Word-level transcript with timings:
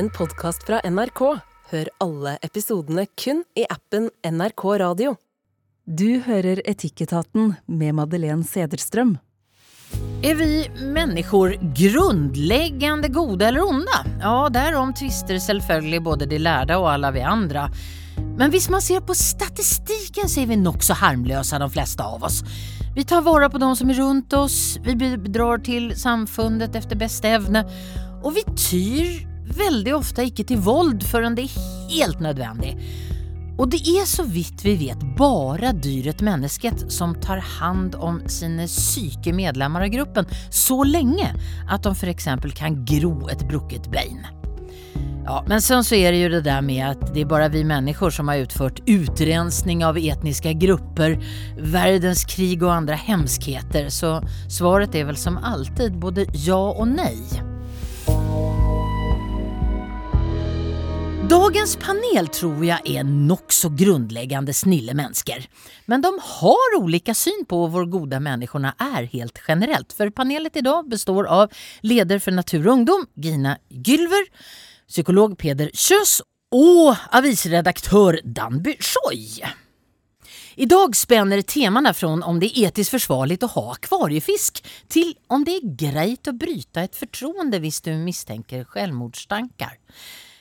en 0.00 0.10
podkast 0.10 0.62
fra 0.64 0.80
NRK. 0.90 1.20
Hør 1.70 1.88
alle 2.00 2.38
episodene 2.46 3.02
kun 3.20 3.42
i 3.58 3.66
appen 3.68 4.06
NRK 4.24 4.62
Radio. 4.80 5.10
Du 5.84 6.22
hører 6.24 6.62
Etikketaten 6.64 7.52
med 7.66 7.94
Madeleine 7.98 8.44
Sederstrøm. 8.44 9.18
Är 10.22 10.34
vi 10.34 10.70
människor 10.94 11.58
grundläggande 11.76 13.08
goda 13.08 13.48
eller 13.48 13.68
onda? 13.68 14.04
Ja, 14.20 14.48
därom 14.48 14.94
tvister 14.94 15.38
selvfølgelig 15.38 16.02
både 16.02 16.26
de 16.26 16.38
lærde 16.38 16.76
og 16.76 16.92
alle 16.92 17.12
vi 17.12 17.20
andre. 17.20 17.68
Men 18.38 18.50
hvis 18.50 18.70
man 18.70 18.82
ser 18.82 19.00
på 19.00 19.14
statistiken 19.14 20.28
så 20.28 20.40
er 20.40 20.46
vi 20.46 20.56
nok 20.56 20.82
så 20.82 20.94
harmlösa 20.94 21.58
de 21.58 21.70
fleste 21.70 22.02
av 22.02 22.24
oss. 22.24 22.40
Vi 22.94 23.04
tar 23.04 23.20
vare 23.20 23.50
på 23.50 23.58
de 23.58 23.76
som 23.76 23.90
er 23.90 24.00
rundt 24.00 24.32
oss, 24.32 24.78
vi 24.82 24.94
bidrar 24.94 25.58
til 25.58 25.92
samfundet 25.96 26.76
efter 26.76 26.96
bästa 26.96 27.28
evne 27.28 27.66
og 28.22 28.34
vi 28.36 28.42
tyr 28.56 29.29
veldig 29.56 29.94
ofte 29.96 30.26
ikke 30.28 30.46
til 30.48 30.60
vold 30.64 31.04
før 31.06 31.30
det 31.36 31.46
er 31.48 31.62
helt 31.90 32.20
nødvendig. 32.24 32.74
Og 33.60 33.68
det 33.74 33.82
er 33.92 34.06
så 34.08 34.24
vidt 34.24 34.62
vi 34.64 34.72
vet 34.86 35.02
bare 35.18 35.74
dyret 35.76 36.22
mennesket 36.24 36.86
som 36.92 37.12
tar 37.20 37.42
hand 37.58 37.98
om 38.00 38.22
sine 38.32 38.64
syke 38.70 39.34
medlemmer 39.36 39.84
av 39.84 39.92
gruppen 39.92 40.28
så 40.48 40.80
lenge 40.88 41.28
at 41.68 41.84
de 41.84 41.92
f.eks. 41.92 42.30
kan 42.56 42.78
gro 42.88 43.14
et 43.28 43.44
brukket 43.50 43.90
bein. 43.92 44.24
Ja, 45.26 45.44
men 45.46 45.60
sen 45.60 45.84
så 45.84 45.94
er 45.94 46.14
det 46.14 46.22
jo 46.22 46.30
det 46.32 46.40
der 46.48 46.64
med 46.64 46.80
at 46.86 47.02
det 47.12 47.26
er 47.26 47.28
bare 47.28 47.50
vi 47.52 47.60
mennesker 47.68 48.10
som 48.10 48.32
har 48.32 48.40
utført 48.46 48.80
utrensning 48.88 49.84
av 49.84 50.00
etniske 50.00 50.56
grupper, 50.62 51.18
verdenskrig 51.60 52.56
og 52.62 52.72
andre 52.78 52.96
hemskheter, 52.96 53.92
så 53.92 54.16
svaret 54.48 54.96
er 54.96 55.06
vel 55.12 55.20
som 55.20 55.36
alltid 55.44 56.00
både 56.00 56.26
ja 56.32 56.58
og 56.72 56.88
nei. 56.96 57.49
Dagens 61.28 61.74
panel 61.76 62.30
tror 62.32 62.62
jeg 62.64 62.94
er 62.96 63.04
nokså 63.04 63.68
grunnleggende 63.76 64.54
snille 64.56 64.94
mennesker. 64.96 65.44
Men 65.84 66.00
de 66.00 66.08
har 66.24 66.76
ulike 66.78 67.12
syn 67.12 67.44
på 67.48 67.58
hvor 67.68 67.84
gode 67.92 68.16
menneskene 68.24 68.72
er 68.80 69.08
helt 69.12 69.36
generelt. 69.44 69.92
For 69.92 70.08
panelet 70.16 70.56
i 70.56 70.64
dag 70.64 70.88
består 70.88 71.28
av 71.28 71.52
leder 71.84 72.22
for 72.24 72.32
Natur 72.32 72.64
og 72.64 72.72
Ungdom, 72.78 73.04
Gina 73.20 73.58
Gylver, 73.68 74.30
psykolog 74.88 75.36
Peder 75.38 75.68
Kjøs 75.76 76.22
og 76.56 76.96
avisredaktør 77.12 78.22
Danby 78.24 78.78
Schoi. 78.80 79.44
I 80.56 80.66
dag 80.68 80.96
spenner 80.96 81.44
temaene 81.44 81.92
fra 81.96 82.14
om 82.16 82.40
det 82.40 82.50
er 82.54 82.70
etisk 82.72 82.96
forsvarlig 82.96 83.38
å 83.44 83.52
ha 83.58 83.66
akvariefisk, 83.76 84.64
til 84.88 85.12
om 85.28 85.44
det 85.44 85.60
er 85.60 85.70
greit 85.84 86.32
å 86.32 86.36
bryte 86.36 86.88
et 86.88 86.96
fortroende 86.96 87.60
hvis 87.60 87.84
du 87.84 87.92
mistenker 88.00 88.64
selvmordstanker. 88.72 89.76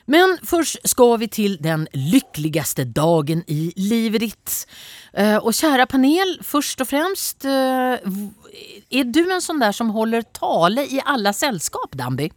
Men 0.09 0.39
først 0.45 0.81
skal 0.89 1.19
vi 1.21 1.29
til 1.29 1.55
den 1.61 1.85
lykkeligste 1.93 2.88
dagen 2.97 3.43
i 3.45 3.69
livet 3.77 4.23
ditt. 4.25 4.55
Eh, 5.13 5.38
og 5.38 5.53
kjære 5.53 5.85
panel, 5.89 6.35
først 6.45 6.81
og 6.81 6.89
fremst, 6.89 7.45
eh, 7.45 8.02
er 8.89 9.05
du 9.05 9.21
en 9.27 9.43
sånn 9.43 9.61
der 9.61 9.75
som 9.75 9.93
holder 9.93 10.25
tale 10.33 10.87
i 10.89 11.02
alle 11.05 11.33
selskap, 11.33 11.93
Danby? 11.93 12.31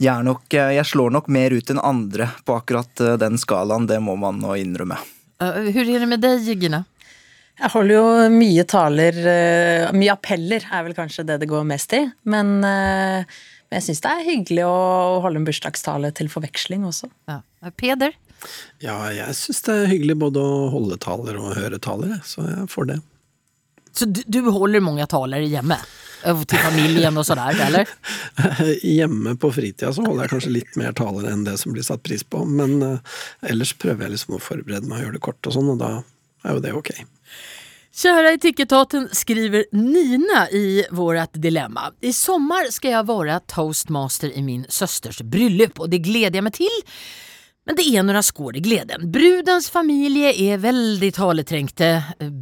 Jeg, 0.00 0.24
nok, 0.26 0.42
eh, 0.54 0.74
jeg 0.74 0.90
slår 0.90 1.14
nok 1.14 1.28
mer 1.30 1.54
ut 1.54 1.70
enn 1.70 1.82
andre 1.82 2.32
på 2.44 2.58
akkurat 2.58 3.04
den 3.20 3.38
skalaen, 3.38 3.86
det 3.86 4.00
må 4.02 4.16
man 4.18 4.42
nå 4.42 4.58
innrømme. 4.58 4.98
Hvordan 5.38 5.94
er 5.94 6.02
det 6.02 6.08
med 6.08 6.20
deg, 6.20 6.50
Gina? 6.60 6.82
Jeg 7.60 7.70
holder 7.74 7.94
jo 7.94 8.28
mye 8.32 8.62
taler 8.64 9.16
Mye 9.92 10.12
appeller 10.14 10.64
er 10.64 10.84
vel 10.84 10.94
kanskje 10.96 11.26
det 11.28 11.40
det 11.42 11.48
går 11.48 11.64
mest 11.68 11.92
i. 11.92 12.06
Men 12.24 12.64
men 13.70 13.78
jeg 13.78 13.86
syns 13.86 14.02
det 14.02 14.10
er 14.10 14.26
hyggelig 14.26 14.64
å 14.66 14.78
holde 15.22 15.38
en 15.38 15.46
bursdagstale 15.46 16.10
til 16.18 16.26
forveksling 16.32 16.82
også. 16.88 17.06
Ja. 17.30 17.38
Peder? 17.78 18.16
Ja, 18.82 18.96
jeg 19.14 19.36
syns 19.38 19.62
det 19.66 19.76
er 19.76 19.90
hyggelig 19.92 20.16
både 20.18 20.42
å 20.42 20.68
holde 20.72 20.98
taler 20.98 21.38
og 21.38 21.54
høre 21.54 21.78
taler, 21.78 22.16
så 22.26 22.42
jeg 22.48 22.66
får 22.72 22.88
det. 22.90 22.96
Så 23.94 24.08
du, 24.10 24.24
du 24.26 24.40
holder 24.50 24.82
mange 24.82 25.06
taler 25.10 25.46
hjemme? 25.46 25.78
Til 26.20 26.58
familien 26.60 27.16
og 27.16 27.24
sånn, 27.24 27.38
eller? 27.40 27.88
Hjemme 28.98 29.36
på 29.40 29.48
fritida 29.56 29.88
så 29.96 30.02
holder 30.04 30.26
jeg 30.26 30.32
kanskje 30.34 30.52
litt 30.52 30.74
mer 30.76 30.92
taler 30.98 31.30
enn 31.30 31.46
det 31.46 31.54
som 31.62 31.72
blir 31.72 31.86
satt 31.86 32.02
pris 32.04 32.26
på, 32.26 32.42
men 32.44 32.82
ellers 33.40 33.72
prøver 33.72 34.04
jeg 34.04 34.18
liksom 34.18 34.36
å 34.36 34.42
forberede 34.42 34.84
meg 34.90 34.98
og 34.98 35.06
gjøre 35.06 35.16
det 35.16 35.22
kort 35.24 35.48
og 35.48 35.56
sånn, 35.56 35.70
og 35.72 35.80
da 35.80 35.94
er 36.44 36.58
jo 36.58 36.64
det 36.66 36.74
ok. 36.76 36.92
Kära 37.94 38.32
Etikettaten 38.32 39.08
skriver 39.12 39.64
Nina 39.72 40.50
i 40.50 40.86
vårt 40.90 41.32
dilemma. 41.32 41.92
I 42.00 42.12
sommar 42.12 42.70
ska 42.70 42.90
jag 42.90 43.06
vara 43.06 43.40
toastmaster 43.40 44.32
i 44.38 44.42
min 44.42 44.66
søsters 44.68 45.22
bröllop 45.22 45.80
och 45.80 45.90
det 45.90 45.98
gleder 45.98 46.38
jeg 46.38 46.44
meg 46.44 46.54
til. 46.54 46.76
Men 47.66 47.76
det 47.76 47.86
er 47.90 48.04
noen 48.06 48.22
skår 48.22 48.56
i 48.56 48.62
gleden. 48.62 49.08
Brudens 49.10 49.66
familie 49.70 50.30
er 50.30 50.62
veldig 50.62 51.10
taleträngte. 51.18 51.88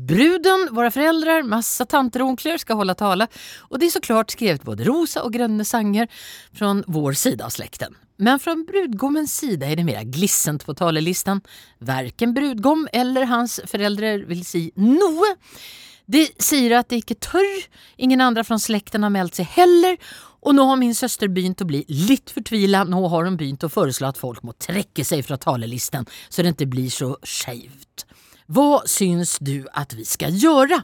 Bruden, 0.08 0.68
våre 0.70 0.90
föräldrar, 0.90 1.42
masse 1.42 1.86
tanter 1.88 2.22
og 2.22 2.34
onkler 2.34 2.60
skal 2.60 2.76
holde 2.76 2.94
tala. 2.94 3.28
Och 3.70 3.78
det 3.78 3.86
er 3.86 3.96
så 3.96 4.04
klart 4.04 4.30
skrevet 4.36 4.68
både 4.68 4.84
rosa 4.84 5.24
og 5.24 5.32
grønne 5.32 5.64
sanger 5.64 6.12
fra 6.52 6.76
vår 6.86 7.12
sida 7.12 7.48
av 7.48 7.56
slekten. 7.56 7.96
Men 8.18 8.40
fra 8.42 8.56
brudgommens 8.66 9.34
sida 9.40 9.68
er 9.68 9.78
det 9.78 9.86
mer 9.86 10.02
glissent 10.10 10.64
på 10.66 10.74
talelistan. 10.74 11.42
Verken 11.78 12.34
brudgom 12.34 12.88
eller 12.92 13.28
hans 13.30 13.60
föräldrar 13.70 14.24
vil 14.26 14.42
si 14.46 14.68
noe. 14.74 15.36
De 16.08 16.24
sier 16.40 16.72
at 16.78 16.88
det 16.90 17.02
ikke 17.02 17.18
tør, 17.20 17.50
ingen 18.00 18.22
andre 18.24 18.42
fra 18.46 18.56
slekten 18.58 19.04
har 19.04 19.12
meldt 19.12 19.38
seg 19.38 19.50
heller, 19.58 19.98
og 20.40 20.54
nå 20.56 20.64
har 20.70 20.78
min 20.80 20.94
søster 20.96 21.28
begynt 21.28 21.60
å 21.60 21.68
bli 21.68 21.82
litt 21.90 22.32
fortvila, 22.32 22.84
nå 22.88 23.02
har 23.12 23.26
hun 23.28 23.36
begynt 23.36 23.66
å 23.66 23.70
foreslå 23.72 24.08
at 24.08 24.20
folk 24.20 24.40
må 24.46 24.54
trekke 24.56 25.04
seg 25.04 25.26
fra 25.26 25.36
talelisten, 25.42 26.08
så 26.30 26.42
det 26.42 26.54
ikke 26.54 26.70
blir 26.72 26.88
så 26.94 27.12
skjevt. 27.26 28.06
Hva 28.48 28.80
syns 28.88 29.36
du 29.44 29.66
at 29.76 29.92
vi 29.92 30.06
skal 30.08 30.32
gjøre? 30.40 30.80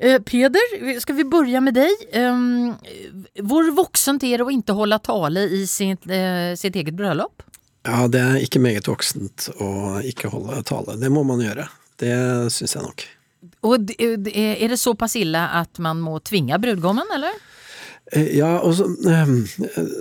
Eh, 0.00 0.18
Peder, 0.24 1.00
skal 1.00 1.18
vi 1.18 1.26
begynne 1.28 1.60
med 1.60 1.76
deg? 1.76 2.04
Eh, 2.16 3.42
vår 3.44 3.70
voksent 3.76 4.24
er 4.24 4.40
å 4.40 4.48
ikke 4.48 4.76
holde 4.78 4.96
tale 5.04 5.44
i 5.52 5.66
sitt, 5.68 6.06
eh, 6.08 6.54
sitt 6.56 6.76
eget 6.76 6.96
bröllop? 6.96 7.42
Ja, 7.84 8.08
det 8.08 8.20
er 8.20 8.40
ikke 8.40 8.62
meget 8.64 8.88
voksent 8.88 9.50
å 9.60 10.00
ikke 10.00 10.32
holde 10.32 10.62
tale. 10.64 10.96
Det 11.00 11.10
må 11.12 11.24
man 11.24 11.40
gjøre. 11.44 11.68
Det 12.00 12.16
syns 12.52 12.74
jeg 12.76 12.82
nok. 12.82 13.04
Og 13.62 13.90
Er 14.00 14.68
det 14.68 14.78
såpass 14.80 15.16
ille 15.16 15.38
at 15.38 15.78
man 15.78 16.00
må 16.00 16.18
tvinge 16.20 16.56
brudgommen, 16.60 17.04
eller? 17.12 17.36
Eh, 18.12 18.36
ja, 18.36 18.58
og 18.58 18.74
så, 18.74 18.86
ehm, 19.06 19.44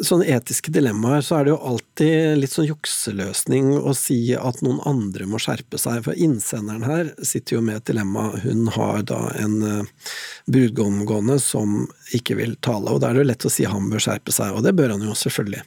sånne 0.05 0.25
etiske 0.33 0.71
dilemmaer, 0.73 1.21
så 1.21 1.37
er 1.37 1.45
det 1.45 1.51
jo 1.53 1.59
alltid 1.71 2.39
litt 2.39 2.53
sånn 2.55 2.65
jukseløsning 2.65 3.75
å 3.77 3.93
si 3.97 4.33
at 4.33 4.63
noen 4.65 4.79
andre 4.89 5.27
må 5.29 5.37
skjerpe 5.41 5.77
seg. 5.77 6.01
For 6.07 6.17
innsenderen 6.17 6.87
her 6.87 7.11
sitter 7.21 7.59
jo 7.59 7.61
med 7.65 7.77
et 7.77 7.91
dilemma. 7.91 8.31
Hun 8.41 8.65
har 8.73 9.03
da 9.05 9.19
en 9.37 9.61
uh, 9.61 10.09
brudgom 10.49 11.03
gående 11.05 11.37
som 11.43 11.83
ikke 12.17 12.39
vil 12.41 12.57
tale, 12.65 12.89
og 12.89 13.03
da 13.03 13.11
er 13.11 13.19
det 13.19 13.25
jo 13.25 13.29
lett 13.29 13.45
å 13.45 13.53
si 13.53 13.69
han 13.69 13.91
bør 13.93 14.01
skjerpe 14.07 14.33
seg, 14.33 14.57
og 14.57 14.65
det 14.65 14.73
bør 14.79 14.95
han 14.95 15.05
jo 15.05 15.13
selvfølgelig. 15.13 15.61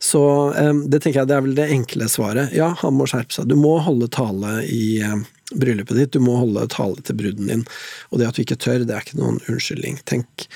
Så 0.00 0.24
um, 0.56 0.84
det 0.88 1.02
tenker 1.02 1.22
jeg 1.22 1.28
det 1.28 1.36
er 1.36 1.44
vel 1.44 1.56
det 1.60 1.70
enkle 1.76 2.08
svaret. 2.08 2.56
Ja, 2.56 2.72
han 2.80 2.96
må 2.96 3.08
skjerpe 3.10 3.36
seg. 3.36 3.52
Du 3.52 3.56
må 3.60 3.76
holde 3.84 4.08
tale 4.08 4.62
i 4.64 5.02
uh, 5.04 5.20
bryllupet 5.54 5.96
ditt, 5.96 6.12
du 6.16 6.24
må 6.24 6.40
holde 6.40 6.66
tale 6.72 7.04
til 7.04 7.20
bruden 7.20 7.52
din. 7.52 7.64
Og 8.10 8.20
det 8.20 8.30
at 8.30 8.38
du 8.38 8.42
ikke 8.42 8.58
tør, 8.58 8.82
det 8.86 8.96
er 8.96 9.04
ikke 9.04 9.20
noen 9.20 9.38
unnskyldning. 9.46 10.00
Tenk 10.08 10.48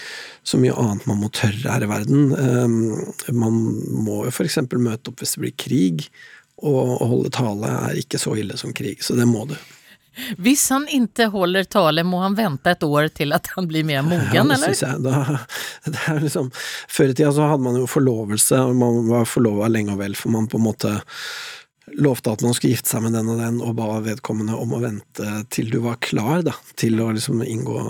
så 0.42 0.60
mye 0.60 0.76
annet 0.76 1.06
man 1.08 1.20
må 1.20 1.28
tørre 1.34 1.64
her 1.66 1.84
i 1.84 1.90
verden. 1.90 2.30
Ehm, 2.36 2.78
man 3.36 3.58
må 4.04 4.24
jo 4.26 4.32
f.eks. 4.32 4.60
møte 4.72 5.12
opp 5.12 5.20
hvis 5.20 5.36
det 5.36 5.44
blir 5.44 5.58
krig, 5.60 6.06
og 6.60 6.96
å 7.00 7.10
holde 7.12 7.32
tale 7.32 7.74
er 7.88 8.00
ikke 8.00 8.20
så 8.20 8.34
ille 8.36 8.56
som 8.60 8.72
krig, 8.76 9.00
så 9.04 9.16
det 9.16 9.28
må 9.28 9.46
du. 9.48 9.56
Hvis 10.42 10.66
han 10.74 10.84
ikke 10.90 11.28
holder 11.32 11.68
tale, 11.70 12.02
må 12.04 12.20
han 12.24 12.34
vente 12.36 12.72
et 12.72 12.82
år 12.84 13.08
til 13.14 13.32
at 13.32 13.46
han 13.54 13.68
blir 13.70 13.86
mer 13.86 14.02
mogen, 14.04 14.34
ja, 14.34 14.42
det 14.42 14.56
eller? 14.56 14.74
Synes 14.74 14.82
jeg. 14.84 15.04
Da, 15.06 15.38
det 15.94 16.02
er 16.12 16.20
liksom, 16.24 16.50
før 16.90 17.12
i 17.12 17.16
tida 17.16 17.30
så 17.36 17.48
hadde 17.52 17.64
man 17.64 17.78
jo 17.80 17.86
forlovelse, 17.88 18.60
og 18.66 18.76
man 18.80 19.00
var 19.08 19.30
forlova 19.30 19.70
lenge 19.70 19.94
og 19.94 20.02
vel, 20.02 20.18
for 20.18 20.34
man 20.34 20.50
på 20.50 20.60
en 20.60 20.66
måte 20.66 20.96
lovte 21.98 22.32
at 22.32 22.42
man 22.44 22.54
skulle 22.56 22.74
gifte 22.74 22.92
seg 22.92 23.04
med 23.04 23.16
den 23.16 23.30
og 23.32 23.40
den, 23.40 23.60
og 23.64 23.74
ba 23.78 23.98
vedkommende 24.04 24.58
om 24.58 24.74
å 24.76 24.82
vente 24.82 25.30
til 25.52 25.70
du 25.72 25.80
var 25.84 25.98
klar 26.04 26.44
da, 26.46 26.54
til 26.80 27.00
å 27.02 27.10
liksom 27.16 27.42
inngå 27.44 27.80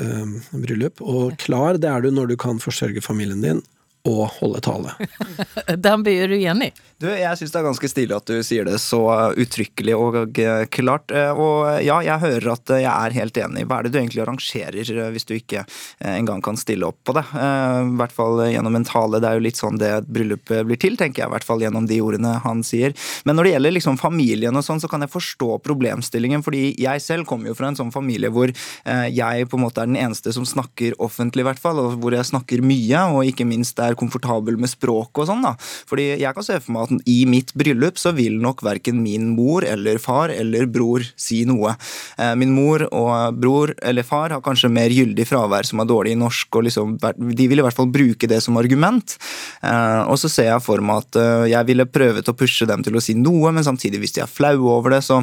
eh, 0.00 0.32
bryllup. 0.54 1.02
Og 1.02 1.36
klar, 1.42 1.80
det 1.80 1.90
er 1.90 2.04
du 2.04 2.10
når 2.14 2.32
du 2.32 2.38
kan 2.40 2.62
forsørge 2.62 3.04
familien 3.04 3.44
din 3.44 3.62
og 4.08 4.30
holde 4.38 4.62
tale. 4.64 4.94
Den 5.86 6.04
blir 6.06 6.30
du 6.30 6.38
enig? 6.38 6.72
Du, 7.00 7.06
jeg 7.08 7.38
syns 7.40 7.54
det 7.54 7.56
er 7.56 7.64
ganske 7.64 7.88
stilig 7.88 8.12
at 8.12 8.28
du 8.28 8.42
sier 8.44 8.66
det 8.68 8.74
så 8.82 8.98
uttrykkelig 9.40 9.94
og 9.96 10.40
klart. 10.68 11.08
Eh, 11.16 11.30
og 11.32 11.80
ja, 11.80 11.96
jeg 12.04 12.20
hører 12.20 12.50
at 12.52 12.72
jeg 12.76 12.90
er 12.90 13.14
helt 13.16 13.38
enig. 13.40 13.62
Hva 13.64 13.78
er 13.78 13.86
det 13.86 13.92
du 13.94 13.96
egentlig 14.02 14.20
arrangerer 14.20 14.90
eh, 14.92 15.08
hvis 15.14 15.24
du 15.24 15.32
ikke 15.38 15.62
eh, 15.64 16.10
engang 16.12 16.44
kan 16.44 16.60
stille 16.60 16.84
opp 16.90 16.98
på 17.08 17.14
det? 17.16 17.22
I 17.32 17.94
hvert 17.96 18.12
fall 18.12 18.42
gjennom 18.52 18.76
en 18.76 18.84
tale. 18.84 19.16
Det 19.16 19.30
er 19.30 19.38
jo 19.38 19.44
litt 19.46 19.60
sånn 19.60 19.80
det 19.80 19.94
bryllupet 20.12 20.68
blir 20.68 20.80
til, 20.82 20.98
tenker 21.00 21.22
jeg. 21.22 21.30
I 21.30 21.34
hvert 21.38 21.46
fall 21.48 21.64
gjennom 21.64 21.86
de 21.88 22.02
ordene 22.04 22.34
han 22.44 22.60
sier. 22.68 22.92
Men 23.24 23.40
når 23.40 23.48
det 23.48 23.54
gjelder 23.54 23.74
liksom 23.78 24.00
familien 24.02 24.60
og 24.60 24.66
sånn, 24.68 24.84
så 24.84 24.92
kan 24.92 25.00
jeg 25.00 25.14
forstå 25.14 25.56
problemstillingen. 25.64 26.44
Fordi 26.44 26.74
jeg 26.84 27.00
selv 27.00 27.24
kommer 27.30 27.48
jo 27.48 27.56
fra 27.56 27.72
en 27.72 27.80
sånn 27.80 27.94
familie 27.96 28.28
hvor 28.28 28.52
jeg 28.52 29.48
på 29.48 29.56
en 29.56 29.64
måte 29.64 29.80
er 29.80 29.88
den 29.88 29.96
eneste 30.02 30.34
som 30.36 30.44
snakker 30.44 30.98
offentlig, 31.00 31.46
i 31.46 31.48
hvert 31.48 31.64
fall. 31.64 31.80
Og 31.80 31.96
hvor 32.04 32.12
jeg 32.12 32.28
snakker 32.28 32.60
mye, 32.60 33.08
og 33.16 33.32
ikke 33.32 33.48
minst 33.48 33.80
er 33.80 33.96
komfortabel 33.96 34.60
med 34.60 34.68
språket 34.74 35.24
og 35.24 35.32
sånn. 35.32 35.48
da. 35.48 35.56
Fordi 35.88 36.10
jeg 36.20 36.36
kan 36.36 36.44
se 36.44 36.60
for 36.60 36.76
meg 36.76 36.84
at 36.84 36.89
i 37.06 37.22
mitt 37.30 37.52
bryllup 37.58 37.98
så 38.00 38.12
vil 38.16 38.38
nok 38.42 38.64
verken 38.66 39.00
min 39.02 39.30
mor 39.36 39.64
eller 39.66 40.00
far 40.02 40.32
eller 40.34 40.66
bror 40.70 41.04
si 41.16 41.42
noe. 41.48 41.76
Eh, 42.18 42.34
min 42.40 42.52
mor 42.54 42.86
og 42.88 43.38
bror 43.40 43.74
eller 43.82 44.06
far 44.06 44.34
har 44.34 44.44
kanskje 44.44 44.72
mer 44.72 44.92
gyldig 44.94 45.26
fravær 45.28 45.68
som 45.68 45.82
er 45.82 45.90
dårlig 45.90 46.16
i 46.16 46.20
norsk, 46.20 46.48
og 46.56 46.66
liksom, 46.66 46.96
de 46.98 47.48
vil 47.50 47.62
i 47.62 47.66
hvert 47.66 47.76
fall 47.76 47.90
bruke 47.92 48.30
det 48.30 48.40
som 48.44 48.58
argument. 48.60 49.16
Eh, 49.62 50.02
og 50.06 50.18
så 50.20 50.30
ser 50.32 50.50
jeg 50.50 50.66
for 50.66 50.82
meg 50.84 51.04
at 51.04 51.20
eh, 51.20 51.50
jeg 51.54 51.70
ville 51.70 51.90
prøvet 51.90 52.28
å 52.30 52.36
pushe 52.36 52.68
dem 52.68 52.84
til 52.86 52.96
å 52.98 53.04
si 53.04 53.16
noe, 53.18 53.52
men 53.54 53.66
samtidig, 53.66 54.02
hvis 54.02 54.18
de 54.18 54.24
er 54.24 54.30
flaue 54.30 54.78
over 54.78 54.96
det, 54.96 55.04
så 55.06 55.22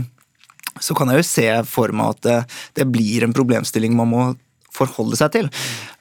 så 0.84 0.94
kan 0.94 1.10
jeg 1.10 1.22
jo 1.22 1.26
se 1.26 1.48
for 1.66 1.94
meg 1.96 2.12
at 2.14 2.26
det, 2.26 2.36
det, 2.78 2.86
blir 2.94 3.26
en 3.26 3.34
problemstilling 3.34 3.96
man 3.98 4.12
må 4.12 4.26
forholde 4.78 5.18
seg 5.18 5.34
til. 5.34 5.48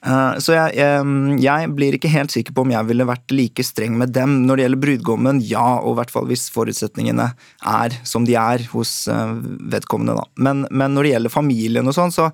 Eh, 0.06 0.38
så 0.42 0.54
jeg, 0.54 0.76
jeg, 0.78 1.38
jeg, 1.42 1.70
blir 1.76 1.96
ikke 1.96 2.12
helt 2.12 2.34
sikker 2.34 2.54
på 2.54 2.64
om 2.66 2.72
jeg 2.74 2.88
ville 2.88 3.08
vært 3.08 3.34
like 3.34 3.64
streng 3.66 3.96
med 3.98 4.14
dem. 4.14 4.38
Når 4.46 4.58
det 4.58 4.66
gjelder 4.66 4.82
brudgommen, 4.84 5.42
ja, 5.44 5.66
og 5.80 5.96
i 5.96 5.98
hvert 6.00 6.14
fall 6.14 6.28
hvis 6.30 6.46
forutsetningene 6.54 7.30
er 7.66 7.96
som 8.06 8.26
de 8.28 8.36
er 8.38 8.66
hos 8.72 8.92
eh, 9.10 9.34
vedkommende, 9.72 10.16
da. 10.20 10.26
Men, 10.46 10.64
men 10.70 10.94
når 10.94 11.08
det 11.08 11.14
gjelder 11.14 11.34
familien 11.34 11.90
og 11.90 11.96
sånn, 11.96 12.14
så, 12.14 12.28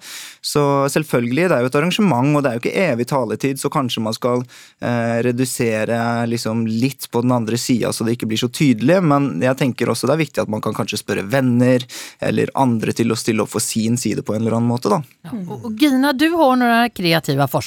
så, 0.45 0.65
selvfølgelig, 0.93 1.49
det 1.49 1.57
er 1.57 1.65
jo 1.65 1.73
et 1.73 1.81
arrangement, 1.81 2.37
og 2.37 2.45
det 2.45 2.51
er 2.53 2.59
jo 2.59 2.65
ikke 2.65 2.87
evig 2.87 3.09
taletid, 3.13 3.63
så 3.63 3.73
kanskje 3.73 4.05
man 4.05 4.17
skal 4.17 4.45
eh, 4.45 5.23
redusere 5.25 6.01
liksom 6.29 6.67
litt 6.69 7.09
på 7.13 7.23
den 7.25 7.33
andre 7.35 7.59
sida 7.59 7.91
så 7.93 8.05
det 8.07 8.17
ikke 8.17 8.29
blir 8.31 8.41
så 8.41 8.49
tydelig, 8.53 8.99
men 9.05 9.31
jeg 9.43 9.59
tenker 9.59 9.91
også 9.91 10.09
det 10.09 10.15
er 10.15 10.23
viktig 10.23 10.43
at 10.45 10.51
man 10.53 10.63
kan 10.65 10.75
kanskje 10.77 11.01
spørre 11.01 11.25
venner 11.31 11.85
eller 12.23 12.53
andre 12.59 12.95
til 12.97 13.13
å 13.13 13.19
stille 13.19 13.45
opp 13.45 13.53
for 13.55 13.65
sin 13.65 13.99
side 14.01 14.25
på 14.27 14.37
en 14.37 14.43
eller 14.43 14.59
annen 14.59 14.71
måte, 14.71 14.93
da. 14.93 15.01
Ja, 15.27 15.35
og, 15.57 15.69
Gina, 15.81 16.13
du 16.17 16.29
har 16.37 16.59
noen 16.61 16.93
kreative 16.95 17.49
forslag? 17.51 17.62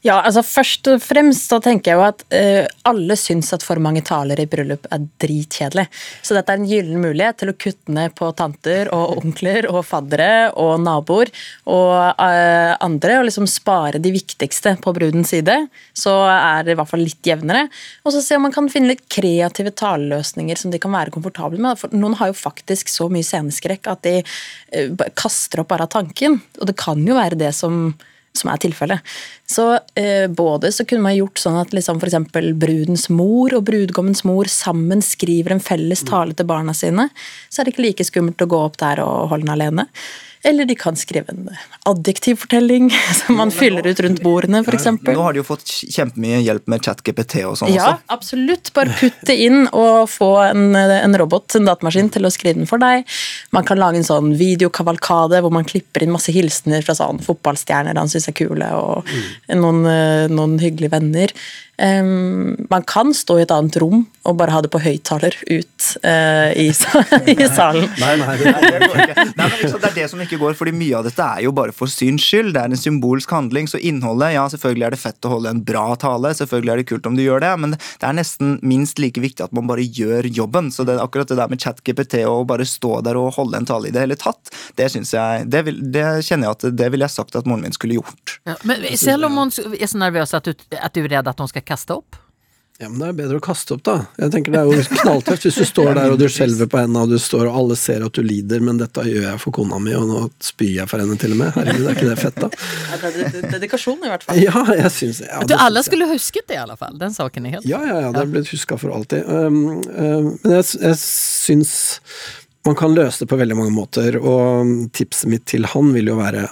Ja, 0.00 0.14
altså 0.24 0.40
Først 0.40 0.88
og 0.88 1.02
fremst 1.04 1.50
så 1.50 1.58
tenker 1.60 1.90
jeg 1.90 1.98
jo 1.98 2.04
at 2.06 2.22
uh, 2.32 2.64
alle 2.88 3.16
syns 3.20 3.50
at 3.52 3.64
for 3.64 3.80
mange 3.82 4.00
taler 4.06 4.40
i 4.40 4.46
bryllup 4.48 4.86
er 4.88 5.02
dritkjedelig. 5.20 5.84
Så 6.24 6.36
dette 6.36 6.54
er 6.54 6.60
en 6.60 6.68
gyllen 6.68 7.02
mulighet 7.02 7.42
til 7.42 7.52
å 7.52 7.56
kutte 7.60 7.92
ned 7.92 8.14
på 8.16 8.30
tanter 8.38 8.88
og 8.96 9.18
onkler 9.20 9.68
og 9.68 9.82
faddere 9.84 10.48
og 10.56 10.80
naboer 10.80 11.28
og 11.68 12.16
uh, 12.16 12.72
andre, 12.80 13.18
og 13.20 13.28
liksom 13.28 13.48
spare 13.50 14.00
de 14.00 14.14
viktigste 14.14 14.78
på 14.80 14.94
brudens 14.96 15.34
side. 15.34 15.58
Så 15.92 16.14
er 16.32 16.64
det 16.64 16.74
i 16.74 16.80
hvert 16.80 16.90
fall 16.90 17.04
litt 17.04 17.28
jevnere. 17.28 17.66
Og 18.04 18.16
så 18.16 18.24
se 18.24 18.38
om 18.38 18.48
man 18.48 18.56
kan 18.56 18.72
finne 18.72 18.94
litt 18.94 19.04
kreative 19.12 19.74
taleløsninger 19.76 20.56
som 20.56 20.72
de 20.72 20.80
kan 20.80 20.96
være 20.96 21.12
komfortable 21.12 21.60
med. 21.60 21.76
For 21.80 21.92
noen 21.92 22.16
har 22.22 22.32
jo 22.32 22.40
faktisk 22.40 22.88
så 22.88 23.10
mye 23.12 23.26
sceneskrekk 23.26 23.92
at 23.92 24.08
de 24.08 24.22
uh, 24.24 25.08
kaster 25.12 25.60
opp 25.60 25.74
bare 25.74 25.84
av 25.84 25.92
tanken. 25.92 26.40
Og 26.56 26.72
det 26.72 26.80
kan 26.80 27.04
jo 27.04 27.20
være 27.20 27.36
det 27.44 27.52
som 27.58 27.92
som 28.36 28.50
er 28.52 28.60
tilfellet. 28.62 29.12
Så 29.50 29.66
eh, 29.98 30.26
både 30.30 30.70
så 30.72 30.86
kunne 30.86 31.04
man 31.08 31.16
gjort 31.16 31.40
sånn 31.42 31.58
at 31.60 31.74
liksom 31.74 31.98
f.eks. 31.98 32.18
brudens 32.60 33.08
mor 33.12 33.54
og 33.56 33.66
brudgommens 33.66 34.22
mor 34.28 34.50
sammen 34.50 35.02
skriver 35.04 35.56
en 35.56 35.62
felles 35.64 36.04
tale 36.06 36.36
til 36.36 36.48
barna 36.48 36.74
sine. 36.76 37.08
Så 37.50 37.60
er 37.60 37.66
det 37.66 37.74
ikke 37.74 37.86
like 37.88 38.06
skummelt 38.06 38.44
å 38.44 38.50
gå 38.50 38.64
opp 38.68 38.78
der 38.82 39.02
og 39.04 39.32
holde 39.32 39.48
den 39.48 39.54
alene. 39.56 39.88
Eller 40.42 40.64
de 40.64 40.74
kan 40.74 40.96
skrive 40.96 41.28
en 41.28 41.50
adjektivfortelling 41.88 42.90
som 43.26 43.36
man 43.36 43.50
fyller 43.50 43.86
ut 43.86 44.00
rundt 44.00 44.22
bordene, 44.24 44.62
f.eks. 44.64 44.86
Nå 45.04 45.20
har 45.20 45.36
de 45.36 45.42
jo 45.42 45.46
fått 45.46 45.66
kjempemye 45.68 46.40
hjelp 46.40 46.70
med 46.70 46.84
ChatGPT 46.86 47.42
og 47.44 47.58
sånn 47.60 47.72
ja, 47.74 47.90
også. 47.90 47.90
Ja, 47.92 48.14
absolutt. 48.16 48.72
Bare 48.76 48.96
putt 48.96 49.20
det 49.28 49.36
inn 49.44 49.66
og 49.68 50.08
få 50.08 50.30
en, 50.46 50.72
en, 50.76 51.18
robot, 51.20 51.58
en 51.58 51.68
datamaskin, 51.68 52.08
til 52.14 52.28
å 52.28 52.32
skrive 52.32 52.56
den 52.62 52.70
for 52.70 52.80
deg. 52.80 53.04
Man 53.54 53.68
kan 53.68 53.80
lage 53.80 54.00
en 54.00 54.08
sånn 54.08 54.32
videokavalkade 54.40 55.42
hvor 55.44 55.52
man 55.52 55.68
klipper 55.68 56.06
inn 56.06 56.14
masse 56.14 56.32
hilsener 56.34 56.84
fra 56.86 56.96
sånn 56.96 57.20
fotballstjerner 57.24 58.00
han 58.00 58.08
syns 58.10 58.30
er 58.32 58.36
kule, 58.40 58.70
og 58.80 59.04
mm. 59.04 59.58
noen, 59.60 59.82
eh, 59.92 60.30
noen 60.32 60.56
hyggelige 60.62 60.96
venner. 60.96 61.36
Um, 61.80 62.66
man 62.68 62.84
kan 62.84 63.14
stå 63.16 63.38
i 63.38 63.44
et 63.46 63.52
annet 63.54 63.78
rom 63.80 64.02
og 64.28 64.34
bare 64.36 64.52
ha 64.52 64.58
det 64.60 64.68
på 64.68 64.82
høyttaler 64.84 65.32
ut 65.48 65.86
uh, 66.04 66.50
i, 66.52 66.68
i, 67.32 67.46
salen. 67.48 67.86
Nei, 68.02 68.16
nei, 68.20 68.34
det, 68.36 68.52
det, 68.52 68.80
går 68.84 69.00
ikke. 69.06 69.24
Nei, 69.24 69.46
men 69.46 69.54
liksom, 69.62 69.78
det 69.80 69.88
er 69.88 69.96
det 69.96 70.08
som 70.12 70.20
ikke 70.20 70.38
går, 70.42 70.56
fordi 70.58 70.74
mye 70.76 70.98
av 70.98 71.06
dette 71.08 71.24
er 71.24 71.46
jo 71.46 71.54
bare 71.56 71.72
for 71.72 71.88
syns 71.88 72.26
skyld. 72.26 72.52
Det 72.52 72.60
er 72.60 72.74
en 72.74 72.80
symbolsk 72.80 73.32
handling. 73.32 73.70
Så 73.70 73.80
innholdet, 73.80 74.34
ja, 74.36 74.44
selvfølgelig 74.52 74.86
er 74.90 74.96
det 74.96 75.00
fett 75.00 75.28
å 75.28 75.32
holde 75.32 75.54
en 75.54 75.62
bra 75.64 75.86
tale, 76.00 76.34
selvfølgelig 76.36 76.74
er 76.74 76.82
det 76.82 76.86
kult 76.90 77.08
om 77.08 77.16
du 77.16 77.24
gjør 77.24 77.40
det, 77.46 77.54
men 77.64 77.76
det 77.78 78.08
er 78.10 78.18
nesten 78.18 78.58
minst 78.60 79.00
like 79.00 79.22
viktig 79.22 79.46
at 79.46 79.56
man 79.56 79.70
bare 79.70 79.84
gjør 79.86 80.28
jobben. 80.28 80.68
Så 80.74 80.84
det, 80.88 80.98
akkurat 81.00 81.32
det 81.32 81.40
der 81.40 81.48
med 81.52 81.64
chat-GPT 81.64 82.20
og 82.28 82.44
bare 82.52 82.68
stå 82.68 83.00
der 83.06 83.16
og 83.20 83.32
holde 83.38 83.56
en 83.56 83.68
tale 83.70 83.88
i 83.88 83.94
det 83.94 84.04
hele 84.04 84.20
tatt, 84.20 84.52
det 84.76 84.90
syns 84.92 85.14
jeg 85.16 85.48
det, 85.50 85.64
vil, 85.70 85.80
det, 85.96 86.04
kjenner 86.28 86.50
jeg 86.50 86.58
at 86.58 86.68
det 86.76 86.92
ville 86.92 87.08
jeg 87.08 87.16
sagt 87.16 87.40
at 87.40 87.48
moren 87.48 87.64
min 87.64 87.76
skulle 87.76 87.96
gjort. 87.96 88.36
Ja, 88.48 88.58
men 88.68 88.84
selv 89.00 89.30
om 89.30 89.40
hun 89.40 89.54
er 89.72 89.88
så 89.88 90.00
nervøs 90.00 90.36
at 90.36 90.44
du, 90.44 90.52
at 90.76 90.92
du 90.92 91.02
er 91.06 91.12
redd 91.16 91.32
at 91.32 91.40
hun 91.40 91.48
skal 91.48 91.64
kaste 91.70 91.96
opp? 91.96 92.18
Ja, 92.80 92.88
men 92.88 92.96
Det 93.02 93.08
er 93.10 93.16
bedre 93.18 93.36
å 93.36 93.42
kaste 93.44 93.74
opp, 93.76 93.82
da. 93.84 93.94
Jeg 94.16 94.32
tenker 94.32 94.54
Det 94.54 94.60
er 94.62 94.70
jo 94.70 95.00
knalltøft 95.02 95.44
hvis 95.44 95.58
du 95.60 95.66
står 95.68 95.90
der 95.98 96.14
og 96.14 96.20
du 96.20 96.24
skjelver 96.32 96.68
på 96.70 96.78
henda, 96.80 97.02
og 97.04 97.12
du 97.12 97.18
står 97.20 97.50
og 97.50 97.58
alle 97.60 97.76
ser 97.76 98.06
at 98.06 98.16
du 98.16 98.22
lider, 98.24 98.62
men 98.64 98.80
dette 98.80 99.04
gjør 99.04 99.26
jeg 99.26 99.40
for 99.42 99.56
kona 99.58 99.76
mi, 99.84 99.92
og 99.98 100.06
nå 100.08 100.22
spyr 100.40 100.78
jeg 100.78 100.88
for 100.88 101.04
henne 101.04 101.18
til 101.20 101.34
og 101.36 101.42
med. 101.42 101.52
Herregud, 101.58 101.90
er 101.90 101.98
ikke 101.98 102.08
det 102.08 102.16
fett, 102.22 102.40
da? 102.40 102.48
Ja, 102.88 103.00
det 103.02 103.26
er 103.42 103.52
dedikasjon, 103.58 104.00
i 104.00 104.12
hvert 104.14 104.24
fall. 104.24 104.40
Ja, 104.40 104.64
jeg 104.78 104.94
syns 104.96 105.20
ja, 105.26 105.42
Du 105.44 105.54
alle 105.60 105.84
skulle 105.84 106.08
husket 106.08 106.48
det, 106.48 106.56
i 106.56 106.62
alle 106.62 106.78
fall. 106.80 106.96
Den 107.02 107.12
saken 107.12 107.50
er 107.50 107.58
helt 107.58 107.68
Ja, 107.68 107.82
ja, 107.84 108.00
ja. 108.06 108.14
Det 108.16 108.24
er 108.24 108.32
blitt 108.32 108.54
huska 108.54 108.80
for 108.80 108.96
alltid. 108.96 109.28
Um, 109.28 109.60
um, 109.84 110.32
men 110.40 110.56
jeg, 110.56 110.70
jeg 110.80 110.96
syns 111.04 111.76
man 112.64 112.80
kan 112.80 112.96
løse 112.96 113.26
det 113.26 113.28
på 113.28 113.36
veldig 113.40 113.60
mange 113.60 113.76
måter, 113.76 114.16
og 114.16 114.88
tipset 114.96 115.28
mitt 115.28 115.44
til 115.52 115.68
han 115.68 115.92
vil 115.92 116.14
jo 116.14 116.16
være 116.20 116.48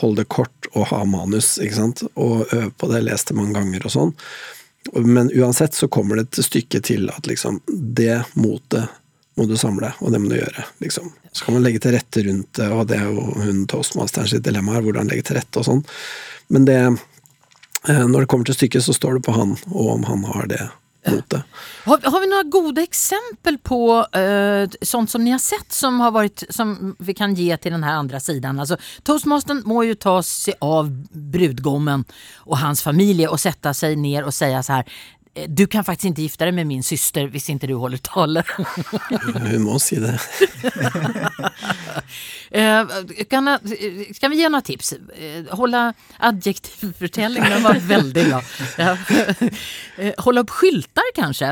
hold 0.00 0.16
det 0.18 0.26
kort 0.32 0.68
og 0.72 0.88
ha 0.90 1.04
manus, 1.08 1.56
ikke 1.62 1.76
sant, 1.76 2.02
og 2.16 2.48
øve 2.48 2.70
på 2.80 2.88
det, 2.90 3.04
les 3.06 3.28
det 3.28 3.36
mange 3.36 3.54
ganger 3.60 3.84
og 3.86 3.92
sånn. 3.92 4.14
Men 4.92 5.30
uansett 5.34 5.74
så 5.74 5.88
kommer 5.88 6.16
det 6.16 6.28
et 6.28 6.44
stykke 6.46 6.80
til 6.84 7.10
at 7.12 7.26
liksom 7.26 7.60
det 7.66 8.22
motet 8.34 8.88
må 9.36 9.44
du 9.44 9.56
samle, 9.60 9.90
og 10.00 10.12
det 10.12 10.20
må 10.22 10.30
du 10.30 10.38
gjøre. 10.38 10.64
liksom. 10.80 11.10
Så 11.32 11.44
kan 11.44 11.54
man 11.54 11.66
legge 11.66 11.82
til 11.84 11.92
rette 11.92 12.22
rundt 12.24 12.54
det, 12.56 12.70
og 12.72 12.86
det 12.88 12.96
er 12.96 13.10
jo 13.10 13.26
hun 13.36 13.66
toastmasteren 13.68 14.30
sitt 14.30 14.46
dilemma 14.46 14.72
her, 14.78 14.86
hvordan 14.86 15.10
legge 15.10 15.26
til 15.28 15.36
rette 15.36 15.60
og 15.60 15.66
sånn. 15.68 15.82
Men 16.48 16.64
det 16.64 16.78
eh, 16.80 18.06
Når 18.06 18.24
det 18.24 18.28
kommer 18.32 18.48
til 18.48 18.56
stykket, 18.56 18.84
så 18.86 18.96
står 18.96 19.18
det 19.18 19.26
på 19.26 19.36
han, 19.36 19.52
og 19.68 19.90
om 19.98 20.06
han 20.08 20.24
har 20.24 20.48
det 20.48 20.62
motet. 21.10 21.42
Har, 21.86 22.00
har, 22.02 22.20
vi 22.20 22.28
noen 22.30 22.50
gode 22.50 22.82
eksempel 22.82 23.58
på 23.62 23.80
uh, 24.02 24.76
sånt 24.82 25.10
som 25.10 25.24
ni 25.24 25.32
har 25.34 25.42
sett 25.42 25.72
som, 25.72 26.00
har 26.00 26.14
varit, 26.14 26.44
som 26.50 26.94
vi 26.98 27.14
kan 27.14 27.34
gi 27.34 27.48
til 27.62 27.76
den 27.76 27.84
andre 27.86 28.20
siden? 28.22 28.60
Altså, 28.62 28.78
toastmasteren 29.06 29.62
må 29.68 29.84
jo 29.86 29.98
ta 29.98 30.18
seg 30.26 30.58
av 30.64 30.90
brudgommen 31.12 32.06
og 32.46 32.58
hans 32.62 32.82
familie 32.84 33.30
og 33.30 33.40
sette 33.42 33.74
seg 33.76 33.98
ned 34.00 34.26
og 34.26 34.34
si 34.34 34.50
så 34.56 34.80
her 34.80 34.98
du 35.48 35.66
kan 35.68 35.84
faktisk 35.84 36.12
ikke 36.12 36.24
gifte 36.24 36.46
deg 36.48 36.54
med 36.56 36.68
min 36.68 36.84
syster 36.86 37.28
hvis 37.32 37.50
ikke 37.52 37.68
du 37.68 37.76
holder 37.80 38.00
tale. 38.04 38.42
Hun 38.48 39.66
må 39.66 39.78
si 39.82 40.00
det. 40.02 40.16
Eh, 42.56 42.86
kan, 43.28 43.48
kan, 44.20 44.30
vi 44.30 44.36
gi 44.38 44.46
noen 44.48 44.64
tips? 44.64 44.92
Eh, 45.18 45.48
holde 45.58 45.80
adjektivfortellingen 46.28 47.56
var 47.64 47.80
veldig 47.90 48.26
bra. 48.30 48.38
Eh, 49.96 50.12
holde 50.20 50.42
opp 50.44 50.50
skilter, 50.52 51.06
kanskje? 51.16 51.48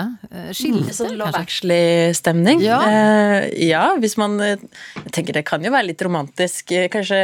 Skilter, 0.53 0.91
mm, 0.91 0.97
sånn 0.97 1.15
Love 1.17 1.41
Actually-stemning? 1.41 2.61
Ja. 2.61 2.77
Uh, 2.85 3.47
ja, 3.57 3.87
hvis 3.97 4.19
man 4.21 4.37
Jeg 4.37 5.13
tenker 5.17 5.39
det 5.39 5.47
kan 5.49 5.65
jo 5.65 5.73
være 5.73 5.89
litt 5.91 6.05
romantisk. 6.05 6.75
Kanskje 6.93 7.23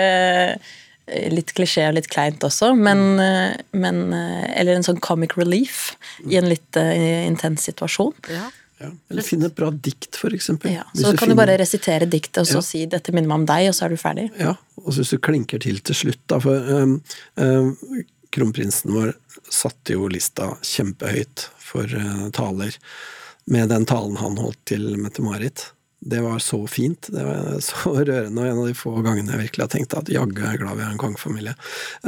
litt 1.32 1.52
klisjé 1.56 1.88
og 1.88 1.96
litt 1.98 2.08
kleint 2.12 2.42
også, 2.46 2.72
men, 2.78 3.20
eh, 3.20 3.56
men, 3.72 4.12
eh, 4.12 4.60
Eller 4.60 4.76
en 4.76 4.86
sånn 4.86 5.00
comic 5.00 5.36
relief 5.38 5.96
i 6.26 6.36
en 6.36 6.48
litt 6.48 6.76
uh, 6.76 7.26
intens 7.26 7.64
situasjon. 7.68 8.12
Ja. 8.28 8.50
Ja. 8.80 8.88
Eller 9.10 9.24
finne 9.24 9.50
et 9.50 9.56
bra 9.56 9.68
dikt, 9.70 10.16
for 10.16 10.32
eksempel. 10.32 10.72
Ja, 10.72 10.86
så 10.94 11.10
du 11.10 11.18
kan 11.18 11.26
finner... 11.26 11.34
du 11.34 11.40
bare 11.42 11.58
resitere 11.60 12.06
diktet, 12.08 12.38
og 12.40 12.48
så 12.48 12.60
ja. 12.60 12.64
si 12.64 12.86
'dette 12.86 13.12
minner 13.12 13.28
meg 13.28 13.42
om 13.42 13.46
deg', 13.50 13.68
og 13.68 13.76
så 13.76 13.84
er 13.84 13.92
du 13.92 14.00
ferdig. 14.00 14.30
Ja, 14.40 14.54
og 14.80 14.92
så 14.92 15.02
hvis 15.02 15.12
du 15.12 15.18
klinker 15.20 15.60
til 15.60 15.82
til 15.84 15.98
slutt, 15.98 16.22
da, 16.32 16.38
for 16.40 16.56
um, 16.56 16.94
um, 17.36 17.74
kronprinsen 18.32 18.94
vår 18.96 19.12
satte 19.50 19.98
jo 19.98 20.08
lista 20.08 20.54
kjempehøyt 20.64 21.50
for 21.60 21.84
uh, 21.84 22.30
taler 22.32 22.76
med 23.50 23.68
den 23.68 23.84
talen 23.84 24.16
han 24.16 24.38
holdt 24.40 24.62
til 24.72 24.96
Mette-Marit 24.96 25.70
det 26.02 26.20
var 26.20 26.38
så 26.38 26.66
fint. 26.66 27.08
Det 27.12 27.24
var 27.24 27.60
så 27.60 27.92
rørende, 27.94 28.40
og 28.40 28.48
en 28.48 28.58
av 28.58 28.66
de 28.66 28.74
få 28.76 28.92
gangene 29.04 29.34
jeg 29.34 29.42
virkelig 29.44 29.64
har 29.64 29.72
tenkt 29.74 29.96
at 29.98 30.08
jaggu 30.12 30.40
er 30.40 30.54
jeg 30.54 30.62
glad 30.62 30.78
vi 30.78 30.84
har 30.86 30.94
en 30.94 31.00
kongefamilie. 31.00 31.54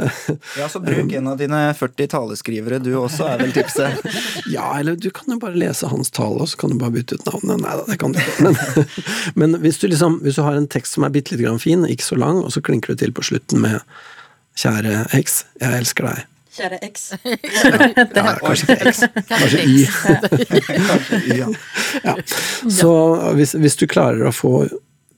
ja, 0.59 0.69
så 0.69 0.81
bruk 0.81 1.13
en 1.13 1.29
av 1.29 1.37
dine 1.37 1.61
40 1.77 2.09
taleskrivere 2.15 2.81
du 2.81 2.91
også, 2.97 3.27
er 3.29 3.43
vel 3.43 3.53
tipset? 3.55 4.01
ja, 4.55 4.65
eller 4.79 4.97
du 4.97 5.11
kan 5.13 5.35
jo 5.35 5.39
bare 5.43 5.59
lese 5.59 5.91
hans 5.91 6.09
tale, 6.13 6.41
og 6.41 6.49
så 6.49 6.63
kan 6.63 6.73
du 6.73 6.79
bare 6.81 6.95
bytte 6.97 7.19
ut 7.19 7.29
navnet. 7.29 7.61
Nei 7.61 7.77
da, 7.77 7.85
det 7.91 7.99
kan 8.01 8.17
du 8.17 8.21
ikke. 8.23 8.49
Men, 8.49 8.89
men 9.39 9.61
hvis, 9.63 9.79
du 9.81 9.87
liksom, 9.91 10.19
hvis 10.25 10.41
du 10.41 10.45
har 10.47 10.57
en 10.57 10.69
tekst 10.69 10.97
som 10.97 11.05
er 11.05 11.13
bitte 11.13 11.35
lite 11.35 11.45
grann 11.45 11.61
fin, 11.61 11.85
ikke 11.85 12.09
så 12.09 12.17
lang, 12.17 12.41
og 12.41 12.53
så 12.55 12.65
klinker 12.65 12.93
du 12.93 13.03
til 13.03 13.13
på 13.13 13.25
slutten 13.29 13.61
med 13.63 13.81
Kjære 14.57 15.07
X, 15.21 15.43
jeg 15.61 15.81
elsker 15.81 16.09
deg. 16.09 16.32
Kjære 16.53 16.77
X. 16.85 17.11
ja, 18.15 18.35
kanskje 18.37 18.75
ikke 18.75 18.91
X. 18.91 18.99
Kanskje 19.27 19.63
Y. 19.65 19.85
kanskje 20.89 21.21
y 21.25 21.37
ja. 21.41 21.47
ja. 22.07 22.15
Så 22.69 22.93
hvis, 23.33 23.55
hvis, 23.57 23.77
du 23.79 23.87
klarer 23.89 24.29
å 24.29 24.33
få 24.35 24.67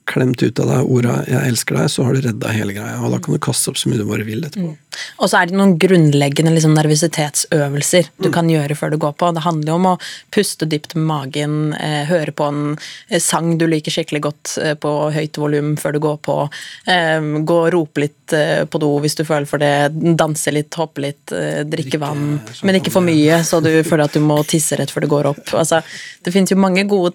klemt 0.06 0.42
ut 0.42 0.60
av 0.62 0.70
deg 0.70 0.90
orda 0.96 1.14
'jeg 1.26 1.50
elsker 1.50 1.76
deg', 1.76 1.90
så 1.90 2.04
har 2.04 2.14
du 2.14 2.20
redda 2.20 2.52
hele 2.54 2.72
greia. 2.72 2.98
Og 3.02 3.12
da 3.12 3.18
kan 3.18 3.34
du 3.34 3.38
kaste 3.38 3.70
opp 3.70 3.78
så 3.78 3.88
mye 3.88 3.98
du 3.98 4.04
bare 4.04 4.26
vil 4.26 4.44
etterpå. 4.44 4.76
Og 5.20 5.28
så 5.28 5.42
er 5.42 5.46
det 5.46 5.56
noen 5.56 5.76
grunnleggende 5.78 6.52
liksom, 6.54 6.74
nervøsitetsøvelser 6.76 8.08
du 8.22 8.30
kan 8.32 8.48
gjøre 8.48 8.76
før 8.76 8.90
du 8.90 8.98
går 8.98 9.12
på. 9.12 9.32
Det 9.34 9.44
handler 9.44 9.72
jo 9.72 9.74
om 9.74 9.88
å 9.92 9.98
puste 10.32 10.66
dypt 10.66 10.94
med 10.94 11.06
magen, 11.06 11.74
eh, 11.74 12.04
høre 12.06 12.32
på 12.32 12.48
en 12.48 12.78
eh, 13.10 13.20
sang 13.20 13.58
du 13.58 13.66
liker 13.66 13.92
skikkelig 13.92 14.22
godt 14.22 14.58
eh, 14.62 14.74
på 14.74 15.12
høyt 15.12 15.36
volum 15.36 15.76
før 15.76 15.92
du 15.92 16.00
går 16.00 16.16
på, 16.24 16.38
eh, 16.86 17.20
gå 17.20 17.58
og 17.66 17.72
rope 17.72 18.00
litt 18.00 18.32
eh, 18.32 18.64
på 18.64 18.78
do 18.78 18.98
hvis 19.00 19.16
du 19.16 19.24
føler 19.24 19.46
for 19.46 19.58
det, 19.58 19.92
danse 20.16 20.50
litt, 20.54 20.72
hoppe 20.74 21.04
litt, 21.04 21.32
eh, 21.32 21.62
drikke 21.64 21.86
Drikke 21.86 22.00
vann, 22.00 22.40
men 22.64 22.78
ikke 22.80 22.90
for 22.90 23.04
mye 23.04 23.42
så 23.44 23.60
du 23.60 23.70
føler 23.84 24.06
at 24.08 24.16
du 24.16 24.22
må 24.24 24.40
tisse 24.48 24.78
rett 24.78 24.90
før 24.90 25.04
du 25.04 25.10
går 25.12 25.28
opp. 25.30 25.44
Altså, 25.54 25.82
det 26.24 26.32
finnes 26.34 26.50
jo 26.50 26.58
mange 26.58 26.86
gode 26.88 27.12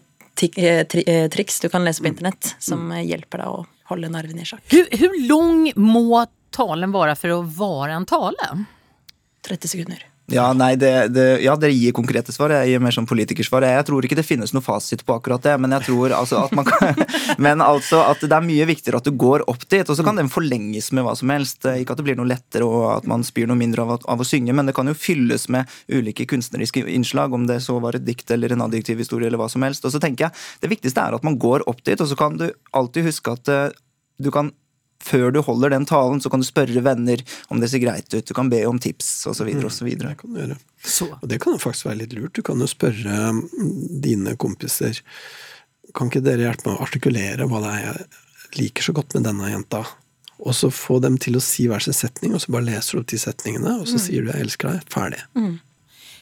eh, 0.58 0.86
eh, 0.86 1.30
triks 1.32 1.60
du 1.60 1.70
kan 1.70 1.86
lese 1.86 2.04
på 2.04 2.12
internett 2.12 2.56
som 2.60 2.92
eh, 2.92 3.06
hjelper 3.08 3.44
deg 3.44 3.56
å 3.56 3.66
holde 3.92 4.12
nervene 4.14 4.46
i 4.46 4.48
sjakk. 4.48 4.64
Hur, 4.72 4.88
hvor 4.98 5.18
lang 5.28 5.66
må 5.80 6.24
talen 6.56 6.94
være 6.94 7.18
for 7.20 7.36
å 7.36 7.42
være 7.44 7.98
en 7.98 8.08
tale? 8.10 8.54
30 9.48 9.74
sekunder. 9.74 10.11
Ja, 10.32 10.46
nei, 10.56 10.76
det, 10.80 10.92
det, 11.12 11.26
ja, 11.44 11.58
dere 11.60 11.76
gir 11.76 11.92
konkrete 11.96 12.32
svar. 12.32 12.54
Jeg 12.56 12.72
gir 12.72 12.84
mer 12.84 12.94
sånn 12.96 13.08
politikersvar. 13.10 13.66
Jeg 13.68 13.84
tror 13.88 14.06
ikke 14.08 14.16
det 14.16 14.24
finnes 14.24 14.54
noe 14.56 14.64
fasit 14.64 15.04
på 15.04 15.18
akkurat 15.18 15.44
det, 15.44 15.58
men 15.60 15.76
jeg 15.76 15.90
tror 15.90 16.16
altså 16.16 16.46
at 16.46 16.56
man 16.56 16.68
kan 16.68 16.96
Men 17.46 17.64
altså 17.64 18.00
at 18.06 18.24
det 18.24 18.36
er 18.36 18.46
mye 18.46 18.68
viktigere 18.70 19.02
at 19.02 19.08
du 19.08 19.12
går 19.20 19.44
opp 19.52 19.66
dit, 19.68 19.84
og 19.84 19.98
så 19.98 20.06
kan 20.06 20.20
den 20.20 20.32
forlenges 20.32 20.92
med 20.96 21.04
hva 21.04 21.18
som 21.20 21.34
helst. 21.34 21.68
Ikke 21.68 21.96
at 21.96 22.00
det 22.00 22.08
blir 22.08 22.20
noe 22.20 22.30
lettere 22.32 22.68
og 22.68 22.88
at 22.94 23.10
man 23.12 23.26
spyr 23.28 23.50
noe 23.50 23.60
mindre 23.60 23.84
av, 23.84 24.06
av 24.08 24.24
å 24.24 24.28
synge, 24.28 24.56
men 24.56 24.70
det 24.70 24.76
kan 24.78 24.88
jo 24.88 24.96
fylles 24.96 25.50
med 25.52 25.68
ulike 25.92 26.28
kunstneriske 26.32 26.86
innslag, 26.88 27.36
om 27.36 27.48
det 27.50 27.60
så 27.66 27.76
var 27.84 28.00
et 28.00 28.08
dikt 28.08 28.32
eller 28.32 28.56
en 28.56 28.64
adjektiv 28.70 29.04
historie 29.04 29.28
eller 29.28 29.42
hva 29.42 29.50
som 29.52 29.68
helst. 29.68 29.84
Og 29.88 29.92
så 29.92 30.00
tenker 30.00 30.30
jeg 30.30 30.64
det 30.64 30.72
viktigste 30.72 31.04
er 31.04 31.18
at 31.18 31.28
man 31.28 31.40
går 31.42 31.68
opp 31.68 31.84
dit, 31.84 32.00
og 32.00 32.08
så 32.08 32.20
kan 32.20 32.40
du 32.40 32.48
alltid 32.78 33.10
huske 33.10 33.36
at 33.36 33.52
eh, 33.52 33.70
du 34.22 34.32
kan 34.32 34.54
før 35.02 35.32
du 35.34 35.42
holder 35.46 35.74
den 35.74 35.86
talen, 35.90 36.22
så 36.22 36.32
kan 36.32 36.44
du 36.44 36.48
spørre 36.48 36.84
venner 36.86 37.24
om 37.50 37.62
det 37.62 37.72
ser 37.72 37.84
greit 37.84 38.10
ut. 38.14 38.26
Du 38.28 38.34
kan 38.38 38.52
be 38.52 38.62
om 38.70 38.80
tips, 38.82 39.10
osv. 39.32 39.50
osv. 39.66 39.90
Det 39.98 40.16
kan 40.20 40.34
du 40.34 40.42
gjøre. 40.42 40.60
Så. 40.84 41.10
Og 41.20 41.28
det 41.30 41.42
kan 41.44 41.56
jo 41.56 41.62
faktisk 41.62 41.90
være 41.90 42.04
litt 42.04 42.16
lurt. 42.18 42.36
Du 42.38 42.46
kan 42.46 42.62
jo 42.62 42.70
spørre 42.70 43.32
mm, 43.38 44.02
dine 44.02 44.36
kompiser 44.42 44.98
Kan 45.98 46.08
ikke 46.08 46.24
dere 46.24 46.48
hjelpe 46.48 46.70
meg 46.70 46.78
å 46.78 46.86
artikulere 46.86 47.46
hva 47.52 47.60
det 47.66 47.72
er 47.76 47.82
jeg 47.84 48.62
liker 48.62 48.86
så 48.86 48.94
godt 48.96 49.18
med 49.18 49.26
denne 49.28 49.50
jenta? 49.52 49.82
Og 50.42 50.56
så 50.58 50.72
få 50.74 51.02
dem 51.04 51.18
til 51.22 51.38
å 51.38 51.44
si 51.44 51.68
hver 51.70 51.84
sin 51.84 51.94
setning, 51.94 52.34
og 52.34 52.42
så 52.42 52.54
bare 52.56 52.70
leser 52.70 52.98
du 52.98 53.02
opp 53.04 53.12
de 53.12 53.20
setningene, 53.22 53.76
og 53.84 53.90
så 53.90 54.00
sier 54.02 54.24
du 54.24 54.32
'jeg 54.32 54.48
elsker 54.48 54.72
deg'. 54.72 54.88
Ferdig. 54.90 55.22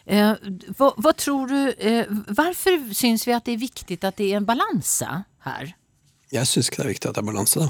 Eh, 0.09 0.35
hva, 0.77 0.89
hva, 0.97 1.13
tror 1.13 1.47
du, 1.51 1.73
eh, 1.77 2.07
Hvorfor 2.33 2.79
syns 2.97 3.27
vi 3.27 3.35
at 3.35 3.45
det 3.45 3.53
er 3.53 3.61
viktig 3.61 3.99
at 4.03 4.17
det 4.17 4.31
er 4.31 4.37
en 4.37 4.47
balanse 4.47 5.05
her? 5.45 5.75
Jeg 6.33 6.49
syns 6.49 6.69
ikke 6.69 6.81
det 6.81 6.85
er 6.85 6.93
viktig 6.93 7.09
at 7.09 7.15
det 7.15 7.21
er 7.21 7.29
balanse, 7.29 7.59
da. 7.59 7.69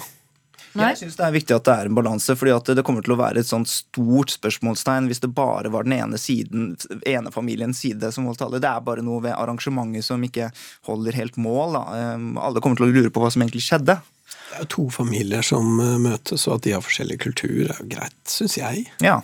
Nei. 0.78 0.92
Jeg 0.92 1.00
syns 1.00 1.18
det 1.18 1.26
er 1.26 1.34
viktig 1.34 1.56
at 1.56 1.66
det 1.66 1.74
er 1.74 1.90
en 1.90 1.96
balanse, 1.98 2.36
fordi 2.38 2.54
at 2.54 2.70
det 2.78 2.84
kommer 2.86 3.06
til 3.06 3.16
å 3.16 3.20
være 3.20 3.42
et 3.42 3.50
sånt 3.50 3.72
stort 3.72 4.34
spørsmålstegn 4.36 5.10
hvis 5.10 5.24
det 5.24 5.32
bare 5.34 5.72
var 5.74 5.88
den 5.88 5.96
ene 5.98 6.20
siden, 6.22 6.76
ene 7.10 7.34
familiens 7.34 7.82
side 7.82 8.12
som 8.14 8.30
holdt 8.30 8.44
tale. 8.44 8.62
Det 8.62 8.70
er 8.70 8.86
bare 8.86 9.06
noe 9.06 9.24
ved 9.26 9.34
arrangementet 9.34 10.06
som 10.06 10.24
ikke 10.26 10.52
holder 10.90 11.18
helt 11.18 11.42
mål. 11.42 11.80
Da. 11.80 12.14
Um, 12.14 12.32
Alle 12.38 12.62
kommer 12.62 12.78
til 12.78 12.90
å 12.90 12.94
lure 12.94 13.14
på 13.14 13.24
hva 13.24 13.34
som 13.34 13.46
egentlig 13.46 13.66
skjedde. 13.66 13.98
Det 14.50 14.58
er 14.58 14.64
jo 14.66 14.70
to 14.76 14.86
familier 14.94 15.46
som 15.46 15.78
eh, 15.82 15.98
møtes, 16.02 16.48
og 16.48 16.60
at 16.60 16.66
de 16.66 16.78
har 16.78 16.86
forskjellig 16.86 17.20
kultur, 17.22 17.66
er 17.66 17.82
jo 17.82 17.90
greit, 17.90 18.18
syns 18.30 18.58
jeg. 18.58 18.88
Ja. 19.06 19.20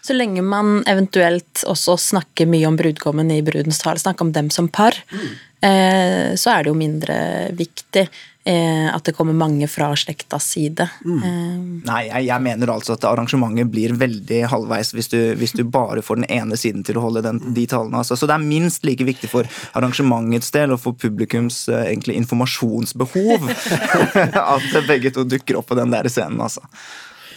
Så 0.00 0.14
lenge 0.16 0.42
man 0.42 0.80
eventuelt 0.88 1.62
også 1.68 1.96
snakker 2.00 2.48
mye 2.50 2.66
om 2.70 2.78
brudgommen 2.78 3.30
i 3.34 3.42
brudens 3.46 3.82
tale, 3.82 4.00
snakker 4.00 4.26
om 4.26 4.32
dem 4.34 4.50
som 4.54 4.70
par, 4.70 4.96
eh, 5.12 5.34
så 5.60 6.52
er 6.54 6.64
det 6.64 6.70
jo 6.70 6.78
mindre 6.78 7.16
viktig 7.52 8.06
eh, 8.44 8.94
at 8.94 9.04
det 9.04 9.12
kommer 9.12 9.32
mange 9.36 9.68
fra 9.68 9.90
slektas 9.96 10.46
side. 10.54 10.86
Eh, 11.04 11.56
Nei, 11.86 12.00
jeg, 12.08 12.26
jeg 12.28 12.44
mener 12.44 12.72
altså 12.72 12.96
at 12.96 13.06
arrangementet 13.08 13.70
blir 13.72 13.94
veldig 14.00 14.42
halvveis 14.52 14.94
hvis 14.96 15.10
du, 15.12 15.18
hvis 15.40 15.54
du 15.56 15.64
bare 15.64 16.02
får 16.04 16.22
den 16.22 16.30
ene 16.40 16.58
siden 16.60 16.84
til 16.86 16.98
å 16.98 17.04
holde 17.06 17.24
den, 17.26 17.40
de 17.56 17.66
talene. 17.70 18.00
Altså. 18.02 18.16
Så 18.16 18.28
det 18.30 18.36
er 18.36 18.46
minst 18.46 18.86
like 18.88 19.06
viktig 19.06 19.30
for 19.32 19.48
arrangementets 19.78 20.52
del 20.56 20.74
og 20.74 20.82
for 20.84 20.98
publikums 20.98 21.66
eh, 21.68 21.90
egentlig 21.92 22.18
informasjonsbehov 22.22 23.50
at 24.56 24.70
begge 24.88 25.12
to 25.14 25.26
dukker 25.28 25.60
opp 25.60 25.70
på 25.70 25.78
den 25.78 25.92
der 25.94 26.08
scenen. 26.12 26.40
Altså. 26.44 26.64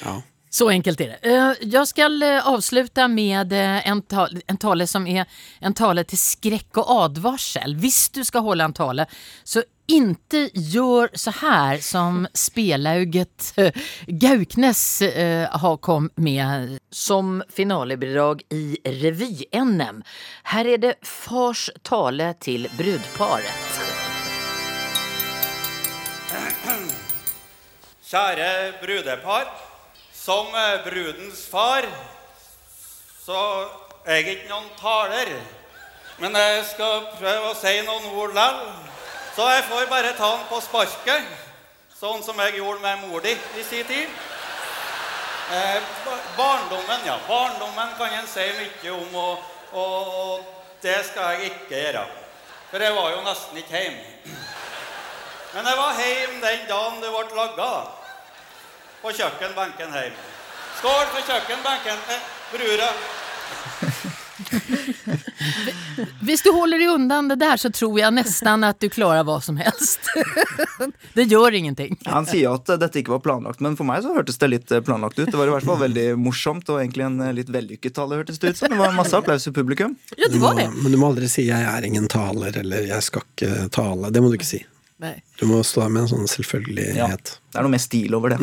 Ja. 0.03 0.19
Så 0.53 0.69
enkelt 0.69 1.01
är 1.01 1.07
det. 1.07 1.29
Jeg 1.29 1.55
Jag 1.61 1.87
ska 1.87 2.01
eh, 2.23 2.47
avsluta 2.47 3.07
med 3.07 3.53
eh, 3.53 3.87
en, 3.87 4.01
tal, 4.01 4.41
en 4.47 4.57
tale 4.57 4.87
som 4.87 5.07
är 5.07 5.25
en 5.59 5.73
tale 5.73 6.03
till 6.03 6.17
skräck 6.17 6.77
och 6.77 6.89
advarsel. 6.89 7.75
Visst 7.75 8.13
du 8.13 8.25
ska 8.25 8.39
hålla 8.39 8.63
en 8.63 8.73
tale, 8.73 9.05
så 9.43 9.63
inte 9.87 10.49
gör 10.53 11.09
så 11.13 11.31
här 11.31 11.77
som 11.77 12.27
spelauget 12.33 13.53
eh, 13.57 13.71
Gauknes 14.07 15.01
eh, 15.01 15.49
har 15.59 15.77
kom 15.77 16.09
med 16.15 16.79
som 16.91 17.43
finalebidrag 17.49 18.41
i 18.49 18.77
revy-NM. 18.83 20.03
Här 20.43 20.65
är 20.67 20.77
det 20.77 20.95
fars 21.01 21.69
tale 21.81 22.33
till 22.33 22.69
brudparet. 22.77 23.79
Kjære 28.01 28.73
brudepar. 28.81 29.72
Som 30.23 30.55
eh, 30.55 30.83
brudens 30.85 31.47
far 31.51 31.83
så 33.25 33.39
er 34.05 34.21
jeg 34.21 34.35
ikke 34.37 34.51
noen 34.53 34.69
taler. 34.79 35.31
Men 36.21 36.35
jeg 36.39 36.61
skal 36.69 37.09
prøve 37.17 37.49
å 37.49 37.57
si 37.59 37.73
noen 37.83 38.05
ord 38.13 38.31
likevel. 38.31 38.69
Så 39.35 39.47
jeg 39.49 39.63
får 39.67 39.89
bare 39.89 40.13
ta 40.15 40.29
den 40.35 40.45
på 40.47 40.59
sparket, 40.61 41.25
sånn 41.97 42.21
som 42.23 42.37
jeg 42.39 42.59
gjorde 42.59 42.83
med 42.83 43.01
mor 43.01 43.23
di 43.25 43.33
i 43.33 43.63
sin 43.67 43.83
tid. 43.89 44.11
Eh, 45.51 45.89
barndommen, 46.37 47.03
ja. 47.03 47.17
Barndommen 47.27 47.91
kan 47.97 48.13
en 48.13 48.29
si 48.29 48.45
mye 48.59 48.93
om, 48.93 49.17
og, 49.25 49.49
og, 49.73 50.13
og 50.21 50.77
det 50.85 51.01
skal 51.09 51.33
jeg 51.33 51.49
ikke 51.49 51.73
gjøre. 51.73 52.05
For 52.69 52.85
jeg 52.85 52.95
var 52.95 53.09
jo 53.11 53.25
nesten 53.25 53.59
ikke 53.59 53.83
hjemme. 53.83 54.37
Men 55.57 55.67
jeg 55.67 55.81
var 55.81 55.99
hjemme 55.99 56.45
den 56.47 56.63
dagen 56.71 57.03
det 57.03 57.11
ble 57.11 57.41
laga. 57.41 57.73
På 59.03 59.11
kjøkkenbenken 59.11 59.91
hjemme. 59.91 60.29
Skål 60.79 61.05
for 61.11 61.27
kjøkkenbenken, 61.27 61.99
eh, 62.15 62.21
brura. 62.53 62.89
Hvis 66.23 66.41
du 66.41 66.49
holder 66.55 66.79
deg 66.81 66.89
undan 66.89 67.27
det 67.29 67.37
der, 67.41 67.57
så 67.59 67.69
tror 67.73 67.97
jeg 67.99 68.15
nesten 68.15 68.65
at 68.65 68.79
du 68.81 68.87
klarer 68.91 69.25
hva 69.27 69.37
som 69.43 69.57
helst. 69.59 70.07
det 71.17 71.27
gjør 71.29 71.53
ingenting. 71.59 71.97
Han 72.07 72.27
sier 72.29 72.55
at 72.57 72.69
eh, 72.71 72.79
dette 72.81 73.01
ikke 73.01 73.15
var 73.15 73.23
planlagt, 73.25 73.61
men 73.63 73.77
for 73.79 73.87
meg 73.87 74.03
så 74.05 74.13
hørtes 74.15 74.39
det 74.41 74.49
litt 74.53 74.73
eh, 74.73 74.83
planlagt 74.85 75.19
ut. 75.19 75.29
Det 75.29 75.37
var 75.37 75.51
i 75.51 75.55
hvert 75.55 75.67
fall 75.67 75.81
veldig 75.83 76.07
morsomt 76.19 76.69
og 76.73 76.81
egentlig 76.81 77.07
en 77.07 77.19
eh, 77.27 77.33
litt 77.41 77.51
vellykket 77.53 77.97
tale, 77.99 78.21
hørtes 78.23 78.41
det 78.41 78.53
ut 78.53 78.61
som. 78.61 78.73
Det 78.73 78.81
var 78.81 78.95
masse 78.97 79.17
applaus 79.17 79.47
i 79.49 79.55
publikum. 79.55 79.97
Ja, 80.17 80.31
det 80.31 80.41
var 80.41 80.57
det. 80.59 80.69
men 80.79 80.91
du 80.91 80.99
må 81.01 81.11
aldri 81.11 81.29
si 81.31 81.47
'jeg 81.49 81.67
er 81.69 81.85
ingen 81.85 82.07
taler' 82.07 82.57
eller 82.63 82.87
'jeg 82.87 83.03
skal 83.03 83.27
ikke 83.27 83.69
tale'. 83.69 84.11
Det 84.11 84.23
må 84.23 84.31
du 84.31 84.39
ikke 84.39 84.53
si. 84.55 84.65
Nei. 85.03 85.17
Du 85.39 85.45
må 85.49 85.59
stå 85.63 85.83
der 85.83 85.89
med 85.91 86.05
en 86.05 86.11
sånn 86.13 86.27
selvfølgelighet. 86.31 87.37
Det 87.51 87.59
er 87.59 87.65
noe 87.65 87.75
mer 87.75 87.81
stil 87.83 88.15
over 88.15 88.33
det. 88.33 88.39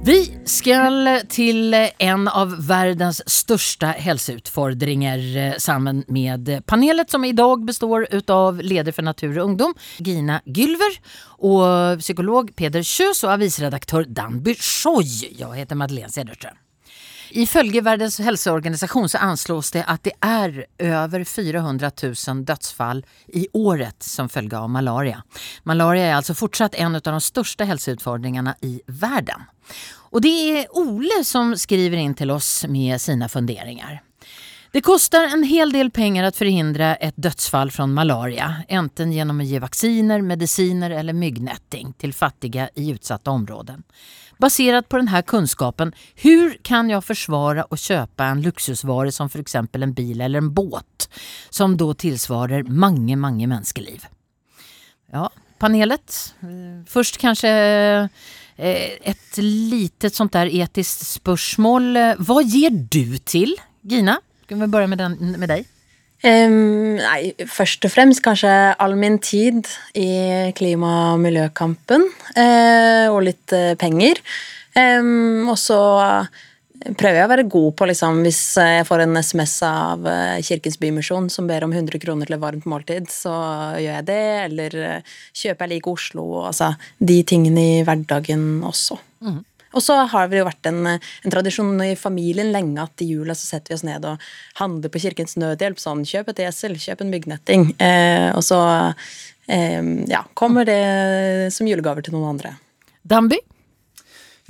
Vi 0.00 0.32
skal 0.48 1.04
til 1.30 1.74
en 1.76 2.22
av 2.26 2.54
verdens 2.66 3.20
største 3.30 3.92
helseutfordringer 4.00 5.58
sammen 5.60 6.00
med 6.08 6.48
panelet 6.66 7.12
som 7.12 7.26
i 7.28 7.34
dag 7.36 7.66
består 7.68 8.08
av 8.32 8.62
leder 8.64 8.96
for 8.96 9.06
natur 9.06 9.36
og 9.36 9.44
ungdom, 9.50 9.76
Gina 10.00 10.40
Gylver 10.48 10.96
og 11.44 12.00
psykolog 12.00 12.50
Peder 12.56 12.82
Kjøs 12.82 13.22
og 13.28 13.36
avisredaktør 13.36 14.08
Danby 14.08 14.56
Schoj. 14.56 15.04
Jeg 15.36 15.52
heter 15.60 15.78
Madeleine 15.78 16.10
Cederström. 16.10 16.58
I 17.30 17.46
Verdens 17.80 18.18
helseorganisasjon 18.18 19.08
så 19.08 19.18
anslås 19.18 19.70
det 19.70 19.84
at 19.86 20.02
det 20.04 20.12
er 20.20 20.64
over 20.82 21.24
400 21.24 21.90
000 22.02 22.44
dødsfall 22.44 23.04
i 23.28 23.46
året 23.52 24.02
som 24.02 24.28
følge 24.28 24.58
av 24.58 24.70
malaria. 24.70 25.22
Malaria 25.62 26.08
er 26.08 26.16
altså 26.16 26.34
fortsatt 26.34 26.74
en 26.74 26.96
av 26.98 27.02
de 27.02 27.20
største 27.20 27.64
helseutfordringene 27.64 28.54
i 28.66 28.80
verden. 28.86 29.46
Og 30.10 30.22
det 30.22 30.34
er 30.50 30.78
Ole 30.80 31.22
som 31.24 31.54
skriver 31.54 32.02
in 32.02 32.16
til 32.18 32.30
oss 32.34 32.66
med 32.68 32.98
sine 33.00 33.28
funderinger. 33.28 34.00
Det 34.72 34.80
kostar 34.86 35.24
en 35.34 35.42
hel 35.42 35.72
del 35.74 35.88
penger 35.90 36.28
å 36.28 36.34
forhindre 36.34 36.92
et 37.02 37.16
dødsfall 37.18 37.72
fra 37.74 37.86
malaria, 37.90 38.64
enten 38.68 39.10
gjennom 39.10 39.40
å 39.42 39.46
gi 39.46 39.58
vacciner, 39.58 40.22
mediciner 40.22 40.94
eller 40.94 41.14
myggnetting 41.14 41.94
til 41.98 42.14
fattige 42.14 42.68
i 42.78 42.92
utsatta 42.94 43.34
områden. 43.34 43.82
Baserat 44.40 44.88
på 44.88 44.96
den 44.96 45.08
här 45.08 45.22
kunskapen, 45.22 45.92
hur 46.14 46.58
kan 46.62 46.90
jag 46.90 47.04
försvara 47.04 47.64
och 47.64 47.78
köpa 47.78 48.24
en 48.24 48.42
luxusvara 48.42 49.12
som 49.12 49.30
för 49.30 49.38
exempel 49.38 49.82
en 49.82 49.92
bil 49.92 50.20
eller 50.20 50.38
en 50.38 50.54
båt 50.54 51.08
som 51.50 51.76
då 51.76 51.94
tillsvarar 51.94 52.62
många, 52.62 53.16
många 53.16 53.46
menneskeliv? 53.46 54.04
Ja, 55.12 55.30
panelet. 55.58 56.34
Først 56.40 56.88
Först 56.88 57.18
kanske 57.18 58.08
Eh, 58.60 58.98
Et 59.08 59.36
litet 59.40 60.14
sånt 60.14 60.34
der 60.36 60.50
etisk 60.52 61.04
spørsmål. 61.06 61.94
Hva 62.20 62.40
gir 62.44 62.74
du 62.92 63.16
til? 63.24 63.54
Gina, 63.88 64.18
skal 64.44 64.60
vi 64.60 64.68
begynne 64.68 64.96
med, 64.96 65.38
med 65.40 65.48
deg? 65.48 65.68
Em, 66.20 66.98
nei, 67.00 67.32
først 67.48 67.86
og 67.88 67.94
fremst 67.94 68.20
kanskje 68.24 68.52
all 68.76 68.92
min 69.00 69.16
tid 69.24 69.64
i 69.96 70.52
klima- 70.56 71.14
og 71.14 71.24
miljøkampen, 71.24 72.08
Uh, 72.30 73.10
og 73.10 73.24
litt 73.26 73.50
uh, 73.56 73.74
penger. 73.74 74.20
Um, 74.78 75.48
og 75.50 75.56
så 75.58 75.78
prøver 76.94 77.18
jeg 77.18 77.26
å 77.26 77.32
være 77.32 77.48
god 77.50 77.74
på, 77.76 77.88
liksom, 77.90 78.20
hvis 78.22 78.38
jeg 78.54 78.86
får 78.86 79.02
en 79.02 79.18
SMS 79.18 79.56
av 79.66 80.06
eh, 80.08 80.38
Kirkens 80.46 80.78
Bymisjon 80.80 81.26
som 81.28 81.50
ber 81.50 81.66
om 81.66 81.74
100 81.74 82.00
kroner 82.00 82.30
til 82.30 82.38
et 82.38 82.40
varmt 82.40 82.68
måltid, 82.70 83.10
så 83.12 83.34
gjør 83.82 83.98
jeg 83.98 84.06
det. 84.08 84.22
Eller 84.46 84.78
kjøper 85.36 85.66
jeg 85.66 85.74
like 85.74 85.92
Oslo, 85.92 86.24
altså 86.46 86.70
de 86.96 87.18
tingene 87.28 87.66
i 87.66 87.82
hverdagen 87.84 88.62
også. 88.64 88.96
Og 89.76 89.84
så 89.84 89.96
har 90.10 90.30
det 90.30 90.40
jo 90.40 90.48
vært 90.48 90.66
en, 90.70 90.80
en 90.96 91.34
tradisjon 91.34 91.74
i 91.84 91.92
familien 91.98 92.50
lenge 92.54 92.82
at 92.82 93.04
i 93.04 93.10
jula 93.12 93.36
så 93.38 93.46
setter 93.52 93.72
vi 93.72 93.78
oss 93.78 93.86
ned 93.86 94.06
og 94.08 94.30
handler 94.58 94.92
på 94.92 95.02
Kirkens 95.04 95.36
Nødhjelp. 95.40 95.78
Sånn 95.80 96.02
kjøp 96.08 96.32
et 96.32 96.42
esel, 96.48 96.74
kjøp 96.80 97.04
en 97.04 97.12
myggnetting. 97.14 97.68
Eh, 97.78 98.28
og 98.34 98.42
så 98.46 98.60
eh, 99.46 99.80
ja, 100.10 100.24
kommer 100.34 100.66
det 100.68 100.82
som 101.54 101.70
julegaver 101.70 102.06
til 102.06 102.18
noen 102.18 102.34
andre. 102.34 102.56
Damby? 103.06 103.38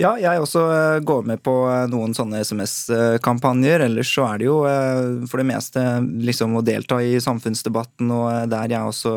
Ja, 0.01 0.15
jeg 0.17 0.41
også 0.41 0.61
eh, 0.73 0.99
går 1.05 1.27
med 1.29 1.41
på 1.45 1.53
eh, 1.69 1.83
noen 1.91 2.15
sånne 2.17 2.39
SMS-kampanjer. 2.41 3.83
Ellers 3.85 4.09
så 4.09 4.25
er 4.31 4.39
det 4.41 4.47
jo 4.47 4.55
eh, 4.65 5.27
for 5.29 5.41
det 5.41 5.45
meste 5.51 5.83
liksom 6.25 6.55
å 6.57 6.63
delta 6.65 6.97
i 7.05 7.19
samfunnsdebatten, 7.21 8.09
og 8.09 8.49
der 8.49 8.73
jeg 8.73 8.89
også 8.89 9.11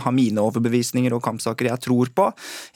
har 0.00 0.14
mine 0.16 0.40
overbevisninger 0.40 1.12
og 1.12 1.22
kampsaker 1.26 1.68
jeg 1.68 1.84
tror 1.84 2.12
på. 2.16 2.30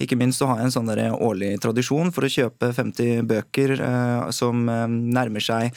Ikke 0.04 0.18
minst 0.20 0.42
så 0.42 0.50
har 0.50 0.60
jeg 0.60 0.68
en 0.68 0.74
sånn 0.74 0.92
årlig 1.14 1.54
tradisjon 1.64 2.12
for 2.12 2.26
å 2.26 2.32
kjøpe 2.34 2.68
50 2.76 3.24
bøker 3.28 3.72
som 4.34 4.60
nærmer 4.68 5.42
seg 5.42 5.72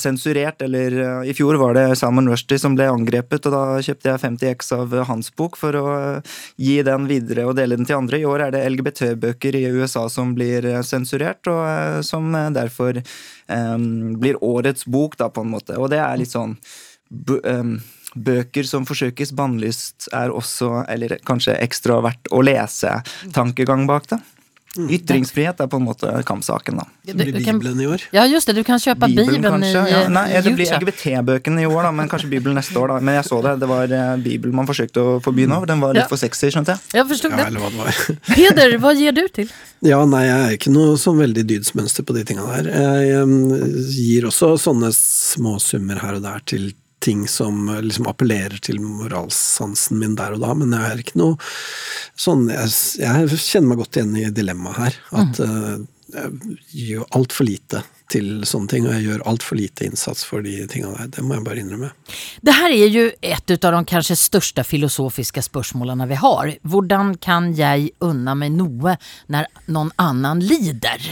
sensurert, 0.00 0.62
eller 0.64 0.96
i 1.28 1.34
fjor 1.36 1.58
var 1.60 1.76
det 1.76 1.84
Salman 2.00 2.30
Rushdie 2.30 2.60
som 2.60 2.76
ble 2.78 2.88
angrepet, 2.90 3.46
og 3.48 3.54
da 3.54 3.62
kjøpte 3.84 4.10
jeg 4.10 4.22
50 4.24 4.52
X 4.56 4.72
av 4.76 4.96
hans 5.10 5.30
bok 5.36 5.58
for 5.60 5.76
å 5.78 5.86
gi 6.56 6.78
den 6.86 7.06
videre 7.10 7.46
og 7.48 7.56
dele 7.58 7.76
den 7.78 7.88
til 7.88 8.00
andre. 8.00 8.22
I 8.22 8.28
år 8.28 8.46
er 8.46 8.56
det 8.56 8.64
LGBT-bøker 8.72 9.60
i 9.60 9.66
USA 9.76 10.06
som 10.12 10.32
blir 10.36 10.66
eh, 10.68 10.82
sensurert, 11.02 11.46
og 11.50 11.62
eh, 11.66 12.00
som 12.06 12.30
eh, 12.34 12.50
derfor 12.54 13.02
um, 13.48 14.14
blir 14.22 14.40
årets 14.42 14.86
bok, 14.86 15.18
da, 15.20 15.28
på 15.28 15.44
en 15.44 15.52
måte. 15.52 15.76
Og 15.78 15.90
det 15.92 16.00
er 16.02 16.20
litt 16.20 16.32
sånn 16.32 16.56
em, 17.44 17.76
Bøker 18.12 18.66
som 18.68 18.84
forsøkes 18.84 19.30
bannlyst, 19.32 20.10
er 20.12 20.32
også, 20.32 20.82
eller 20.92 21.16
kanskje 21.24 21.56
ekstra 21.64 22.02
verdt 22.04 22.28
å 22.28 22.42
lese. 22.44 22.98
Tankegang 23.32 23.86
bak 23.88 24.10
det. 24.10 24.18
Ytringsfrihet 24.72 25.58
er 25.60 25.68
på 25.68 25.76
en 25.76 25.84
måte 25.84 26.08
kampsaken, 26.24 26.78
da. 26.80 26.86
Det 27.04 27.14
blir 27.18 27.32
Bibelen 27.36 27.80
i 27.80 27.86
år. 27.86 28.04
Ja, 28.14 28.24
just 28.26 28.46
det. 28.48 28.54
Du 28.56 28.62
kan 28.64 28.78
kjøpe 28.80 29.04
Bibelen, 29.10 29.42
kanskje? 29.44 29.82
i 29.88 29.90
Ja, 29.92 30.08
nei, 30.08 30.24
eh, 30.32 30.40
det 30.42 30.54
blir. 30.56 30.70
LGBT-bøkene 30.78 31.60
i 31.62 31.66
år, 31.68 31.82
da, 31.82 31.90
men 31.92 32.08
kanskje 32.08 32.30
Bibelen 32.30 32.56
neste 32.56 32.76
år. 32.80 32.88
da. 32.94 33.00
Men 33.00 33.14
jeg 33.20 33.24
så 33.28 33.42
det. 33.44 33.58
Det 33.60 33.68
var 33.68 33.84
eh, 33.92 34.16
Bibelen 34.16 34.54
man 34.56 34.66
forsøkte 34.66 34.96
å 35.04 35.20
forby 35.22 35.46
nå. 35.46 35.66
Den 35.66 35.80
var 35.80 35.92
Ja. 35.94 36.00
litt 36.02 36.08
for 36.08 36.16
sexy, 36.16 36.48
skjønte 36.50 36.72
jeg. 36.76 36.80
Jeg 36.94 37.06
forstod 37.06 37.30
Ja, 37.30 37.36
det. 37.36 37.46
eller 37.46 37.60
hva 37.60 37.70
det 37.70 37.78
var. 37.78 38.16
Peder, 38.34 38.78
hva 38.78 38.94
gir 38.96 39.12
du 39.12 39.28
til? 39.28 39.50
Ja, 39.82 40.04
nei, 40.06 40.24
jeg 40.24 40.40
er 40.40 40.56
ikke 40.56 40.72
noe 40.72 40.96
sånn 40.96 41.18
veldig 41.20 41.44
dydsmønster 41.46 42.02
på 42.08 42.14
de 42.14 42.24
tinga 42.24 42.46
der. 42.62 42.70
Jeg 42.72 43.92
gir 43.92 44.22
også 44.30 44.54
sånne 44.56 44.88
små 44.94 45.58
summer 45.60 45.98
her 46.00 46.14
og 46.14 46.22
der 46.22 46.40
til 46.46 46.72
ting 47.02 47.24
som 47.30 47.68
eh, 47.68 47.82
liksom 47.84 48.08
appellerer 48.10 48.60
til 48.62 48.80
moralsansen 48.82 50.00
min 50.00 50.16
der 50.18 50.36
og 50.36 50.44
da, 50.44 50.52
men 50.58 50.74
jeg 50.76 50.90
er 50.90 51.02
ikke 51.02 51.20
noe 51.20 51.50
sånn 52.22 52.44
Jeg, 52.52 52.70
jeg 53.00 53.40
kjenner 53.40 53.72
meg 53.72 53.82
godt 53.82 53.98
igjen 53.98 54.16
i 54.20 54.28
dilemmaet 54.34 54.80
her. 54.82 55.00
At 55.22 55.42
eh, 55.42 55.74
jeg 56.12 56.86
gjør 56.92 57.10
altfor 57.18 57.48
lite 57.48 57.82
til 58.12 58.28
sånne 58.48 58.70
ting, 58.70 58.86
og 58.86 58.94
jeg 58.96 59.06
gjør 59.06 59.24
altfor 59.30 59.58
lite 59.58 59.86
innsats 59.88 60.24
for 60.28 60.44
de 60.44 60.54
tingene 60.70 60.94
der. 60.98 61.10
Det 61.16 61.24
må 61.24 61.36
jeg 61.38 61.46
bare 61.46 61.62
innrømme. 61.62 61.90
Det 62.44 62.54
her 62.56 62.74
er 62.74 62.92
jo 62.92 63.04
et 63.24 63.54
av 63.56 63.76
de 63.76 63.82
kanskje 63.88 64.18
største 64.20 64.64
filosofiske 64.66 65.44
spørsmålene 65.48 66.06
vi 66.10 66.18
har. 66.20 66.52
Hvordan 66.68 67.14
kan 67.22 67.50
jeg 67.58 67.92
unna 68.04 68.36
meg 68.38 68.54
noe 68.56 68.96
når 69.32 69.48
noen 69.72 69.92
annen 70.02 70.42
lider? 70.44 71.08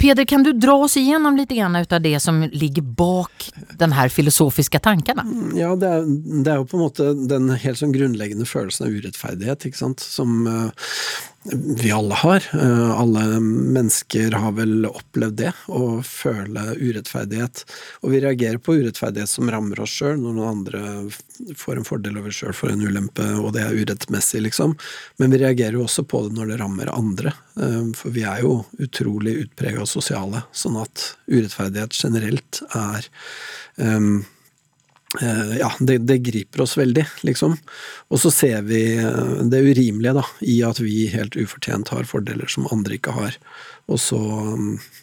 Peder, 0.00 0.26
kan 0.28 0.46
du 0.46 0.52
dra 0.56 0.76
oss 0.86 0.98
igjennom 1.00 1.38
litt 1.38 1.52
av 1.52 2.00
det 2.02 2.16
som 2.22 2.40
ligger 2.52 2.82
bak 2.82 3.48
den 3.78 3.94
her 3.96 4.10
filosofiske 4.12 4.80
tankene? 4.82 5.24
Ja, 5.58 5.74
det 5.78 5.90
er, 5.90 6.06
det 6.06 6.54
er 6.54 6.62
jo 6.62 6.68
på 6.68 6.78
en 6.78 6.86
måte 6.86 7.10
den 7.28 7.50
helt 7.52 7.80
sånn 7.80 7.94
grunnleggende 7.94 8.48
følelsen 8.48 8.88
av 8.88 8.96
urettferdighet, 8.96 9.68
ikke 9.68 9.82
sant, 9.82 10.02
som 10.02 10.46
eh, 10.48 10.88
vi 11.44 11.92
alle 11.92 12.14
har. 12.14 12.44
Eh, 12.52 13.00
alle 13.00 13.40
mennesker 13.40 14.32
har 14.32 14.52
vel 14.52 14.86
opplevd 14.86 15.36
det, 15.40 15.52
å 15.66 16.02
føle 16.06 16.76
urettferdighet. 16.78 17.64
Og 18.02 18.14
vi 18.14 18.20
reagerer 18.22 18.60
på 18.62 18.76
urettferdighet 18.78 19.30
som 19.30 19.50
rammer 19.50 19.82
oss 19.82 19.94
sjøl, 19.98 20.20
når 20.22 20.36
noen 20.36 20.52
andre 20.52 20.82
får 21.58 21.80
en 21.80 21.88
fordel 21.88 22.20
over 22.20 22.34
sjøl 22.34 22.54
for 22.54 22.70
en 22.70 22.84
ulempe, 22.84 23.26
og 23.40 23.56
det 23.56 23.64
er 23.66 23.74
urettmessig, 23.74 24.44
liksom. 24.46 24.76
Men 25.18 25.34
vi 25.34 25.42
reagerer 25.42 25.80
jo 25.80 25.86
også 25.88 26.06
på 26.06 26.24
det 26.28 26.36
når 26.38 26.52
det 26.52 26.60
rammer 26.62 26.92
andre. 26.94 27.34
Eh, 27.58 27.90
For 27.98 28.14
vi 28.14 28.22
er 28.28 28.44
jo 28.44 28.60
utrolig 28.78 29.40
utprega 29.46 29.86
sosiale, 29.88 30.44
sånn 30.54 30.78
at 30.82 31.08
urettferdighet 31.26 31.98
generelt 31.98 32.62
er 32.76 33.10
um, 33.76 34.22
ja, 35.58 35.72
det, 35.78 35.98
det 35.98 36.18
griper 36.18 36.62
oss 36.64 36.78
veldig, 36.78 37.04
liksom. 37.20 37.56
Og 38.08 38.20
så 38.20 38.30
ser 38.32 38.62
vi 38.64 38.96
eh, 38.96 39.42
det 39.44 39.60
urimelige 39.60 40.14
da, 40.16 40.24
i 40.40 40.62
at 40.64 40.80
vi 40.80 41.04
helt 41.12 41.36
ufortjent 41.36 41.92
har 41.92 42.08
fordeler 42.08 42.48
som 42.48 42.68
andre 42.72 42.96
ikke 42.96 43.12
har. 43.16 43.36
Og 43.92 44.00
så 44.00 44.22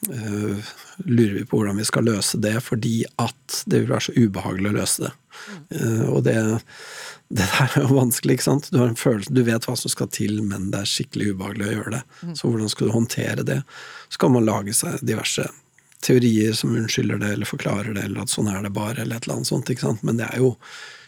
eh, 0.10 0.74
lurer 1.06 1.36
vi 1.38 1.46
på 1.46 1.60
hvordan 1.60 1.78
vi 1.78 1.86
skal 1.86 2.10
løse 2.10 2.42
det, 2.42 2.56
fordi 2.66 3.04
at 3.22 3.62
det 3.70 3.84
vil 3.84 3.94
være 3.94 4.08
så 4.08 4.18
ubehagelig 4.18 4.72
å 4.72 4.78
løse 4.80 5.06
det. 5.06 5.14
Eh, 5.78 6.04
og 6.10 6.24
det, 6.26 6.36
det 7.30 7.46
der 7.54 7.78
er 7.78 7.86
jo 7.86 8.02
vanskelig, 8.02 8.40
ikke 8.40 8.50
sant. 8.50 8.74
Du 8.74 8.82
har 8.82 8.90
en 8.90 9.00
følelse, 9.00 9.36
du 9.36 9.46
vet 9.46 9.70
hva 9.70 9.78
som 9.78 9.94
skal 9.94 10.10
til, 10.16 10.40
men 10.42 10.72
det 10.74 10.82
er 10.82 10.94
skikkelig 10.96 11.36
ubehagelig 11.36 11.70
å 11.70 11.76
gjøre 11.78 11.98
det. 12.00 12.04
Så 12.34 12.50
hvordan 12.50 12.74
skal 12.74 12.90
du 12.90 12.98
håndtere 12.98 13.46
det? 13.46 13.62
Så 14.10 14.26
kan 14.26 14.34
man 14.34 14.50
lage 14.50 14.74
seg 14.74 14.98
diverse 15.06 15.46
teorier 16.06 16.54
som 16.54 16.76
unnskylder 16.76 17.20
det, 17.22 17.34
eller 17.36 17.50
forklarer 17.50 17.94
det, 17.94 18.06
eller 18.08 18.24
at 18.24 18.32
sånn 18.32 18.50
er 18.52 18.64
det 18.64 18.74
bare, 18.76 19.02
eller 19.02 19.20
et 19.20 19.28
eller 19.28 19.42
annet 19.42 19.52
sånt. 19.52 20.04
Men 20.08 20.22
det 20.22 20.30
er 20.30 20.42
jo 20.44 20.54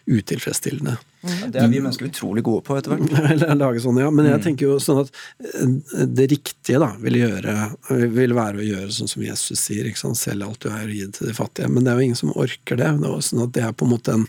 utilfredsstillende. 0.06 0.98
Det 1.22 1.60
er 1.62 1.68
vi 1.70 1.78
mennesker 1.78 2.08
utrolig 2.10 2.42
gode 2.44 2.64
på 2.66 2.76
etter 2.80 2.96
hvert. 2.96 3.44
Lage 3.60 3.82
sånne, 3.84 4.02
ja. 4.02 4.10
Men 4.14 4.26
jeg 4.26 4.42
tenker 4.42 4.72
jo 4.72 4.78
sånn 4.82 5.04
at 5.04 5.12
eh, 5.46 6.06
det 6.10 6.26
riktige 6.32 6.80
da, 6.82 6.90
vil, 7.04 7.20
gjøre, 7.20 7.54
vil 8.10 8.34
være 8.34 8.58
å 8.58 8.66
gjøre 8.66 8.96
sånn 8.96 9.12
som 9.12 9.22
Jesus 9.22 9.62
sier, 9.62 9.86
ikke 9.86 10.02
sant? 10.02 10.18
selv 10.18 10.48
alt 10.48 10.66
du 10.66 10.72
er 10.72 10.88
og 10.88 10.96
gi 10.96 11.06
det 11.06 11.20
til 11.20 11.30
de 11.30 11.36
fattige. 11.38 11.70
Men 11.70 11.86
det 11.86 11.94
er 11.94 12.02
jo 12.02 12.08
ingen 12.08 12.22
som 12.24 12.34
orker 12.34 12.82
det. 12.82 12.90
det, 13.04 13.12
er 13.12 13.28
sånn 13.28 13.44
at 13.46 13.54
det, 13.58 13.68
er 13.68 13.78
på 13.78 13.86
en 13.86 13.94
måte 13.94 14.18
en, 14.18 14.26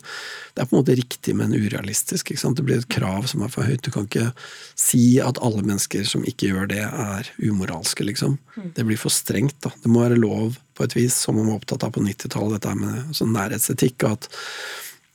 det 0.52 0.64
er 0.64 0.68
på 0.68 0.76
en 0.76 0.82
måte 0.82 0.98
riktig, 1.00 1.37
men 1.40 1.56
urealistisk. 1.56 2.35
ikke 2.35 2.44
sant? 2.44 2.61
Det 2.61 2.68
blir 2.68 2.82
et 2.82 2.90
krav 2.92 3.24
som 3.32 3.46
er 3.46 3.56
for 3.56 3.64
høyt. 3.64 3.80
Du 3.87 3.94
kan 3.94 4.11
ikke 4.11 4.28
si 4.76 5.16
at 5.24 5.40
alle 5.40 5.64
mennesker 5.64 6.04
som 6.08 6.28
ikke 6.28 6.52
gjør 6.52 6.68
det, 6.74 6.85
er 6.85 7.32
umoralske, 7.40 8.04
liksom. 8.04 8.37
Det 8.76 8.85
blir 8.85 9.00
for 9.00 9.14
strengt. 9.14 9.62
da. 9.64 9.72
Det 9.80 9.88
må 9.88 10.04
være 10.04 10.20
lov 10.20 10.61
på 10.76 10.85
et 10.85 10.96
vis, 10.96 11.16
som 11.24 11.40
man 11.40 11.48
var 11.48 11.62
opptatt 11.62 11.88
av 11.88 11.96
på 11.96 12.04
90-tallet, 12.04 12.61
dette 12.61 12.76
med 12.76 13.16
sånn 13.16 13.32
nærhetsetikk. 13.32 14.02
og 14.04 14.18
at 14.18 14.32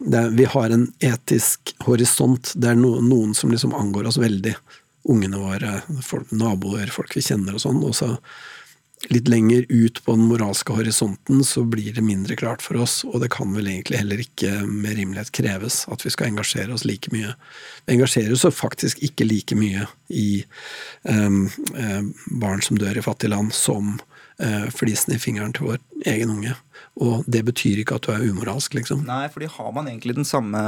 er- 0.06 0.30
vi 0.30 0.46
har 0.46 0.70
en 0.70 0.94
etisk 1.00 1.74
horisont. 1.80 2.54
Det 2.56 2.70
er 2.70 2.76
no, 2.76 3.02
noen 3.02 3.34
som 3.36 3.52
liksom 3.52 3.74
angår 3.74 4.08
oss 4.08 4.18
veldig. 4.18 4.56
Ungene 5.08 5.40
våre, 5.40 5.82
folk, 6.04 6.32
naboer, 6.32 6.92
folk 6.92 7.16
vi 7.16 7.22
kjenner 7.22 7.56
og 7.56 7.64
sånn. 7.64 7.84
Og 7.84 7.96
så 7.96 8.18
litt 9.10 9.28
lenger 9.28 9.66
ut 9.70 10.04
på 10.04 10.16
den 10.16 10.26
moralske 10.28 10.74
horisonten 10.74 11.44
så 11.46 11.64
blir 11.64 11.94
det 11.94 12.02
mindre 12.02 12.36
klart 12.36 12.64
for 12.66 12.80
oss, 12.82 13.04
og 13.06 13.22
det 13.22 13.30
kan 13.36 13.54
vel 13.54 13.70
egentlig 13.70 14.00
heller 14.02 14.22
ikke 14.24 14.52
med 14.66 14.98
rimelighet 14.98 15.32
kreves 15.38 15.84
at 15.94 16.04
vi 16.06 16.12
skal 16.14 16.32
engasjere 16.32 16.74
oss 16.74 16.86
like 16.88 17.12
mye. 17.14 17.36
Vi 17.86 17.94
engasjerer 17.94 18.34
oss 18.34 18.48
faktisk 18.58 19.04
ikke 19.06 19.28
like 19.30 19.56
mye 19.56 19.86
i 20.10 20.44
um, 21.04 21.46
barn 22.42 22.64
som 22.66 22.80
dør 22.82 22.98
i 22.98 23.06
fattige 23.06 23.32
land, 23.36 23.54
som 23.56 24.00
uh, 24.42 24.66
flisen 24.74 25.14
i 25.16 25.22
fingeren 25.22 25.54
til 25.56 25.70
vår 25.70 25.84
egen 26.10 26.34
unge. 26.34 26.58
Og 26.98 27.26
det 27.30 27.44
betyr 27.46 27.82
ikke 27.84 27.98
at 28.00 28.08
du 28.08 28.14
er 28.14 28.26
umoralsk, 28.26 28.74
liksom. 28.78 29.04
Nei, 29.08 29.28
fordi 29.34 29.50
har 29.54 29.72
man 29.76 29.90
egentlig 29.90 30.18
den 30.18 30.28
samme 30.28 30.60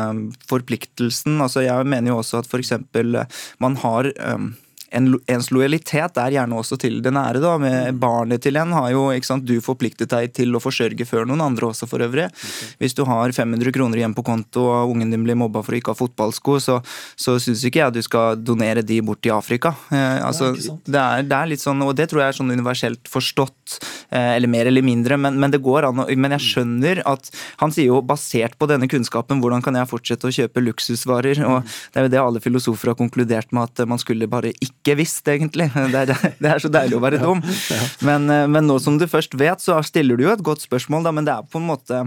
forpliktelsen? 0.50 1.40
Altså, 1.42 1.64
jeg 1.66 1.88
mener 1.90 2.14
jo 2.14 2.20
også 2.22 2.44
at 2.44 2.50
for 2.50 2.62
eksempel 2.62 3.22
eh, 3.24 3.40
man 3.64 3.78
har 3.82 4.12
um, 4.36 4.52
en, 4.92 5.10
ens 5.30 5.50
lojalitet 5.54 6.18
er 6.18 6.32
gjerne 6.36 6.58
også 6.60 6.78
til 6.82 7.00
det 7.06 7.12
nære. 7.14 7.42
da, 7.44 7.58
med 7.62 8.00
Barnet 8.02 8.42
til 8.42 8.58
en 8.58 8.72
har 8.74 8.90
jo 8.92 9.08
ikke 9.16 9.26
sant, 9.30 9.46
du 9.46 9.60
forpliktet 9.62 10.10
deg 10.10 10.34
til 10.34 10.56
å 10.56 10.62
forsørge 10.64 11.06
før 11.08 11.26
noen 11.30 11.42
andre 11.46 11.70
også, 11.72 11.88
for 11.90 12.00
øvrig. 12.06 12.28
Hvis 12.82 12.96
du 12.98 13.04
har 13.06 13.32
500 13.36 13.72
kroner 13.76 13.98
igjen 14.02 14.16
på 14.18 14.24
konto 14.26 14.66
og 14.70 14.94
ungen 14.96 15.12
din 15.14 15.24
blir 15.26 15.38
mobba 15.40 15.62
for 15.66 15.76
å 15.76 15.80
ikke 15.80 15.94
ha 15.94 16.00
fotballsko, 16.00 16.58
så, 16.64 16.80
så 17.20 17.38
syns 17.42 17.64
ikke 17.68 17.84
jeg 17.84 17.94
du 17.94 18.02
skal 18.06 18.36
donere 18.42 18.82
de 18.86 19.00
bort 19.06 19.22
til 19.26 19.34
Afrika. 19.36 19.76
Eh, 19.92 20.20
altså, 20.26 20.54
det, 20.56 20.66
er 20.70 20.80
det, 20.90 21.04
er, 21.04 21.28
det 21.30 21.38
er 21.40 21.52
litt 21.54 21.64
sånn, 21.64 21.82
og 21.86 21.94
det 21.98 22.10
tror 22.12 22.24
jeg 22.24 22.34
er 22.34 22.40
sånn 22.42 22.52
universelt 22.56 23.10
forstått, 23.12 23.80
eh, 24.12 24.36
eller 24.38 24.50
mer 24.52 24.70
eller 24.72 24.86
mindre, 24.86 25.18
men, 25.22 25.38
men 25.40 25.52
det 25.54 25.62
går 25.66 25.90
an. 25.92 26.04
å- 26.06 26.10
Men 26.20 26.32
jeg 26.38 26.46
skjønner 26.50 27.04
at 27.06 27.30
han 27.62 27.72
sier 27.72 27.92
jo 27.94 28.02
basert 28.02 28.58
på 28.60 28.68
denne 28.68 28.88
kunnskapen, 28.90 29.40
hvordan 29.44 29.62
kan 29.64 29.76
jeg 29.78 29.88
fortsette 29.92 30.28
å 30.28 30.34
kjøpe 30.34 30.64
luksusvarer? 30.66 31.44
Og 31.46 31.64
det 31.94 32.00
er 32.02 32.08
jo 32.08 32.14
det 32.16 32.20
alle 32.24 32.42
filosofer 32.44 32.92
har 32.94 32.98
konkludert 33.00 33.52
med, 33.56 33.70
at 33.70 33.88
man 33.88 34.00
skulle 34.02 34.28
bare 34.32 34.52
ikke 34.64 34.79
ikke 34.80 34.96
visst, 35.00 35.28
egentlig. 35.28 35.70
Det 35.94 36.02
er, 36.06 36.34
det 36.40 36.50
er 36.50 36.64
så 36.64 36.72
deilig 36.72 36.98
å 36.98 37.04
være 37.04 37.20
dum. 37.22 37.44
Men, 38.06 38.30
eh, 38.32 38.48
men, 38.48 38.68
nå 38.70 38.80
som 38.84 38.98
du 39.00 39.06
først 39.10 39.36
vet, 39.40 39.62
så 39.64 39.80
stiller 39.86 40.18
du 40.18 40.26
jo 40.26 40.34
et 40.34 40.46
godt 40.46 40.64
spørsmål, 40.64 41.06
da, 41.06 41.14
men 41.16 41.28
det 41.28 41.36
er 41.36 41.48
på 41.50 41.62
en 41.62 41.70
måte 41.70 42.04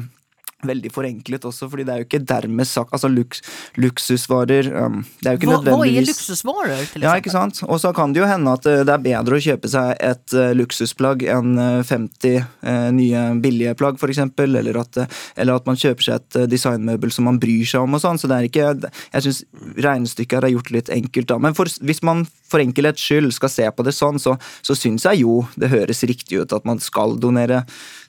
veldig 0.67 0.93
forenklet 0.95 1.47
også, 1.49 1.69
fordi 1.71 1.87
det 1.87 1.95
er 1.95 2.03
jo 2.03 2.09
ikke 2.09 2.23
dermed 2.29 2.69
sagt 2.69 2.93
Altså 2.93 3.09
luks, 3.11 3.43
luksusvarer 3.81 4.69
um, 4.73 5.01
Det 5.21 5.29
er 5.29 5.37
jo 5.37 5.41
ikke 5.41 5.51
hva, 5.51 5.59
nødvendigvis 5.59 5.73
Hva 5.73 6.03
er 6.03 6.09
luksusvarer, 6.09 6.73
til 6.73 6.83
eksempel? 6.83 7.07
Ja, 7.07 7.15
ikke 7.19 7.35
sant. 7.35 7.63
Og 7.67 7.81
så 7.83 7.93
kan 7.97 8.15
det 8.15 8.23
jo 8.23 8.29
hende 8.29 8.55
at 8.55 8.69
eh, 8.69 8.83
det 8.87 8.95
er 8.95 9.05
bedre 9.07 9.39
å 9.39 9.43
kjøpe 9.43 9.71
seg 9.73 9.95
et 10.03 10.37
uh, 10.37 10.51
luksusplagg 10.57 11.25
enn 11.33 11.57
50 11.89 12.39
uh, 12.39 12.91
nye 12.95 13.25
billige 13.43 13.75
plagg, 13.79 13.99
f.eks. 13.99 14.23
Eller, 14.43 14.79
at, 14.83 15.01
uh, 15.03 15.23
eller 15.37 15.61
at 15.61 15.69
man 15.69 15.79
kjøper 15.79 16.09
seg 16.09 16.21
et 16.21 16.51
designmøbel 16.53 17.15
som 17.15 17.27
man 17.31 17.41
bryr 17.43 17.67
seg 17.69 17.87
om 17.87 17.99
og 17.99 18.05
sånn. 18.05 18.21
Så 18.21 18.31
det 18.31 18.39
er 18.39 18.51
ikke 18.51 18.69
Jeg 18.83 19.27
syns 19.27 19.43
regnestykket 19.83 20.39
her 20.39 20.49
er 20.49 20.55
gjort 20.57 20.73
litt 20.75 20.93
enkelt, 20.93 21.31
da. 21.33 21.41
Men 21.43 21.57
for, 21.59 21.71
hvis 21.83 22.03
man 22.07 22.27
for 22.53 22.63
enkelhets 22.63 23.03
skyld 23.03 23.33
skal 23.35 23.53
se 23.53 23.69
på 23.73 23.87
det 23.87 23.95
sånn, 23.97 24.21
så, 24.23 24.37
så 24.65 24.77
syns 24.79 25.07
jeg 25.09 25.23
jo 25.25 25.41
det 25.57 25.73
høres 25.73 26.05
riktig 26.09 26.43
ut 26.43 26.55
at 26.55 26.67
man 26.69 26.83
skal 26.83 27.17
donere 27.21 27.63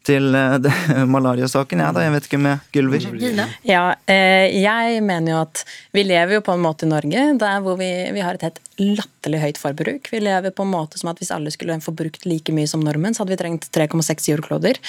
til 0.07 0.35
uh, 0.35 1.05
malariasaken, 1.15 1.81
jeg 1.81 1.87
ja, 1.87 1.95
da. 1.95 2.03
Jeg 2.05 2.13
vet 2.15 2.27
ikke 2.27 2.41
med 2.43 2.67
Gylver. 2.75 3.07
Ja, 3.67 3.83
eh, 4.09 4.51
jeg 4.59 4.99
mener 5.05 5.35
jo 5.35 5.39
at 5.45 5.63
vi 5.95 6.03
lever 6.07 6.37
jo 6.37 6.43
på 6.45 6.55
en 6.57 6.63
måte 6.65 6.87
i 6.87 6.91
Norge 6.91 7.25
der 7.39 7.63
hvor 7.63 7.79
vi, 7.79 7.89
vi 8.15 8.23
har 8.23 8.37
et 8.37 8.45
helt 8.47 8.61
latterlig 8.79 9.41
høyt 9.45 9.61
forbruk. 9.61 10.11
Vi 10.11 10.21
lever 10.23 10.55
på 10.55 10.67
en 10.67 10.73
måte 10.73 10.99
som 10.99 11.13
at 11.13 11.21
hvis 11.21 11.31
alle 11.35 11.53
skulle 11.55 11.79
få 11.83 11.95
brukt 11.95 12.27
like 12.27 12.55
mye 12.55 12.69
som 12.69 12.83
nordmenn, 12.83 13.15
så 13.15 13.23
hadde 13.23 13.35
vi 13.35 13.41
trengt 13.43 13.69
3,6 13.75 14.31
jordkloder. 14.33 14.79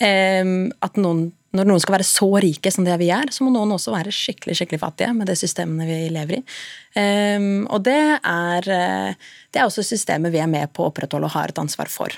Eh, 0.00 0.44
at 0.84 1.00
noen 1.00 1.28
når 1.54 1.68
noen 1.68 1.82
skal 1.82 1.98
være 1.98 2.06
så 2.08 2.28
rike 2.42 2.70
som 2.74 2.86
det 2.86 2.96
vi 2.98 3.10
er, 3.14 3.30
så 3.30 3.44
må 3.46 3.52
noen 3.54 3.76
også 3.76 3.94
være 3.94 4.12
skikkelig 4.14 4.56
skikkelig 4.58 4.80
fattige 4.82 5.12
med 5.14 5.30
det 5.30 5.36
systemene 5.38 5.86
vi 5.86 5.98
lever 6.14 6.40
i. 6.40 6.42
Um, 6.94 7.64
og 7.74 7.82
det 7.86 7.98
er, 7.98 8.66
eh, 8.70 9.30
det 9.50 9.58
er 9.58 9.66
også 9.66 9.82
systemet 9.82 10.30
vi 10.30 10.38
er 10.38 10.50
med 10.50 10.70
på 10.74 10.84
å 10.84 10.92
opprettholde 10.92 11.26
og 11.26 11.34
har 11.34 11.50
et 11.50 11.58
ansvar 11.58 11.90
for. 11.90 12.14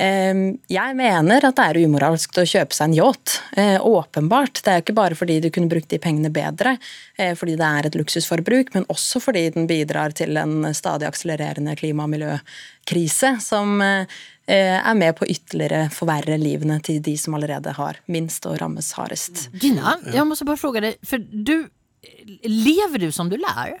Um, 0.00 0.58
jeg 0.72 0.96
mener 0.96 1.44
at 1.44 1.58
det 1.58 1.66
er 1.66 1.80
umoralsk 1.84 2.36
å 2.40 2.46
kjøpe 2.48 2.76
seg 2.76 2.90
en 2.90 2.96
yacht. 2.96 3.38
Uh, 3.56 3.76
åpenbart. 3.84 4.62
Det 4.62 4.72
er 4.72 4.80
jo 4.80 4.86
ikke 4.86 4.98
bare 5.00 5.18
fordi 5.18 5.40
du 5.44 5.50
kunne 5.52 5.72
brukt 5.72 5.90
de 5.92 6.00
pengene 6.00 6.32
bedre, 6.32 6.76
uh, 7.20 7.34
fordi 7.36 7.58
det 7.60 7.68
er 7.68 7.90
et 7.90 8.00
luksusforbruk, 8.00 8.72
men 8.76 8.88
også 8.92 9.20
fordi 9.24 9.50
den 9.56 9.68
bidrar 9.68 10.16
til 10.16 10.36
en 10.40 10.72
stadig 10.76 11.08
akselererende 11.08 11.76
klima- 11.76 12.08
og 12.08 12.16
miljøkrise 12.16 13.36
som 13.44 13.80
uh, 13.84 14.24
er 14.46 14.94
med 14.94 15.16
på 15.18 15.26
ytterligere 15.26 15.88
forverre 15.90 16.36
livene 16.38 16.76
til 16.86 17.00
de 17.02 17.16
som 17.18 17.34
allerede 17.34 17.72
har 17.74 17.98
minst 18.06 18.46
og 18.46 18.60
rammes 18.60 18.92
hardest. 18.94 19.48
Gina, 19.58 19.96
jeg 20.14 20.22
må 20.28 20.38
bare 20.38 20.60
spørre 20.60 20.84
deg, 20.84 21.00
for 21.06 21.18
du 21.18 21.66
Lever 22.46 23.02
du 23.02 23.10
som 23.14 23.30
du 23.30 23.36
lærer? 23.40 23.80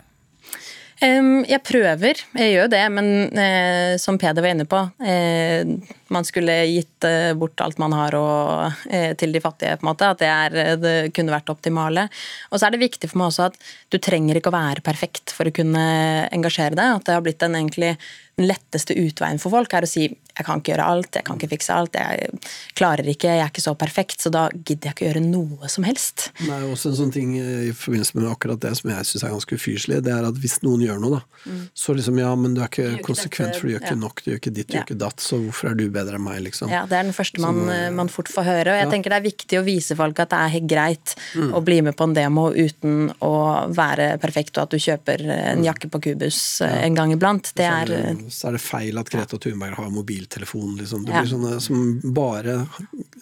Um, 0.96 1.42
jeg 1.44 1.60
prøver, 1.60 2.22
jeg 2.40 2.52
gjør 2.54 2.70
det, 2.72 2.80
men 2.88 3.08
uh, 3.36 3.98
som 4.00 4.16
Peder 4.16 4.40
var 4.40 4.54
inne 4.54 4.64
på 4.64 4.78
uh, 4.80 5.72
Man 6.08 6.24
skulle 6.24 6.54
gitt 6.70 7.04
uh, 7.04 7.34
bort 7.36 7.60
alt 7.60 7.76
man 7.82 7.92
har 7.92 8.16
og, 8.16 8.86
til 9.20 9.34
de 9.34 9.42
fattige, 9.44 9.76
på 9.76 9.84
en 9.84 9.90
måte. 9.90 10.08
At 10.08 10.22
det, 10.22 10.30
er, 10.32 10.78
det 10.80 10.94
kunne 11.16 11.34
vært 11.34 11.52
optimale. 11.52 12.06
Og 12.48 12.56
så 12.56 12.68
er 12.68 12.74
det 12.74 12.84
viktig 12.86 13.10
for 13.12 13.20
meg 13.20 13.28
også 13.28 13.50
at 13.50 13.60
du 13.92 13.98
trenger 14.00 14.40
ikke 14.40 14.54
å 14.54 14.56
være 14.56 14.84
perfekt 14.86 15.36
for 15.36 15.48
å 15.48 15.54
kunne 15.54 15.84
engasjere 16.32 16.78
deg. 16.78 16.96
At 16.96 17.10
det 17.10 17.18
har 17.18 17.26
blitt 17.26 17.44
en 17.44 17.58
egentlig 17.60 17.92
den 18.38 18.48
letteste 18.48 18.96
utveien 18.96 19.42
for 19.42 19.52
folk 19.52 19.76
er 19.76 19.84
å 19.84 19.90
si 19.90 20.08
jeg 20.36 20.44
kan 20.44 20.60
ikke 20.60 20.72
gjøre 20.74 20.86
alt, 20.92 21.16
jeg 21.16 21.24
kan 21.26 21.38
ikke 21.38 21.48
fikse 21.54 21.72
alt, 21.72 21.96
jeg 21.96 22.40
klarer 22.76 23.08
ikke, 23.08 23.30
jeg 23.32 23.42
er 23.42 23.52
ikke 23.52 23.64
så 23.64 23.72
perfekt, 23.78 24.20
så 24.20 24.32
da 24.32 24.46
gidder 24.52 24.90
jeg 24.90 24.96
ikke 24.96 25.06
å 25.06 25.08
gjøre 25.08 25.22
noe 25.24 25.70
som 25.72 25.86
helst. 25.88 26.28
Det 26.42 26.50
er 26.52 26.66
også 26.68 26.92
en 26.92 26.98
sånn 26.98 27.12
ting 27.14 27.32
i 27.40 27.72
forbindelse 27.72 28.18
med 28.18 28.28
akkurat 28.28 28.60
det 28.60 28.74
som 28.76 28.92
jeg 28.92 29.08
syns 29.08 29.24
er 29.24 29.32
ganske 29.32 29.56
ufyselig, 29.56 30.02
det 30.04 30.12
er 30.12 30.28
at 30.28 30.40
hvis 30.42 30.58
noen 30.66 30.84
gjør 30.84 31.00
noe, 31.00 31.20
da, 31.20 31.42
mm. 31.48 31.62
så 31.72 31.96
liksom 31.96 32.20
ja, 32.20 32.34
men 32.36 32.56
du 32.56 32.60
er 32.60 32.68
ikke 32.68 33.06
konsekvent, 33.06 33.56
for 33.56 33.68
du 33.68 33.74
gjør 33.74 33.84
ikke 33.84 33.94
ja. 33.94 34.00
nok, 34.02 34.22
du 34.22 34.30
gjør 34.30 34.42
ikke 34.42 34.54
ditt, 34.58 34.68
du 34.68 34.76
gjør 34.76 34.86
ikke 34.90 34.98
datt, 35.06 35.24
så 35.24 35.40
hvorfor 35.40 35.72
er 35.72 35.78
du 35.80 35.86
bedre 35.94 36.20
enn 36.20 36.26
meg, 36.26 36.42
liksom. 36.44 36.72
Ja, 36.72 36.84
det 36.90 37.00
er 37.00 37.08
den 37.08 37.16
første 37.16 37.42
man, 37.44 37.62
så, 37.64 37.78
man 37.96 38.12
fort 38.12 38.32
får 38.32 38.48
høre, 38.50 38.74
og 38.74 38.80
jeg 38.82 38.88
ja. 38.88 38.92
tenker 38.92 39.14
det 39.14 39.20
er 39.22 39.26
viktig 39.30 39.60
å 39.60 39.64
vise 39.66 39.96
folk 39.96 40.20
at 40.20 40.34
det 40.34 40.42
er 40.42 40.54
helt 40.58 40.70
greit 40.70 41.16
mm. 41.32 41.56
å 41.56 41.64
bli 41.64 41.80
med 41.88 41.96
på 41.96 42.10
en 42.10 42.16
demo 42.16 42.48
uten 42.52 43.08
å 43.24 43.34
være 43.72 44.12
perfekt, 44.20 44.56
og 44.58 44.66
at 44.66 44.76
du 44.76 44.82
kjøper 44.82 45.24
en 45.24 45.64
mm. 45.64 45.66
jakke 45.70 45.90
på 45.92 46.02
Kubus 46.10 46.42
ja. 46.60 46.74
en 46.84 46.98
gang 46.98 47.16
iblant. 47.16 47.54
Det 47.56 47.64
så 47.64 47.80
er, 47.80 47.92
det, 47.94 48.34
så 48.36 48.50
er 48.50 48.58
det 48.58 48.62
feil 48.64 49.00
at 49.00 49.12
Greta 49.12 49.40
Thunberg 49.40 49.80
har 49.80 49.88
mobiltelefon, 50.26 50.76
liksom. 50.76 51.04
Det 51.04 51.12
blir 51.12 51.30
sånne 51.30 51.60
som 51.60 52.00
bare 52.14 52.66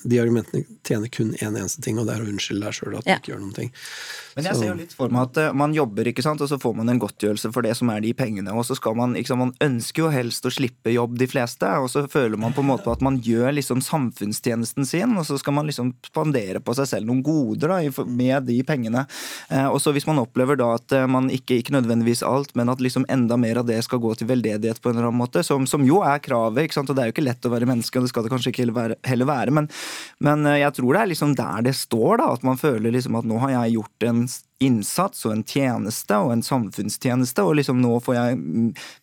De 0.05 0.21
argumentene 0.21 0.65
tjener 0.87 1.09
kun 1.09 1.35
én 1.35 1.49
en 1.49 1.57
eneste 1.57 1.83
ting, 1.83 1.99
og 1.99 2.07
det 2.07 2.15
er 2.15 2.23
å 2.23 2.29
unnskylde 2.29 2.67
deg 2.67 2.75
sjøl 2.75 2.99
at 2.99 3.05
du 3.05 3.13
ikke 3.15 3.33
gjør 3.33 3.41
noen 3.41 3.55
ting. 3.55 3.73
Men 4.35 4.49
jeg 4.49 4.59
ser 4.59 4.71
jo 4.73 4.77
litt 4.79 4.95
for 4.97 5.13
meg 5.15 5.29
at 5.29 5.41
uh, 5.41 5.57
man 5.57 5.75
jobber, 5.77 6.09
ikke 6.11 6.25
sant, 6.25 6.43
og 6.43 6.51
så 6.51 6.59
får 6.61 6.75
man 6.79 6.91
en 6.91 7.01
godtgjørelse 7.03 7.51
for 7.55 7.67
det 7.67 7.75
som 7.79 7.91
er 7.93 8.03
de 8.03 8.11
pengene, 8.17 8.55
og 8.55 8.67
så 8.67 8.77
skal 8.79 8.97
man 8.99 9.15
sant, 9.15 9.39
Man 9.39 9.53
ønsker 9.63 10.05
jo 10.05 10.11
helst 10.13 10.47
å 10.47 10.53
slippe 10.53 10.93
jobb, 10.95 11.17
de 11.21 11.29
fleste, 11.31 11.69
og 11.81 11.89
så 11.93 12.05
føler 12.11 12.41
man 12.41 12.55
på 12.55 12.65
en 12.65 12.71
måte 12.73 12.91
at 12.91 13.03
man 13.05 13.21
gjør 13.23 13.55
liksom 13.55 13.83
samfunnstjenesten 13.85 14.89
sin, 14.89 15.15
og 15.19 15.27
så 15.29 15.39
skal 15.41 15.57
man 15.57 15.71
liksom 15.71 15.93
spandere 16.07 16.63
på 16.65 16.75
seg 16.79 16.91
selv 16.91 17.11
noen 17.11 17.23
goder 17.25 17.75
da, 17.77 18.05
med 18.07 18.49
de 18.49 18.59
pengene. 18.67 19.05
Uh, 19.51 19.69
og 19.69 19.81
så 19.83 19.95
hvis 19.95 20.09
man 20.11 20.23
opplever 20.23 20.59
da 20.59 20.73
at 20.79 20.97
uh, 20.97 21.07
man 21.11 21.31
ikke, 21.33 21.61
ikke 21.63 21.77
nødvendigvis 21.77 22.25
alt, 22.27 22.55
men 22.59 22.73
at 22.73 22.83
liksom 22.83 23.07
enda 23.13 23.39
mer 23.41 23.63
av 23.63 23.69
det 23.71 23.81
skal 23.87 24.03
gå 24.03 24.15
til 24.19 24.31
veldedighet 24.31 24.83
på 24.83 24.91
en 24.91 24.99
eller 24.99 25.11
annen 25.11 25.23
måte, 25.23 25.45
som, 25.47 25.69
som 25.71 25.87
jo 25.87 26.03
er 26.07 26.23
kravet, 26.25 26.67
ikke 26.67 26.81
sant, 26.81 26.91
og 26.91 26.99
det 26.99 27.05
er 27.05 27.11
jo 27.13 27.17
ikke 27.17 27.29
lett 27.29 27.47
å 27.47 27.55
være 27.55 27.71
menneske, 27.71 28.01
og 28.01 28.07
det 28.07 28.13
skal 28.15 28.27
det 28.27 28.35
kanskje 28.35 28.55
ikke 28.55 28.67
heller 29.07 29.29
være 29.29 29.55
men, 29.55 29.69
men 30.25 30.47
jeg 30.57 30.73
tror 30.77 30.97
det 30.97 31.01
er 31.03 31.11
liksom 31.11 31.35
der 31.39 31.65
det 31.67 31.75
står, 31.79 32.19
da, 32.21 32.31
at 32.35 32.45
man 32.47 32.59
føler 32.61 32.95
liksom 32.95 33.17
at 33.19 33.27
nå 33.29 33.39
har 33.43 33.53
jeg 33.53 33.77
gjort 33.77 34.07
en 34.09 34.24
innsats 34.65 35.25
og 35.27 35.35
en 35.35 35.45
tjeneste 35.45 36.19
og 36.23 36.33
en 36.35 36.45
samfunnstjeneste, 36.45 37.45
og 37.45 37.59
liksom 37.59 37.81
nå 37.83 37.99
får 38.05 38.17
jeg 38.17 38.39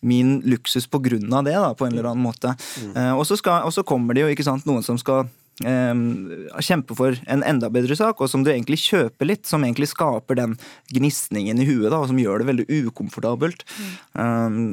min 0.06 0.34
luksus 0.48 0.88
på 0.90 1.02
grunn 1.04 1.34
av 1.34 1.46
det, 1.48 1.58
da, 1.58 1.74
på 1.78 1.88
en 1.88 1.96
eller 1.96 2.12
annen 2.12 2.26
måte. 2.26 2.56
Mm. 2.82 2.96
Uh, 2.96 3.14
og, 3.18 3.26
så 3.30 3.38
skal, 3.40 3.68
og 3.68 3.76
så 3.76 3.86
kommer 3.88 4.18
det 4.18 4.26
jo 4.26 4.48
sant, 4.48 4.66
noen 4.70 4.86
som 4.86 5.00
skal 5.02 5.26
eh, 5.26 5.32
kjempe 5.62 6.96
for 6.98 7.18
en 7.32 7.44
enda 7.48 7.70
bedre 7.74 7.96
sak, 7.98 8.22
og 8.22 8.30
som 8.32 8.44
du 8.46 8.52
egentlig 8.52 8.80
kjøper 8.84 9.30
litt, 9.30 9.46
som 9.50 9.64
egentlig 9.66 9.92
skaper 9.92 10.40
den 10.40 10.56
gnisningen 10.94 11.62
i 11.62 11.68
huet, 11.68 11.90
da, 11.92 12.00
og 12.02 12.10
som 12.12 12.20
gjør 12.20 12.42
det 12.42 12.50
veldig 12.52 12.66
ukomfortabelt. 12.88 13.66
Mm. 13.78 13.92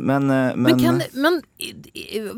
Men, 0.09 0.31
eh, 0.31 0.57
men, 0.57 0.63
men, 0.67 0.81
kan, 0.83 1.03
men, 1.15 1.41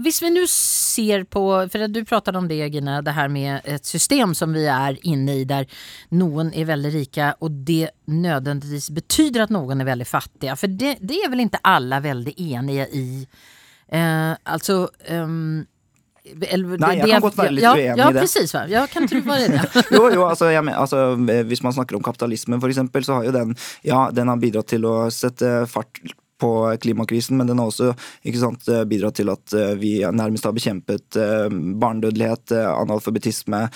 hvis 0.04 0.20
vi 0.24 0.32
nå 0.34 0.44
ser 0.50 1.24
på, 1.30 1.44
for 1.72 1.86
du 1.90 2.02
pratet 2.08 2.38
om 2.38 2.48
det 2.50 2.60
Gina, 2.74 3.00
det 3.04 3.16
her 3.16 3.30
med 3.32 3.66
et 3.68 3.86
system 3.86 4.34
som 4.36 4.54
vi 4.56 4.66
er 4.70 4.98
inne 5.08 5.40
i, 5.40 5.46
der 5.48 5.68
noen 6.16 6.52
er 6.54 6.68
veldig 6.70 6.94
rike, 6.96 7.32
og 7.40 7.62
det 7.66 7.94
nødvendigvis 8.10 8.90
betyder 8.94 9.46
at 9.46 9.54
noen 9.54 9.82
er 9.82 9.90
veldig 9.90 10.08
fattige. 10.08 10.56
For 10.58 10.70
det, 10.70 10.98
det 11.00 11.22
er 11.24 11.32
vel 11.32 11.46
ikke 11.46 11.64
alle 11.66 12.02
veldig 12.04 12.36
enige 12.50 12.88
i. 12.96 13.08
Eh, 13.90 14.32
altså 14.44 14.84
um, 15.10 15.66
eller, 16.24 16.80
Nei, 16.80 16.94
jeg 17.00 17.10
kan 17.14 17.24
godt 17.24 17.38
være 17.38 17.54
litt 17.56 17.64
ja, 17.64 17.74
uenig 17.74 18.02
ja, 18.02 18.08
i 18.10 18.16
det. 18.16 18.24
Precis? 18.26 18.54
Ja, 18.70 18.86
kan 18.92 19.08
tro 19.08 19.20
det. 19.24 19.60
jo, 19.96 20.02
jo, 20.12 20.24
altså, 20.28 20.50
jeg, 20.52 20.64
altså, 20.68 21.04
Hvis 21.48 21.62
man 21.64 21.76
snakker 21.76 21.96
om 21.96 22.04
kapitalismen, 22.04 22.60
eksempel, 22.70 23.06
så 23.06 23.18
har 23.18 23.28
jo 23.28 23.36
den, 23.36 23.54
ja, 23.86 24.08
den 24.14 24.28
har 24.28 24.40
bidratt 24.40 24.70
til 24.74 24.84
å 24.88 24.96
sette 25.14 25.64
fart 25.70 26.02
på 26.40 26.76
klimakrisen, 26.80 27.36
men 27.36 27.46
den 27.50 27.60
har 27.60 27.68
også 27.68 27.92
sant, 28.40 28.68
bidratt 28.88 29.18
til 29.20 29.30
at 29.32 29.54
eh, 29.56 29.74
vi 29.80 29.92
nærmest 30.00 30.46
har 30.48 30.54
bekjempet 30.56 31.18
eh, 31.20 31.48
barnedødelighet, 31.82 32.54
eh, 32.56 32.68
analfabetisme. 32.70 33.66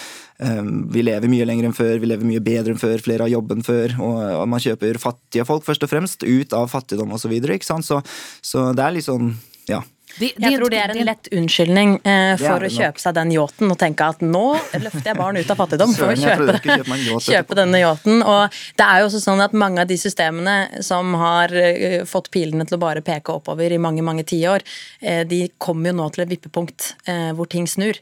Vi 0.95 1.05
lever 1.05 1.31
mye 1.31 1.47
lenger 1.47 1.69
enn 1.69 1.77
før, 1.77 1.99
vi 2.03 2.09
lever 2.11 2.27
mye 2.29 2.43
bedre 2.45 2.75
enn 2.75 2.81
før, 2.81 2.97
flere 3.05 3.27
har 3.27 3.33
jobb 3.33 3.53
enn 3.55 3.67
før. 3.67 3.95
Og 4.03 4.49
man 4.51 4.63
kjøper 4.63 4.99
fattige 5.03 5.47
folk 5.49 5.67
først 5.67 5.85
og 5.87 5.93
fremst 5.93 6.25
ut 6.25 6.57
av 6.57 6.73
fattigdom 6.73 7.15
osv. 7.15 7.37
Så, 7.63 7.79
så, 7.87 8.01
så 8.43 8.65
det 8.77 8.87
er 8.87 8.97
litt 8.97 9.07
sånn 9.07 9.35
ja. 9.71 9.85
De, 10.19 10.29
de, 10.37 10.45
jeg 10.45 10.59
tror 10.59 10.71
det 10.71 10.79
er 10.79 10.93
en 10.95 11.07
lett 11.09 11.29
unnskyldning 11.35 11.95
eh, 12.07 12.35
for 12.39 12.63
å 12.63 12.71
kjøpe 12.71 13.03
seg 13.03 13.17
den 13.17 13.33
yachten 13.35 13.73
og 13.73 13.79
tenke 13.81 14.07
at 14.15 14.23
nå 14.23 14.45
løfter 14.55 15.11
jeg 15.11 15.19
barn 15.19 15.39
ut 15.41 15.51
av 15.51 15.59
fattigdom 15.59 15.95
for 15.97 16.13
å 16.13 16.19
kjøpe, 16.19 17.19
kjøpe 17.25 17.59
denne 17.59 17.81
yachten. 17.83 18.23
Og 18.23 18.59
det 18.79 18.87
er 18.87 19.03
jo 19.03 19.09
også 19.09 19.23
sånn 19.25 19.43
at 19.45 19.57
mange 19.59 19.83
av 19.83 19.91
de 19.91 19.99
systemene 20.01 20.85
som 20.87 21.17
har 21.19 21.55
uh, 21.55 22.05
fått 22.09 22.31
pilene 22.35 22.67
til 22.69 22.79
å 22.79 22.85
bare 22.85 23.03
peke 23.07 23.35
oppover 23.35 23.75
i 23.75 23.81
mange 23.83 24.05
mange 24.07 24.27
tiår, 24.29 24.63
uh, 25.03 25.25
de 25.29 25.47
kommer 25.59 25.91
jo 25.91 25.99
nå 25.99 26.11
til 26.15 26.27
et 26.27 26.35
vippepunkt 26.37 26.95
uh, 27.09 27.33
hvor 27.35 27.51
ting 27.51 27.67
snur. 27.71 27.99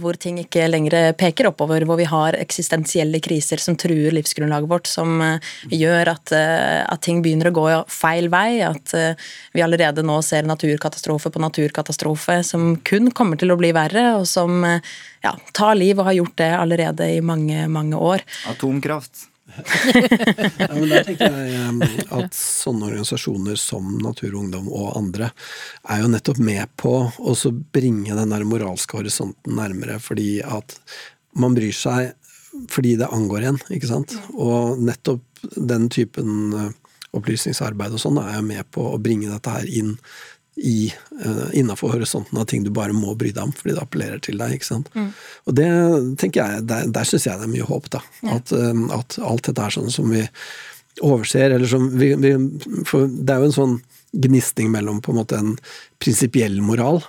Hvor 0.00 0.18
ting 0.20 0.36
ikke 0.42 0.66
lenger 0.68 1.14
peker 1.18 1.48
oppover, 1.48 1.86
hvor 1.88 1.96
vi 1.96 2.06
har 2.08 2.36
eksistensielle 2.36 3.22
kriser 3.24 3.62
som 3.62 3.76
truer 3.80 4.12
livsgrunnlaget 4.12 4.68
vårt, 4.68 4.90
som 4.90 5.22
gjør 5.72 6.12
at, 6.12 6.32
at, 6.34 7.00
ting 7.00 7.22
begynner 7.24 7.48
å 7.48 7.54
gå 7.56 7.66
feil 7.88 8.28
vei, 8.32 8.60
at 8.66 8.92
vi 9.56 9.64
allerede 9.64 10.04
nå 10.04 10.18
ser 10.26 10.48
naturkatastrofe 10.48 11.32
på 11.32 11.42
naturkatastrofe 11.42 12.40
som 12.46 12.74
kun 12.84 13.10
kommer 13.16 13.40
til 13.40 13.52
å 13.52 13.58
bli 13.60 13.72
verre, 13.76 14.06
og 14.18 14.28
som 14.28 14.64
eh, 14.66 14.92
ja, 15.24 15.34
tar 15.56 15.78
liv 15.78 15.98
og 15.98 16.08
har 16.10 16.18
gjort 16.20 16.38
det 16.40 16.52
allerede 16.56 17.10
i 17.14 17.20
mange, 17.24 17.66
mange 17.68 17.98
år. 17.98 18.24
Atomkraft. 18.50 19.26
ja, 20.60 20.68
men 20.74 20.88
der 20.90 21.06
tenker 21.06 21.34
jeg 21.34 21.88
at 22.16 22.36
sånne 22.36 22.88
organisasjoner 22.90 23.58
som 23.60 23.96
Natur 24.02 24.32
og 24.34 24.40
Ungdom 24.44 24.68
og 24.68 24.96
andre 24.98 25.30
er 25.90 26.02
jo 26.02 26.10
nettopp 26.12 26.40
med 26.44 26.70
på 26.80 26.94
å 27.08 27.36
bringe 27.74 28.16
den 28.16 28.34
der 28.34 28.46
moralske 28.48 29.00
horisonten 29.00 29.56
nærmere, 29.58 29.98
fordi 30.02 30.40
at 30.44 30.78
man 31.38 31.56
bryr 31.56 31.74
seg 31.76 32.14
fordi 32.70 32.96
det 32.98 33.10
angår 33.14 33.46
en, 33.46 33.58
ikke 33.70 33.88
sant. 33.88 34.16
Og 34.34 34.80
nettopp 34.82 35.22
den 35.54 35.86
typen 35.92 36.54
eh, 36.56 36.72
opplysningsarbeid 37.16 37.94
og 37.94 38.02
sånn 38.02 38.18
er 38.22 38.36
jo 38.38 38.46
med 38.46 38.66
på 38.74 38.84
å 38.90 38.98
bringe 39.02 39.30
dette 39.30 39.54
her 39.54 39.68
inn 39.70 39.94
i, 40.60 40.92
uh, 41.24 41.48
innafor 41.56 41.94
horisonten 41.94 42.38
av 42.38 42.44
ting 42.50 42.64
du 42.64 42.70
bare 42.74 42.92
må 42.92 43.14
bry 43.18 43.30
deg 43.32 43.46
om 43.46 43.52
fordi 43.56 43.74
det 43.76 43.84
appellerer 43.84 44.20
til 44.24 44.40
deg. 44.40 44.56
ikke 44.56 44.68
sant? 44.68 44.90
Mm. 44.94 45.12
Og 45.48 45.56
det 45.56 45.68
tenker 46.20 46.42
jeg, 46.42 46.66
Der, 46.68 46.90
der 46.92 47.08
syns 47.08 47.26
jeg 47.26 47.40
det 47.40 47.48
er 47.48 47.54
mye 47.54 47.68
håp. 47.68 47.88
da, 47.94 48.02
ja. 48.22 48.36
at, 48.36 48.52
uh, 48.52 48.82
at, 48.98 49.16
alt 49.24 49.48
dette 49.48 49.64
er 49.64 49.76
sånn 49.78 49.94
som 49.94 50.10
vi 50.12 50.26
overser, 51.06 51.56
eller 51.56 51.70
som 51.70 51.86
vi, 51.96 52.12
vi 52.20 52.34
For 52.88 53.08
det 53.08 53.32
er 53.32 53.40
jo 53.40 53.48
en 53.48 53.56
sånn 53.56 53.78
gnisning 54.10 54.70
mellom 54.72 55.00
på 55.00 55.14
en 55.14 55.20
måte 55.20 55.38
en 55.38 55.54
prinsipiell 56.02 56.58
moral, 56.66 57.00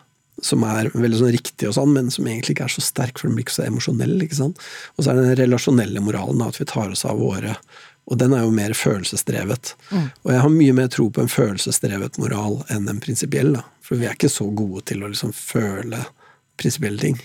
som 0.42 0.64
er 0.66 0.90
veldig 0.94 1.20
sånn 1.20 1.34
riktig 1.34 1.70
og 1.70 1.76
sånn, 1.78 1.94
men 1.96 2.12
som 2.14 2.28
egentlig 2.28 2.56
ikke 2.56 2.68
er 2.70 2.76
så 2.76 2.84
sterk, 2.86 3.20
for 3.20 3.28
den 3.28 3.38
blir 3.38 3.46
ikke 3.46 3.58
så 3.58 3.66
emosjonell. 3.68 4.16
ikke 4.24 4.38
sant? 4.38 4.62
Og 4.96 5.04
så 5.04 5.12
er 5.12 5.20
det 5.20 5.26
den 5.28 5.40
relasjonelle 5.44 6.04
moralen, 6.04 6.44
at 6.46 6.60
vi 6.62 6.70
tar 6.70 6.94
oss 6.94 7.04
av 7.10 7.20
våre 7.22 7.58
og 8.10 8.18
den 8.20 8.34
er 8.36 8.46
jo 8.46 8.54
mer 8.54 8.74
følelsesdrevet. 8.76 9.76
Mm. 9.92 10.08
Og 10.24 10.34
jeg 10.34 10.44
har 10.44 10.54
mye 10.54 10.78
mer 10.78 10.90
tro 10.92 11.08
på 11.14 11.24
en 11.24 11.32
følelsesdrevet 11.32 12.18
moral 12.22 12.62
enn 12.74 12.90
en 12.90 13.02
prinsipiell. 13.04 13.54
For 13.86 14.00
vi 14.00 14.08
er 14.08 14.18
ikke 14.18 14.32
så 14.32 14.48
gode 14.50 14.84
til 14.90 15.04
å 15.04 15.12
liksom 15.12 15.34
føle 15.36 16.02
prinsipielle 16.60 17.02
ting. 17.02 17.22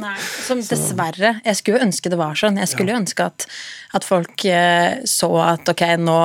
Nei, 0.00 0.14
som 0.46 0.60
dessverre. 0.62 1.38
Jeg 1.44 1.58
skulle 1.58 1.82
ønske 1.84 2.12
det 2.12 2.18
var 2.20 2.36
sånn. 2.38 2.58
Jeg 2.60 2.70
skulle 2.70 2.94
jo 2.94 3.00
ønske 3.00 3.26
at, 3.26 3.46
at, 3.96 4.06
folk 4.06 4.44
eh, 4.48 5.00
så 5.08 5.30
at 5.42 5.68
ok, 5.70 5.84
nå, 6.00 6.16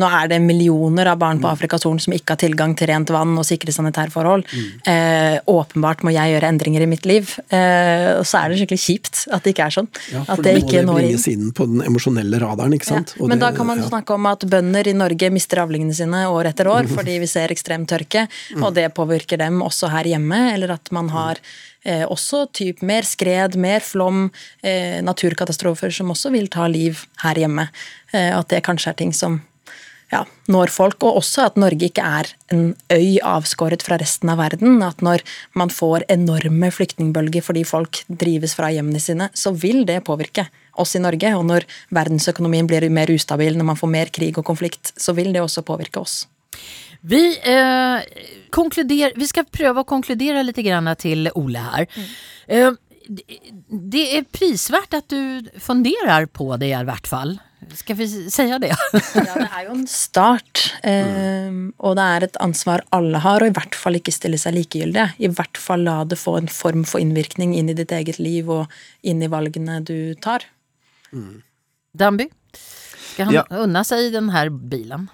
nå, 0.00 0.08
er 0.20 0.30
det 0.32 0.40
millioner 0.44 1.10
av 1.12 1.20
barn 1.22 1.40
på 1.42 1.46
mm. 1.46 1.52
Afrikas 1.52 1.86
Horn 1.86 2.00
som 2.02 2.14
ikke 2.16 2.34
har 2.34 2.42
tilgang 2.42 2.74
til 2.78 2.90
rent 2.90 3.12
vann 3.14 3.36
og 3.38 3.46
sikre 3.46 3.74
sanitærforhold. 3.74 4.46
Mm. 4.50 4.70
Eh, 4.92 5.36
åpenbart 5.52 6.04
må 6.06 6.14
jeg 6.14 6.34
gjøre 6.34 6.50
endringer 6.54 6.86
i 6.86 6.90
mitt 6.90 7.06
liv. 7.08 7.36
Eh, 7.48 8.12
og 8.16 8.26
så 8.28 8.42
er 8.42 8.52
det 8.52 8.60
skikkelig 8.62 8.82
kjipt 8.82 9.22
at 9.30 9.46
det 9.46 9.54
ikke 9.54 9.68
er 9.68 9.76
sånn. 9.78 9.90
Ja, 10.12 10.24
for 10.24 10.34
at 10.38 10.46
det 10.46 10.56
ikke 10.64 10.82
må 10.86 10.98
det 10.98 11.06
bringes 11.06 11.28
inn 11.32 11.52
på 11.56 11.68
den 11.70 11.84
emosjonelle 11.86 12.42
radaren, 12.42 12.74
ikke 12.76 12.90
sant. 12.90 13.14
Ja, 13.16 13.30
men 13.30 13.38
det, 13.38 13.44
da 13.46 13.52
kan 13.56 13.70
man 13.70 13.82
ja. 13.82 13.90
snakke 13.90 14.16
om 14.16 14.30
at 14.30 14.46
bønder 14.50 14.90
i 14.90 14.96
Norge 14.96 15.30
mister 15.34 15.62
avlingene 15.62 15.94
sine 15.96 16.26
år 16.32 16.52
etter 16.52 16.70
år 16.72 16.88
mm. 16.88 16.94
fordi 16.98 17.20
vi 17.22 17.30
ser 17.30 17.54
ekstrem 17.54 17.86
tørke, 17.88 18.26
mm. 18.26 18.66
og 18.66 18.74
det 18.76 18.90
påvirker 18.96 19.40
dem 19.40 19.62
også 19.64 19.92
her 19.94 20.08
hjemme, 20.16 20.42
eller 20.56 20.74
at 20.78 20.92
man 20.94 21.10
har 21.14 21.40
Eh, 21.40 21.75
også 21.86 22.46
typ 22.56 22.82
mer 22.82 23.06
skred, 23.06 23.56
mer 23.56 23.84
flom, 23.84 24.30
eh, 24.62 24.98
naturkatastrofer 25.06 25.92
som 25.94 26.10
også 26.10 26.32
vil 26.34 26.48
ta 26.48 26.66
liv 26.66 27.04
her 27.22 27.38
hjemme. 27.38 27.68
Eh, 28.12 28.32
at 28.36 28.48
det 28.48 28.64
kanskje 28.66 28.90
er 28.90 28.98
ting 28.98 29.14
som 29.14 29.40
ja, 30.12 30.20
når 30.46 30.70
folk, 30.70 31.02
og 31.02 31.18
også 31.18 31.48
at 31.48 31.56
Norge 31.58 31.88
ikke 31.88 32.04
er 32.04 32.28
en 32.54 32.76
øy 32.94 33.16
avskåret 33.26 33.82
fra 33.82 33.98
resten 33.98 34.30
av 34.30 34.38
verden. 34.38 34.78
At 34.86 35.02
når 35.02 35.24
man 35.58 35.72
får 35.72 36.06
enorme 36.12 36.70
flyktningbølger 36.70 37.42
fordi 37.42 37.64
folk 37.66 38.04
drives 38.06 38.54
fra 38.54 38.70
hjemmene 38.70 39.02
sine, 39.02 39.30
så 39.34 39.50
vil 39.50 39.82
det 39.88 40.04
påvirke 40.06 40.46
oss 40.78 40.94
i 40.94 41.02
Norge. 41.02 41.34
Og 41.34 41.44
når 41.50 41.66
verdensøkonomien 41.90 42.70
blir 42.70 42.86
mer 42.90 43.10
ustabil, 43.10 43.58
når 43.58 43.70
man 43.72 43.80
får 43.80 43.92
mer 43.96 44.14
krig 44.14 44.38
og 44.38 44.46
konflikt, 44.46 44.94
så 44.94 45.16
vil 45.16 45.32
det 45.34 45.42
også 45.42 45.66
påvirke 45.66 46.02
oss. 46.06 46.24
Vi, 47.08 47.38
eh, 47.42 48.02
konkluder, 48.50 49.12
vi 49.16 49.26
ska 49.26 49.44
pröva 49.44 49.80
att 49.80 49.86
konkludera 49.86 50.42
lite 50.42 50.62
grann 50.62 50.96
till 50.96 51.30
Ole 51.34 51.58
här. 51.58 51.86
Mm. 51.94 52.08
Eh, 52.46 52.72
det 53.90 54.16
är 54.18 54.22
prisvärt 54.22 54.94
att 54.94 55.08
du 55.08 55.44
funderar 55.58 56.26
på 56.26 56.56
det 56.56 56.66
i 56.66 56.84
hvert 56.84 57.06
fall. 57.06 57.38
Skal 57.74 57.96
vi 57.96 58.30
si 58.30 58.42
det? 58.58 58.76
ja, 59.14 59.34
det 59.34 59.48
er 59.50 59.64
jo 59.66 59.74
en 59.74 59.86
start. 59.90 60.62
Eh, 60.82 61.54
og 61.78 61.96
det 61.98 62.06
er 62.06 62.26
et 62.26 62.38
ansvar 62.42 62.82
alle 62.94 63.22
har, 63.22 63.42
og 63.42 63.50
i 63.50 63.54
hvert 63.54 63.78
fall 63.78 63.98
ikke 63.98 64.14
stille 64.14 64.38
seg 64.38 64.56
likegyldige. 64.58 65.08
I 65.18 65.30
hvert 65.30 65.58
fall 65.58 65.86
la 65.86 66.00
det 66.04 66.18
få 66.18 66.36
en 66.40 66.50
form 66.50 66.84
for 66.86 67.02
innvirkning 67.02 67.54
inn 67.54 67.70
i 67.70 67.76
ditt 67.78 67.94
eget 67.94 68.18
liv 68.22 68.50
og 68.50 68.72
inn 69.06 69.22
i 69.22 69.30
valgene 69.30 69.78
du 69.86 70.14
tar. 70.22 70.46
Mm. 71.14 71.42
Danby, 71.96 72.28
skal 73.14 73.30
han 73.30 73.38
ja. 73.38 73.46
unna 73.62 73.86
seg 73.86 74.10
denne 74.14 74.46
bilen? 74.50 75.08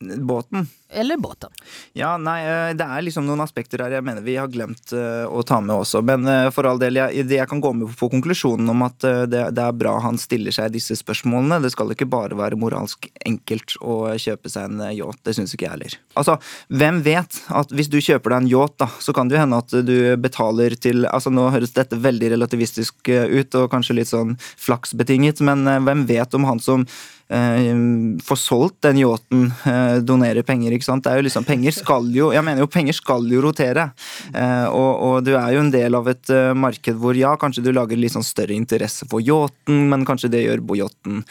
Båten? 0.00 0.68
Eller 0.92 1.16
båten. 1.16 1.50
Ja, 1.92 2.16
nei, 2.20 2.40
eh, 2.44 2.72
det 2.76 2.84
er 2.84 3.04
liksom 3.04 3.24
noen 3.26 3.40
aspekter 3.44 3.80
her 3.84 3.94
jeg 3.96 4.04
mener 4.04 4.24
vi 4.24 4.36
har 4.36 4.50
glemt 4.52 4.92
uh, 4.92 5.24
å 5.28 5.42
ta 5.46 5.60
med 5.64 5.74
også. 5.74 6.02
Men 6.04 6.26
uh, 6.28 6.50
for 6.52 6.68
all 6.68 6.80
del, 6.80 6.98
jeg, 7.00 7.24
jeg 7.32 7.48
kan 7.48 7.62
gå 7.64 7.72
med 7.76 7.94
på 7.98 8.10
konklusjonen 8.12 8.68
om 8.72 8.84
at 8.86 8.98
det, 9.02 9.44
det, 9.56 9.62
er 9.62 9.76
bra 9.76 9.94
han 10.04 10.20
stiller 10.20 10.54
seg 10.54 10.74
disse 10.74 10.96
spørsmålene. 11.00 11.62
Det 11.64 11.72
skal 11.72 11.94
ikke 11.94 12.08
bare 12.12 12.36
være 12.38 12.58
moralsk 12.60 13.08
enkelt 13.24 13.76
å 13.80 14.12
kjøpe 14.20 14.52
seg 14.52 14.68
en 14.68 14.84
yacht. 14.92 15.22
Det 15.24 15.36
syns 15.38 15.54
ikke 15.56 15.68
jeg 15.68 15.76
heller. 15.76 15.96
Altså, 16.20 16.36
hvem 16.68 17.00
vet 17.06 17.40
at 17.62 17.72
hvis 17.72 17.90
du 17.92 17.98
kjøper 18.02 18.34
deg 18.34 18.44
en 18.44 18.52
yacht, 18.52 18.76
da, 18.82 18.90
så 19.00 19.16
kan 19.16 19.30
det 19.30 19.38
jo 19.38 19.42
hende 19.44 19.62
at 19.62 19.76
du 19.88 19.96
betaler 20.20 20.76
til 20.76 21.06
Altså, 21.12 21.32
nå 21.34 21.48
høres 21.52 21.74
dette 21.74 21.98
veldig 21.98 22.30
relativistisk 22.34 23.08
ut, 23.08 23.56
og 23.58 23.70
kanskje 23.72 23.96
litt 23.98 24.10
sånn 24.10 24.36
flaksbetinget, 24.40 25.42
men 25.44 25.66
hvem 25.84 26.06
vet 26.08 26.36
om 26.36 26.46
han 26.48 26.62
som 26.62 26.86
eh, 27.32 28.20
får 28.24 28.36
solgt 28.36 28.82
den 28.82 29.00
yachten, 29.02 29.52
eh, 29.64 29.96
donerer 30.04 30.42
penger. 30.42 30.72
Ikke 30.82 30.90
sant? 30.90 31.06
Det 31.06 31.12
er 31.14 31.22
jo 31.22 31.26
liksom, 31.28 31.46
Penger 31.46 31.76
skal 31.78 32.10
jo 32.12 32.32
jeg 32.34 32.44
mener 32.44 32.64
jo 32.64 32.70
penger 32.70 32.96
skal 32.96 33.26
jo 33.30 33.42
rotere. 33.44 33.88
Eh, 34.34 34.66
og, 34.68 34.90
og, 35.06 35.16
du 35.26 35.32
er 35.36 35.54
jo 35.54 35.62
en 35.62 35.72
del 35.72 35.96
av 35.96 36.08
et 36.10 36.32
uh, 36.34 36.50
marked 36.58 36.98
hvor 36.98 37.16
ja, 37.16 37.34
kanskje 37.40 37.64
du 37.66 37.70
lager 37.74 38.00
litt 38.00 38.14
sånn 38.14 38.26
større 38.26 38.56
interesse 38.56 39.06
for 39.10 39.22
yachten, 39.24 39.86
men 39.92 40.06
kanskje 40.08 40.32
det 40.32 40.44
gjør 40.44 40.64
yachten 40.82 41.22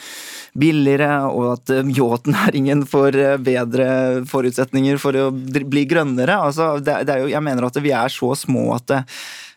billigere, 0.58 1.10
og 1.28 1.52
at 1.56 1.74
uh, 1.74 1.92
yachtnæringen 2.00 2.84
får 2.88 3.18
uh, 3.18 3.36
bedre 3.42 3.86
forutsetninger 4.30 5.00
for 5.02 5.18
å 5.18 5.28
bli 5.32 5.86
grønnere. 5.90 6.38
altså 6.48 6.74
det, 6.80 7.02
det 7.08 7.16
er 7.16 7.24
jo, 7.24 7.32
Jeg 7.34 7.44
mener 7.44 7.68
at 7.68 7.80
vi 7.82 7.94
er 7.96 8.12
så 8.12 8.32
små 8.38 8.70
at 8.76 8.88
det, 8.92 9.02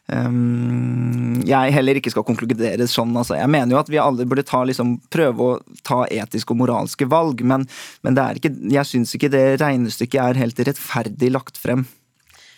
Um, 0.06 1.42
jeg 1.50 1.74
heller 1.74 1.98
ikke 1.98 2.12
skal 2.14 2.26
konkludere 2.28 2.86
sånn. 2.90 3.16
Altså. 3.18 3.38
Jeg 3.40 3.50
mener 3.50 3.74
jo 3.74 3.82
at 3.82 3.90
vi 3.90 4.02
alle 4.02 4.28
burde 4.30 4.46
ta, 4.46 4.62
liksom, 4.68 5.00
prøve 5.14 5.50
å 5.50 5.80
ta 5.88 6.04
etiske 6.06 6.54
og 6.54 6.62
moralske 6.62 7.08
valg, 7.10 7.42
men, 7.42 7.66
men 8.06 8.20
ikke, 8.38 8.54
jeg 8.72 8.90
syns 8.90 9.16
ikke 9.18 9.34
det 9.34 9.46
regnestykket 9.64 10.22
er 10.22 10.42
helt 10.44 10.66
rettferdig 10.70 11.32
lagt 11.34 11.62
frem. 11.62 11.88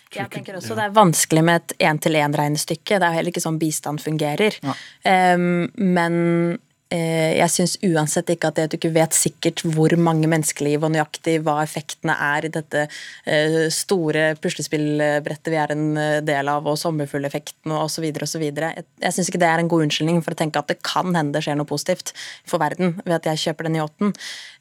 Jeg 0.08 0.30
tenker 0.32 0.56
også 0.56 0.72
Det 0.76 0.86
er 0.86 0.94
vanskelig 0.96 1.42
med 1.44 1.60
et 1.60 1.74
én-til-én-regnestykke. 1.90 2.96
Det 2.96 3.04
er 3.04 3.16
heller 3.18 3.32
ikke 3.32 3.44
sånn 3.44 3.60
bistand 3.60 4.00
fungerer. 4.00 4.56
Ja. 4.64 4.76
Um, 5.36 5.68
men 5.76 6.14
jeg 6.88 7.52
syns 7.52 7.74
uansett 7.84 8.30
ikke 8.32 8.48
at 8.48 8.56
det 8.56 8.64
at 8.64 8.72
du 8.72 8.78
ikke 8.78 8.94
vet 8.94 9.12
sikkert 9.12 9.60
hvor 9.74 9.92
mange 10.00 10.28
menneskeliv 10.30 10.86
og 10.86 10.94
nøyaktig 10.94 11.34
hva 11.44 11.58
effektene 11.60 12.14
er 12.16 12.46
i 12.48 12.50
dette 12.52 12.84
eh, 13.28 13.66
store 13.74 14.30
puslespillbrettet 14.40 15.50
vi 15.52 15.58
er 15.60 15.74
en 15.74 15.84
eh, 16.00 16.20
del 16.24 16.48
av, 16.48 16.64
og 16.64 16.78
sommerfugleffekten 16.80 17.74
og 17.74 17.90
osv. 17.90 18.06
osv. 18.08 18.44
Jeg, 18.48 19.12
syns 19.12 19.28
ikke 19.28 19.42
det 19.42 19.50
er 19.50 19.60
en 19.60 19.68
god 19.68 19.84
unnskyldning 19.84 20.22
for 20.24 20.32
å 20.32 20.38
tenke 20.40 20.62
at 20.62 20.72
det 20.72 20.78
kan 20.80 21.12
hende 21.12 21.36
det 21.36 21.42
skjer 21.44 21.58
noe 21.60 21.68
positivt 21.68 22.14
for 22.48 22.62
verden 22.62 22.96
ved 23.02 23.18
at 23.18 23.28
jeg 23.34 23.42
kjøper 23.48 23.68
den 23.68 23.76
yachten. 23.82 24.14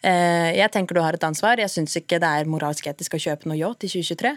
Jeg 0.03 0.71
tenker 0.73 0.97
du 0.97 1.01
har 1.01 1.15
et 1.15 1.23
ansvar. 1.25 1.61
Jeg 1.61 1.71
syns 1.71 1.95
ikke 1.99 2.19
det 2.21 2.27
er 2.27 2.49
moralsk 2.49 2.89
etisk 2.91 3.15
å 3.15 3.21
kjøpe 3.23 3.47
noe 3.49 3.57
yacht 3.59 3.87
i 3.87 3.91
2023. 3.91 4.33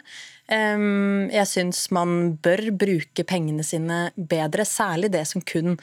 Jeg 0.50 1.46
syns 1.50 1.82
man 1.94 2.36
bør 2.42 2.70
bruke 2.74 3.26
pengene 3.28 3.66
sine 3.66 4.06
bedre, 4.14 4.66
særlig 4.66 5.12
det 5.14 5.26
som 5.28 5.44
kun 5.44 5.76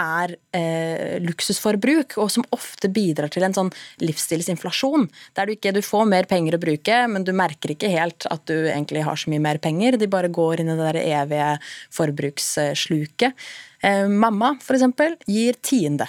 er 0.00 0.34
eh, 0.56 1.20
luksusforbruk, 1.22 2.16
og 2.22 2.30
som 2.32 2.46
ofte 2.54 2.90
bidrar 2.92 3.30
til 3.32 3.46
en 3.46 3.54
sånn 3.56 3.70
livsstilsinflasjon. 4.02 5.06
Der 5.36 5.46
du 5.46 5.54
ikke 5.54 5.74
du 5.76 5.82
får 5.84 6.08
mer 6.10 6.28
penger 6.30 6.56
å 6.56 6.62
bruke, 6.62 6.98
men 7.10 7.26
du 7.26 7.32
merker 7.36 7.74
ikke 7.74 7.92
helt 7.92 8.26
at 8.30 8.44
du 8.50 8.56
egentlig 8.66 9.04
har 9.06 9.20
så 9.20 9.30
mye 9.32 9.44
mer 9.44 9.62
penger. 9.62 9.98
De 10.00 10.10
bare 10.10 10.32
går 10.32 10.62
inn 10.62 10.72
i 10.72 10.76
det 10.78 10.90
der 10.90 11.00
evige 11.04 11.52
forbrukssluket. 11.94 13.46
Eh, 13.84 14.04
mamma, 14.10 14.54
for 14.64 14.78
eksempel, 14.78 15.18
gir 15.30 15.58
tiende. 15.62 16.08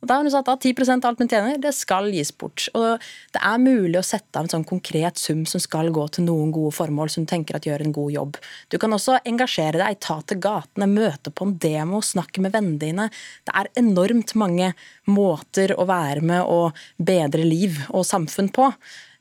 Og 0.00 0.08
da 0.08 0.16
har 0.16 0.24
hun 0.24 0.32
satt 0.32 0.48
av 0.48 0.60
10% 0.60 1.04
av 1.04 1.10
alt 1.10 1.20
hun 1.20 1.28
tjener, 1.28 1.58
det 1.60 1.72
skal 1.76 2.08
gis 2.12 2.32
bort. 2.32 2.66
Og 2.76 3.02
det 3.34 3.42
er 3.44 3.60
mulig 3.60 3.98
å 4.00 4.04
sette 4.06 4.38
av 4.38 4.46
en 4.46 4.52
sånn 4.54 4.66
konkret 4.68 5.20
sum 5.20 5.42
som 5.48 5.60
skal 5.60 5.92
gå 5.94 6.06
til 6.14 6.24
noen 6.28 6.52
gode 6.54 6.72
formål 6.76 7.12
som 7.12 7.26
tenker 7.28 7.58
at 7.58 7.68
gjør 7.68 7.84
en 7.84 7.94
god 7.96 8.14
jobb. 8.14 8.38
Du 8.72 8.78
kan 8.80 8.96
også 8.96 9.18
engasjere 9.28 9.82
deg, 9.82 10.00
ta 10.00 10.20
til 10.24 10.40
gatene, 10.40 10.88
møte 10.88 11.32
på 11.32 11.48
en 11.48 11.56
demo, 11.60 12.00
snakke 12.04 12.44
med 12.44 12.56
vennene 12.56 12.80
dine. 12.80 13.10
Det 13.44 13.56
er 13.56 13.72
enormt 13.82 14.34
mange 14.40 14.72
måter 15.10 15.76
å 15.76 15.86
være 15.90 16.24
med 16.24 16.48
og 16.48 16.80
bedre 16.96 17.44
liv 17.44 17.82
og 17.90 18.08
samfunn 18.08 18.48
på. 18.56 18.70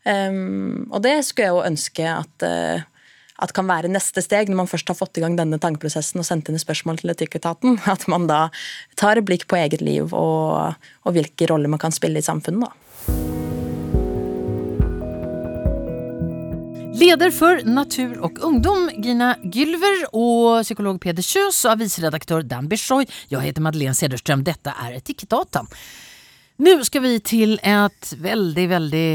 Um, 0.08 0.88
og 0.94 1.04
det 1.04 1.18
skulle 1.28 1.50
jeg 1.50 1.58
jo 1.58 1.68
ønske 1.68 2.08
at 2.08 2.48
uh, 2.48 2.88
at 3.40 3.54
kan 3.56 3.70
være 3.70 3.92
neste 3.92 4.24
steg, 4.24 4.50
når 4.50 4.64
man 4.64 4.72
først 4.72 4.92
har 4.92 4.98
fått 5.00 5.20
i 5.20 5.24
gang 5.24 5.38
denne 5.40 5.60
tankeprosessen 5.62 6.22
og 6.22 6.28
sendt 6.28 6.52
inn 6.52 6.60
spørsmål 6.60 7.02
til 7.02 7.14
Etikketaten, 7.16 7.80
at 7.94 8.08
man 8.12 8.28
da 8.30 8.48
tar 9.00 9.20
et 9.20 9.28
blikk 9.28 9.48
på 9.50 9.60
eget 9.60 9.84
liv 9.86 10.14
og, 10.14 10.76
og 11.06 11.16
hvilke 11.16 11.50
roller 11.52 11.72
man 11.72 11.82
kan 11.82 11.96
spille 11.96 12.22
i 12.22 12.26
samfunnet. 12.26 12.68
da. 12.68 12.76
Leder 17.00 17.32
for 17.32 17.62
Natur 17.64 18.18
og 18.28 18.42
Ungdom, 18.44 18.90
Gina 19.00 19.30
Gylver 19.40 20.02
og 20.10 20.66
psykolog 20.66 20.98
Peder 21.00 21.24
Kjøs 21.24 21.62
og 21.64 21.78
avisredaktør 21.78 22.44
Dan 22.44 22.68
Bishoy. 22.68 23.06
Jeg 23.32 23.46
heter 23.46 23.64
Madeleine 23.64 23.96
Cederström. 23.96 24.44
Dette 24.44 24.74
er 24.74 24.98
Etikkdata. 24.98 25.64
Nå 26.60 26.74
skal 26.84 27.06
vi 27.06 27.14
til 27.24 27.56
et 27.64 28.12
veldig, 28.20 28.68
veldig 28.74 29.08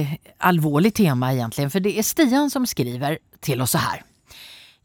alvorlig 0.49 0.95
tema 0.97 1.35
egentlig, 1.35 1.69
for 1.75 1.85
det 1.85 1.93
er 1.99 2.09
Stian 2.09 2.49
som 2.49 2.65
skriver 2.65 3.19
til 3.45 3.61
oss 3.61 3.77
så 3.77 3.85
her. 3.85 4.01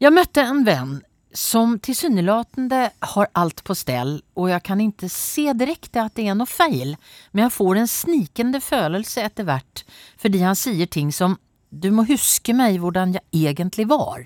Jeg 0.00 0.14
møtte 0.16 0.40
en 0.40 0.62
venn 0.64 0.92
som 1.36 1.74
tilsynelatende 1.84 2.78
har 3.12 3.28
alt 3.36 3.58
på 3.68 3.74
stell 3.76 4.14
og 4.32 4.46
jeg 4.48 4.64
kan 4.64 4.80
ikke 4.80 5.10
se 5.12 5.44
direkte 5.52 6.00
at 6.00 6.14
det 6.16 6.24
er 6.32 6.38
noe 6.38 6.48
feil, 6.48 6.94
men 7.34 7.42
jeg 7.44 7.52
får 7.52 7.80
en 7.82 7.90
snikende 7.92 8.62
følelse 8.64 9.26
etter 9.28 9.44
hvert 9.44 9.82
fordi 10.22 10.40
han 10.40 10.56
sier 10.56 10.88
ting 10.88 11.12
som 11.12 11.36
du 11.68 11.90
må 11.92 12.06
huske 12.08 12.56
meg 12.56 12.80
hvordan 12.80 13.12
jeg 13.18 13.44
egentlig 13.52 13.90
var. 13.92 14.24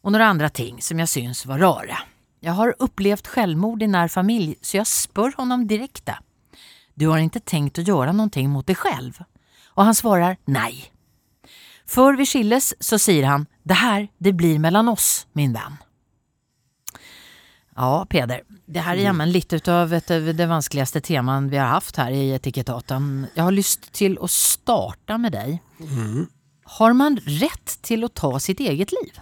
Og 0.00 0.14
noen 0.14 0.24
andre 0.30 0.48
ting 0.48 0.80
som 0.80 1.04
jeg 1.04 1.12
syns 1.12 1.44
var 1.44 1.60
rare. 1.60 2.00
Jeg 2.40 2.56
har 2.56 2.72
opplevd 2.80 3.28
selvmord 3.36 3.84
i 3.84 3.92
nær 3.92 4.08
familie, 4.08 4.56
så 4.64 4.80
jeg 4.80 4.88
spør 4.88 5.36
honom 5.42 5.68
direkte. 5.68 6.16
Du 6.96 7.10
har 7.10 7.20
ikke 7.20 7.44
tenkt 7.44 7.84
å 7.84 7.84
gjøre 7.84 8.16
noe 8.16 8.48
mot 8.48 8.64
deg 8.64 8.80
selv? 8.80 9.26
Og 9.76 9.84
han 9.84 9.98
svarer 9.98 10.40
nei. 10.48 10.88
Før 11.86 12.18
vi 12.18 12.26
skilles 12.28 12.72
så 12.82 12.98
sier 13.00 13.26
han 13.28 13.46
det 13.66 13.78
her, 13.80 14.08
det 14.18 14.34
blir 14.38 14.60
mellom 14.62 14.92
oss, 14.92 15.26
min 15.38 15.54
venn. 15.54 15.78
Ja, 17.76 18.06
Peder. 18.08 18.42
Det 18.66 18.82
her 18.82 18.96
er 18.96 19.08
jammen 19.10 19.30
litt 19.30 19.52
av 19.68 19.92
et 19.94 20.10
av 20.10 20.30
de 20.34 20.46
vanskeligste 20.48 21.02
temaene 21.04 21.52
vi 21.52 21.58
har 21.60 21.74
hatt 21.74 21.98
her 22.00 22.14
i 22.14 22.30
Etikettaten. 22.34 23.28
Jeg 23.34 23.42
har 23.44 23.54
lyst 23.54 23.90
til 23.94 24.16
å 24.18 24.30
starte 24.30 25.18
med 25.20 25.36
deg. 25.36 25.58
Mm. 25.78 26.24
Har 26.78 26.96
man 26.98 27.20
rett 27.38 27.76
til 27.86 28.06
å 28.06 28.10
ta 28.10 28.32
sitt 28.42 28.62
eget 28.64 28.94
liv? 28.96 29.20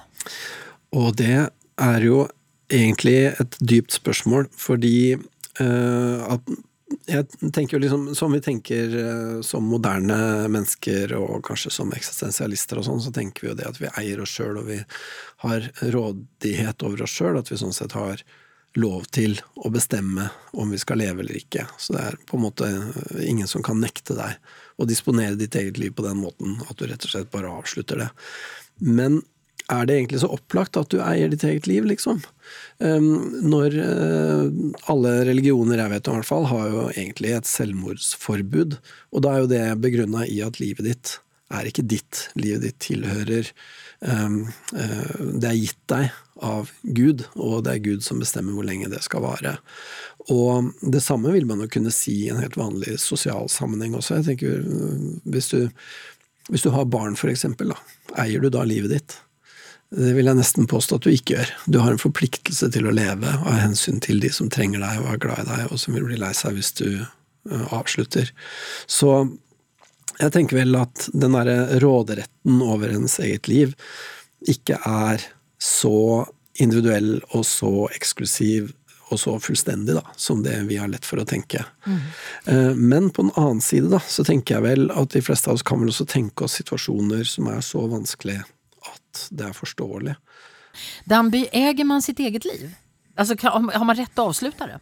Og 0.95 1.17
det 1.19 1.49
er 1.83 2.07
jo 2.07 2.25
egentlig 2.73 3.35
et 3.35 3.59
dypt 3.61 3.99
spørsmål, 3.99 4.47
fordi 4.57 5.17
eh, 5.17 6.25
at 6.25 6.55
jeg 7.07 7.53
tenker 7.53 7.77
jo 7.77 7.83
liksom, 7.83 8.05
Som 8.17 8.33
vi 8.33 8.41
tenker 8.41 8.95
eh, 9.01 9.41
som 9.45 9.67
moderne 9.69 10.49
mennesker, 10.49 11.13
og 11.19 11.43
kanskje 11.47 11.73
som 11.75 11.93
eksistensialister 11.97 12.81
og 12.81 12.89
sånn, 12.89 13.03
så 13.05 13.13
tenker 13.15 13.45
vi 13.45 13.53
jo 13.53 13.59
det 13.59 13.69
at 13.69 13.81
vi 13.83 13.91
eier 14.01 14.23
oss 14.25 14.33
sjøl, 14.35 14.59
og 14.63 14.71
vi 14.71 14.81
har 15.45 15.69
rådighet 15.83 16.87
over 16.87 17.05
oss 17.05 17.15
sjøl. 17.19 17.39
At 17.41 17.53
vi 17.53 17.61
sånn 17.61 17.77
sett 17.77 17.97
har 17.99 18.23
lov 18.81 19.05
til 19.15 19.37
å 19.55 19.71
bestemme 19.71 20.29
om 20.59 20.73
vi 20.75 20.81
skal 20.83 20.99
leve 20.99 21.23
eller 21.23 21.39
ikke. 21.39 21.67
Så 21.79 21.95
det 21.95 22.07
er 22.09 22.19
på 22.27 22.39
en 22.39 22.47
måte 22.47 22.71
ingen 23.23 23.51
som 23.51 23.63
kan 23.63 23.79
nekte 23.83 24.17
deg 24.19 24.41
å 24.81 24.89
disponere 24.89 25.39
ditt 25.39 25.55
eget 25.55 25.79
liv 25.79 25.95
på 25.95 26.03
den 26.07 26.19
måten 26.19 26.57
at 26.67 26.79
du 26.79 26.89
rett 26.89 27.07
og 27.07 27.13
slett 27.13 27.31
bare 27.31 27.53
avslutter 27.55 28.03
det. 28.03 28.09
Men 28.83 29.21
er 29.73 29.87
det 29.89 29.97
egentlig 29.97 30.21
så 30.21 30.33
opplagt 30.35 30.77
at 30.77 30.91
du 30.93 30.99
eier 31.01 31.31
ditt 31.33 31.45
eget 31.47 31.69
liv, 31.71 31.87
liksom? 31.89 32.21
Um, 32.85 33.39
når 33.45 33.77
uh, 33.81 34.49
alle 34.93 35.15
religioner 35.31 35.81
jeg 35.81 35.93
vet 35.95 36.11
om, 36.11 36.19
i 36.19 36.21
hvert 36.21 36.31
fall, 36.31 36.49
har 36.51 36.67
jo 36.69 36.83
egentlig 36.93 37.33
et 37.33 37.49
selvmordsforbud. 37.49 38.77
Og 39.15 39.25
da 39.25 39.33
er 39.33 39.45
jo 39.45 39.53
det 39.55 39.63
begrunna 39.85 40.27
i 40.29 40.43
at 40.45 40.61
livet 40.61 40.91
ditt 40.91 41.17
er 41.55 41.71
ikke 41.71 41.87
ditt. 41.89 42.27
Livet 42.37 42.67
ditt 42.67 42.81
tilhører 42.85 43.49
um, 44.05 44.45
uh, 44.77 45.17
Det 45.33 45.49
er 45.49 45.61
gitt 45.63 45.83
deg 45.93 46.13
av 46.45 46.73
Gud, 46.83 47.25
og 47.39 47.63
det 47.65 47.77
er 47.77 47.85
Gud 47.85 48.05
som 48.05 48.21
bestemmer 48.21 48.57
hvor 48.57 48.67
lenge 48.69 48.91
det 48.93 49.01
skal 49.07 49.25
vare. 49.25 49.57
Og 50.33 50.73
det 50.83 51.01
samme 51.05 51.33
vil 51.33 51.47
man 51.49 51.63
jo 51.65 51.71
kunne 51.73 51.93
si 51.95 52.25
i 52.25 52.33
en 52.33 52.43
helt 52.43 52.59
vanlig 52.61 52.99
sosial 53.01 53.49
sammenheng 53.53 53.97
også. 53.97 54.19
Jeg 54.21 54.29
tenker, 54.33 54.65
hvis 55.25 55.53
du, 55.53 55.71
hvis 56.51 56.65
du 56.67 56.73
har 56.75 56.91
barn, 56.91 57.17
eksempel, 57.17 57.73
eier 58.19 58.45
du 58.45 58.51
da 58.53 58.65
livet 58.69 58.93
ditt? 58.93 59.23
Det 59.95 60.11
vil 60.17 60.27
jeg 60.27 60.39
nesten 60.39 60.67
påstå 60.71 60.99
at 60.99 61.07
du 61.07 61.13
ikke 61.13 61.37
gjør. 61.37 61.51
Du 61.71 61.79
har 61.79 61.95
en 61.95 62.03
forpliktelse 62.03 62.71
til 62.75 62.89
å 62.89 62.95
leve 62.95 63.31
av 63.31 63.59
hensyn 63.61 64.01
til 64.03 64.19
de 64.23 64.31
som 64.35 64.51
trenger 64.51 64.83
deg 64.83 65.03
og 65.03 65.11
er 65.13 65.21
glad 65.23 65.45
i 65.45 65.49
deg, 65.53 65.67
og 65.71 65.81
som 65.81 65.95
vil 65.95 66.09
bli 66.09 66.19
lei 66.19 66.33
seg 66.35 66.57
hvis 66.57 66.73
du 66.81 66.89
uh, 66.99 67.67
avslutter. 67.77 68.33
Så 68.91 69.13
jeg 70.19 70.35
tenker 70.35 70.59
vel 70.63 70.75
at 70.79 71.09
den 71.15 71.37
derre 71.37 71.79
råderetten 71.83 72.63
over 72.63 72.95
ens 72.95 73.21
eget 73.23 73.51
liv 73.51 73.75
ikke 74.51 74.81
er 74.83 75.23
så 75.63 76.25
individuell 76.61 77.21
og 77.33 77.45
så 77.47 77.87
eksklusiv 77.95 78.73
og 79.13 79.21
så 79.21 79.35
fullstendig 79.43 79.95
da, 79.95 80.03
som 80.17 80.43
det 80.43 80.57
vi 80.69 80.79
har 80.81 80.89
lett 80.91 81.07
for 81.07 81.21
å 81.21 81.27
tenke. 81.29 81.61
Mm. 81.85 82.79
Men 82.79 83.11
på 83.15 83.27
den 83.27 83.35
annen 83.37 83.61
side 83.63 83.91
da, 83.93 84.01
så 84.01 84.25
tenker 84.27 84.57
jeg 84.57 84.65
vel 84.65 84.89
at 84.97 85.13
de 85.15 85.23
fleste 85.23 85.51
av 85.51 85.59
oss 85.59 85.67
kan 85.67 85.83
vel 85.83 85.93
også 85.93 86.07
tenke 86.09 86.47
oss 86.47 86.57
situasjoner 86.59 87.27
som 87.29 87.51
er 87.53 87.61
så 87.63 87.85
vanskelige 87.91 88.47
det 89.31 89.51
er 89.51 89.57
forståelig. 89.57 90.17
Danby, 91.11 91.45
eier 91.55 91.87
man 91.87 92.03
sitt 92.03 92.21
eget 92.23 92.47
liv? 92.49 92.67
Altså, 93.15 93.37
har 93.47 93.87
man 93.87 93.97
rett 93.97 94.11
til 94.11 94.25
å 94.25 94.33
avslutte 94.33 94.67
det? 94.73 94.81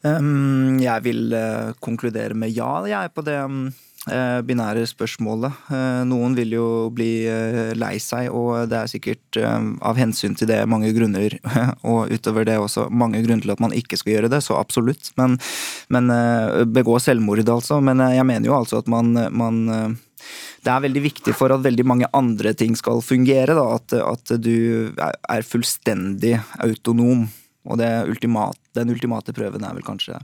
Um, 0.00 0.80
jeg 0.80 1.04
vil 1.04 1.34
uh, 1.36 1.76
konkludere 1.84 2.34
med 2.34 2.54
ja, 2.56 2.72
jeg 2.88 3.12
på 3.12 3.24
det 3.26 3.36
um, 3.44 3.66
binære 4.08 4.86
spørsmålet. 4.88 5.52
Uh, 5.68 6.00
noen 6.08 6.32
vil 6.38 6.54
jo 6.56 6.66
bli 6.94 7.26
uh, 7.28 7.72
lei 7.76 7.98
seg, 8.00 8.30
og 8.32 8.70
det 8.70 8.78
er 8.78 8.88
sikkert 8.88 9.40
av 9.40 9.98
hensyn 10.00 10.32
til 10.38 10.48
det 10.48 10.62
mange 10.70 10.88
grunner, 10.96 11.36
og 11.90 12.08
utover 12.08 12.48
det 12.48 12.56
også 12.58 12.88
mange 12.88 13.20
grunner 13.20 13.44
til 13.44 13.52
at 13.52 13.60
man 13.60 13.76
ikke 13.76 14.00
skal 14.00 14.14
gjøre 14.14 14.30
det, 14.32 14.40
så 14.46 14.56
absolutt. 14.56 15.12
Men, 15.20 15.36
men 15.92 16.08
begå 16.72 16.96
selvmord, 17.02 17.44
altså. 17.44 17.80
Men 17.84 18.00
jeg 18.08 18.24
mener 18.26 18.48
jo 18.48 18.56
altså 18.56 18.80
at 18.80 18.88
man, 18.90 19.12
man 19.36 19.60
det 20.64 20.72
er 20.72 20.82
veldig 20.84 21.04
viktig 21.04 21.36
for 21.36 21.52
at 21.52 21.62
veldig 21.64 21.86
mange 21.88 22.08
andre 22.16 22.52
ting 22.56 22.74
skal 22.76 23.04
fungere. 23.04 23.54
Da, 23.56 23.68
at, 23.76 23.94
at, 24.00 24.34
du 24.40 24.90
er 24.96 25.46
fullstendig 25.46 26.38
autonom. 26.60 27.28
Og 27.68 27.80
ultimate, 28.08 28.58
den 28.74 28.90
ultimate 28.92 29.36
prøven 29.36 29.64
er 29.64 29.76
vel 29.76 29.84
kanskje 29.84 30.16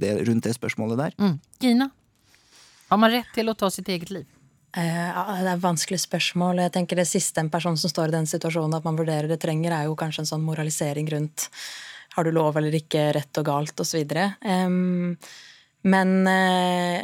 det, 0.00 0.16
rundt 0.28 0.44
det 0.44 0.56
spørsmålet 0.56 1.00
der. 1.00 1.14
Mm. 1.20 1.36
Gina, 1.62 1.88
har 2.90 3.00
man 3.00 3.12
rett 3.12 3.30
til 3.34 3.50
å 3.50 3.56
ta 3.58 3.70
sitt 3.72 3.88
eget 3.92 4.12
liv? 4.14 4.28
Uh, 4.74 4.82
det 4.82 5.46
er 5.46 5.52
et 5.54 5.62
vanskelig 5.62 6.00
spørsmål. 6.02 6.64
Jeg 6.64 6.74
tenker 6.74 6.98
Det 6.98 7.06
siste 7.06 7.40
en 7.40 7.50
person 7.50 7.76
som 7.78 7.90
står 7.90 8.10
i 8.10 8.16
den 8.16 8.26
situasjonen 8.26 8.74
at 8.78 8.86
man 8.86 8.98
vurderer 8.98 9.30
det 9.30 9.40
trenger, 9.42 9.72
er 9.72 9.88
jo 9.88 9.98
kanskje 9.98 10.24
en 10.24 10.32
sånn 10.34 10.46
moralisering 10.46 11.10
rundt 11.14 11.48
har 12.14 12.24
du 12.24 12.30
lov 12.30 12.56
eller 12.58 12.74
ikke, 12.78 13.08
rett 13.16 13.40
og 13.40 13.46
galt 13.46 13.80
osv. 13.82 14.14
Um, 14.46 15.14
men 15.90 16.12
uh, 16.30 17.02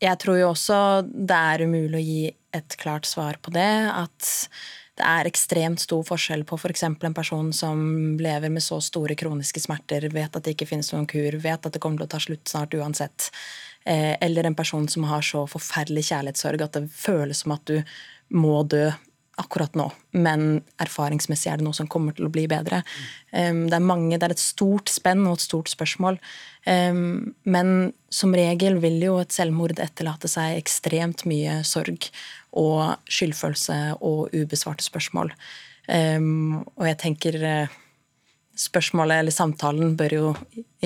jeg 0.00 0.20
tror 0.22 0.40
jo 0.40 0.50
også 0.54 0.78
det 1.04 1.40
er 1.52 1.64
umulig 1.68 1.98
å 1.98 2.04
gi 2.04 2.20
et 2.56 2.76
klart 2.80 3.08
svar 3.08 3.36
på 3.44 3.52
det. 3.54 3.72
At 3.92 4.30
det 5.00 5.06
er 5.06 5.28
ekstremt 5.28 5.80
stor 5.80 6.04
forskjell 6.04 6.46
på 6.48 6.58
f.eks. 6.60 6.84
en 6.88 7.16
person 7.16 7.52
som 7.56 7.82
lever 8.20 8.52
med 8.52 8.64
så 8.64 8.80
store 8.84 9.16
kroniske 9.16 9.62
smerter, 9.62 10.08
vet 10.12 10.36
at 10.36 10.44
det 10.44 10.56
ikke 10.56 10.68
finnes 10.72 10.90
noen 10.92 11.08
kur, 11.08 11.36
vet 11.40 11.66
at 11.66 11.72
det 11.72 11.80
kommer 11.80 12.02
til 12.02 12.08
å 12.08 12.14
ta 12.14 12.20
slutt 12.20 12.52
snart 12.52 12.76
uansett. 12.76 13.30
Eh, 13.84 14.16
eller 14.20 14.44
en 14.44 14.54
person 14.54 14.88
som 14.88 15.06
har 15.08 15.22
så 15.24 15.46
forferdelig 15.48 16.08
kjærlighetssorg 16.10 16.64
at 16.66 16.76
det 16.76 16.90
føles 16.92 17.44
som 17.44 17.54
at 17.56 17.64
du 17.70 17.78
må 18.36 18.62
dø 18.68 18.90
akkurat 19.40 19.72
nå, 19.78 19.86
men 20.20 20.58
erfaringsmessig 20.84 21.48
er 21.48 21.60
det 21.60 21.64
noe 21.64 21.76
som 21.76 21.88
kommer 21.88 22.12
til 22.12 22.26
å 22.26 22.32
bli 22.32 22.42
bedre. 22.50 22.82
Det 23.32 23.72
er 23.72 23.80
mange, 23.80 24.18
det 24.20 24.26
er 24.26 24.34
et 24.34 24.42
stort 24.42 24.90
spenn 24.92 25.22
og 25.24 25.38
et 25.38 25.44
stort 25.46 25.70
spørsmål. 25.72 26.18
Men 26.68 27.70
som 28.12 28.36
regel 28.36 28.76
vil 28.82 28.98
jo 29.00 29.14
et 29.22 29.32
selvmord 29.32 29.80
etterlate 29.80 30.28
seg 30.28 30.58
ekstremt 30.58 31.24
mye 31.30 31.62
sorg 31.64 32.10
og 32.52 33.00
skyldfølelse 33.08 33.78
og 34.04 34.36
ubesvarte 34.36 34.84
spørsmål. 34.84 35.32
Og 35.88 36.84
jeg 36.90 37.00
tenker 37.00 37.40
uh, 37.40 37.78
spørsmålet 38.60 39.22
eller 39.22 39.34
samtalen 39.34 39.96
bør 39.98 40.16
jo 40.16 40.26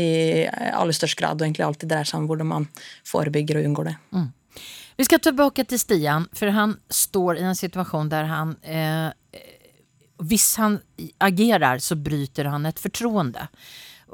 i 0.01 0.47
aller 0.49 0.97
størst 0.97 1.19
grad 1.19 1.39
og 1.39 1.47
egentlig 1.47 1.67
alltid 1.67 1.91
dreier 1.91 2.09
seg 2.09 2.23
om 2.23 2.31
hvordan 2.31 2.51
man 2.51 2.67
forebygger 3.07 3.61
og 3.61 3.69
unngår 3.69 3.91
det. 3.91 3.97
Mm. 4.15 4.31
Vi 4.97 5.07
skal 5.09 5.23
tilbake 5.23 5.65
til 5.67 5.81
Stian, 5.81 6.29
for 6.35 6.55
han 6.55 6.77
står 6.91 7.41
i 7.41 7.47
en 7.49 7.59
situasjon 7.59 8.11
der 8.13 8.31
han 8.31 8.55
eh, 8.63 9.11
Hvis 10.23 10.55
han 10.63 10.79
agerer, 11.19 11.79
så 11.83 11.97
bryter 11.97 12.47
han 12.51 12.67
et 12.67 12.79
fortroende. 12.79 13.49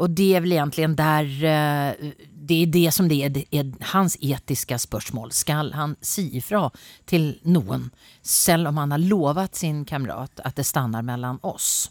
Og 0.00 0.10
det 0.16 0.30
er 0.36 0.44
vel 0.44 0.56
egentlig 0.56 0.88
der 0.96 1.28
eh, 1.44 2.12
Det 2.50 2.62
er 2.64 2.72
det 2.72 2.92
som 2.96 3.08
det 3.08 3.20
er, 3.26 3.42
er, 3.52 3.68
hans 3.92 4.16
etiske 4.20 4.78
spørsmål. 4.78 5.32
Skal 5.36 5.72
han 5.76 5.96
si 6.00 6.30
ifra 6.40 6.70
til 7.06 7.34
noen, 7.44 7.90
selv 8.22 8.72
om 8.72 8.80
han 8.80 8.96
har 8.96 9.04
lovet 9.04 9.60
sin 9.60 9.84
kamerat 9.84 10.40
at 10.44 10.56
det 10.56 10.66
stanner 10.66 11.04
mellom 11.04 11.38
oss? 11.42 11.90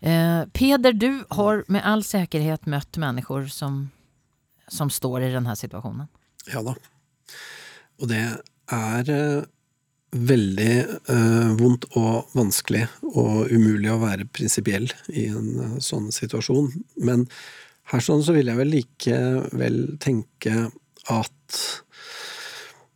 Eh, 0.00 0.42
Peder, 0.56 0.92
du 0.92 1.24
har 1.36 1.64
med 1.68 1.84
all 1.84 2.02
sikkerhet 2.06 2.66
møtt 2.70 2.96
mennesker 3.00 3.48
som, 3.52 3.82
som 4.68 4.90
står 4.92 5.28
i 5.28 5.32
denne 5.34 5.56
situasjonen. 5.56 6.08
Ja 6.48 6.64
da. 6.64 6.76
Og 8.00 8.08
det 8.08 8.22
er 8.72 9.10
eh, 9.12 9.48
veldig 10.16 10.74
eh, 11.12 11.50
vondt 11.60 11.86
og 11.98 12.30
vanskelig 12.34 12.86
og 13.12 13.50
umulig 13.52 13.90
å 13.92 14.00
være 14.02 14.28
prinsipiell 14.32 14.88
i 15.12 15.28
en 15.30 15.50
eh, 15.66 15.78
sånn 15.84 16.08
situasjon. 16.14 16.72
Men 17.04 17.26
her 17.92 18.04
sånn 18.04 18.24
så 18.24 18.34
vil 18.36 18.50
jeg 18.50 18.58
vel 18.58 18.72
likevel 18.72 19.80
tenke 20.02 20.70
at 21.12 21.60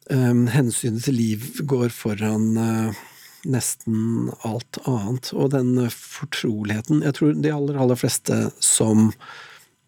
eh, 0.09 0.45
hensynet 0.57 1.05
til 1.05 1.21
liv 1.21 1.51
går 1.69 1.93
foran 1.95 2.49
eh, 2.57 3.05
nesten 3.45 4.31
alt 4.47 4.79
annet. 4.85 5.33
Og 5.33 5.51
den 5.55 5.77
fortroligheten 5.91 7.03
Jeg 7.05 7.19
tror 7.19 7.35
de 7.35 7.53
aller, 7.53 7.81
aller 7.81 7.99
fleste 7.99 8.49
som 8.65 9.11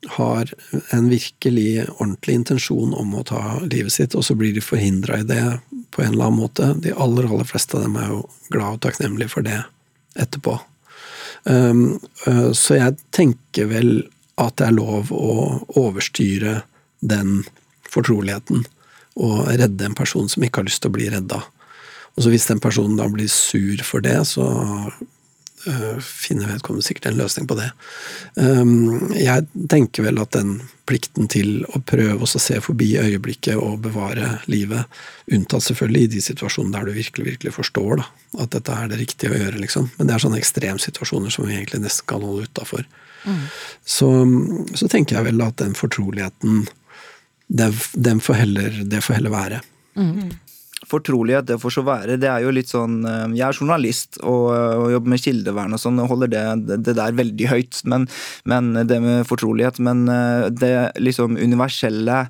har 0.07 0.53
en 0.95 1.09
virkelig 1.09 1.87
ordentlig 1.97 2.35
intensjon 2.35 2.95
om 2.95 3.15
å 3.17 3.25
ta 3.27 3.59
livet 3.65 3.93
sitt, 3.93 4.15
og 4.15 4.25
så 4.25 4.37
blir 4.39 4.55
de 4.55 4.63
forhindra 4.63 5.21
i 5.21 5.27
det 5.27 5.43
på 5.91 6.03
en 6.03 6.13
eller 6.13 6.29
annen 6.29 6.43
måte. 6.45 6.75
De 6.83 6.93
aller, 6.93 7.27
aller 7.27 7.49
fleste 7.49 7.79
av 7.79 7.87
dem 7.87 7.97
er 7.99 8.13
jo 8.13 8.21
glad 8.53 8.79
og 8.79 8.83
takknemlige 8.87 9.33
for 9.33 9.47
det 9.47 9.63
etterpå. 10.21 10.59
Um, 11.45 11.99
uh, 12.27 12.53
så 12.53 12.79
jeg 12.79 12.99
tenker 13.15 13.71
vel 13.71 13.91
at 14.41 14.59
det 14.61 14.69
er 14.69 14.77
lov 14.77 15.13
å 15.15 15.65
overstyre 15.79 16.61
den 17.01 17.45
fortroligheten, 17.89 18.67
og 19.17 19.47
redde 19.49 19.87
en 19.87 19.97
person 19.97 20.29
som 20.29 20.45
ikke 20.45 20.61
har 20.61 20.69
lyst 20.69 20.83
til 20.85 20.93
å 20.93 20.97
bli 20.99 21.09
redda. 21.13 21.41
Og 22.17 22.25
så 22.25 22.33
hvis 22.33 22.49
den 22.49 22.63
personen 22.65 22.97
da 22.97 23.09
blir 23.13 23.29
sur 23.29 23.83
for 23.85 24.05
det, 24.05 24.17
så 24.25 24.47
øh, 25.69 25.99
finner 26.01 26.49
vedkommende 26.49 26.85
sikkert 26.87 27.11
en 27.11 27.19
løsning 27.21 27.49
på 27.49 27.59
det. 27.59 27.69
Um, 28.41 29.13
jeg 29.13 29.45
tenker 29.69 30.07
vel 30.07 30.23
at 30.23 30.33
den 30.33 30.63
plikten 30.89 31.29
til 31.29 31.67
å 31.75 31.83
prøve 31.85 32.25
å 32.25 32.41
se 32.41 32.57
forbi 32.65 32.95
øyeblikket 33.03 33.61
og 33.61 33.83
bevare 33.85 34.39
livet, 34.49 34.89
unntatt 35.29 35.67
selvfølgelig 35.67 36.07
i 36.07 36.13
de 36.15 36.23
situasjonene 36.25 36.79
der 36.79 36.89
du 36.89 36.97
virkelig 36.97 37.27
virkelig 37.33 37.53
forstår 37.59 38.01
da, 38.01 38.09
at 38.47 38.55
dette 38.55 38.79
er 38.79 38.89
det 38.93 39.01
riktige 39.03 39.35
å 39.35 39.43
gjøre, 39.43 39.61
liksom. 39.61 39.91
Men 39.99 40.09
det 40.09 40.17
er 40.17 40.25
sånne 40.25 40.41
ekstremsituasjoner 40.41 41.37
som 41.37 41.45
vi 41.45 41.59
egentlig 41.59 41.83
nesten 41.85 42.09
kan 42.09 42.25
holde 42.25 42.49
utafor. 42.49 42.89
Mm. 43.27 43.45
Så, 43.85 44.09
så, 44.79 44.89
tenker 44.89 45.19
jeg 45.19 45.29
vel 45.29 45.45
at 45.45 45.59
den 45.61 45.77
fortroligheten, 45.77 46.65
den, 47.61 47.79
den 48.09 48.25
får 48.25 48.41
heller, 48.45 48.83
det 48.89 49.05
får 49.05 49.19
heller 49.19 49.37
være. 49.37 49.63
Mm 49.99 50.37
fortrolighet, 50.91 51.47
det 51.49 51.59
får 51.63 51.77
så 51.77 51.85
være. 51.87 52.19
Det 52.21 52.29
er 52.31 52.45
jo 52.45 52.53
litt 52.55 52.71
sånn 52.71 53.01
eh, 53.07 53.25
Jeg 53.39 53.47
er 53.49 53.59
journalist 53.61 54.21
og, 54.23 54.51
og 54.53 54.91
jobber 54.95 55.15
med 55.15 55.23
kildevern 55.23 55.77
og 55.77 55.83
sånn, 55.83 56.01
og 56.03 56.13
holder 56.13 56.33
det, 56.33 56.45
det, 56.77 56.97
der 56.99 57.17
veldig 57.19 57.51
høyt. 57.53 57.83
Men, 57.91 58.07
men, 58.49 58.73
det 58.89 59.01
med 59.03 59.27
fortrolighet. 59.29 59.81
Men 59.83 60.07
eh, 60.13 60.47
det 60.55 60.75
liksom 61.03 61.37
universelle 61.37 62.25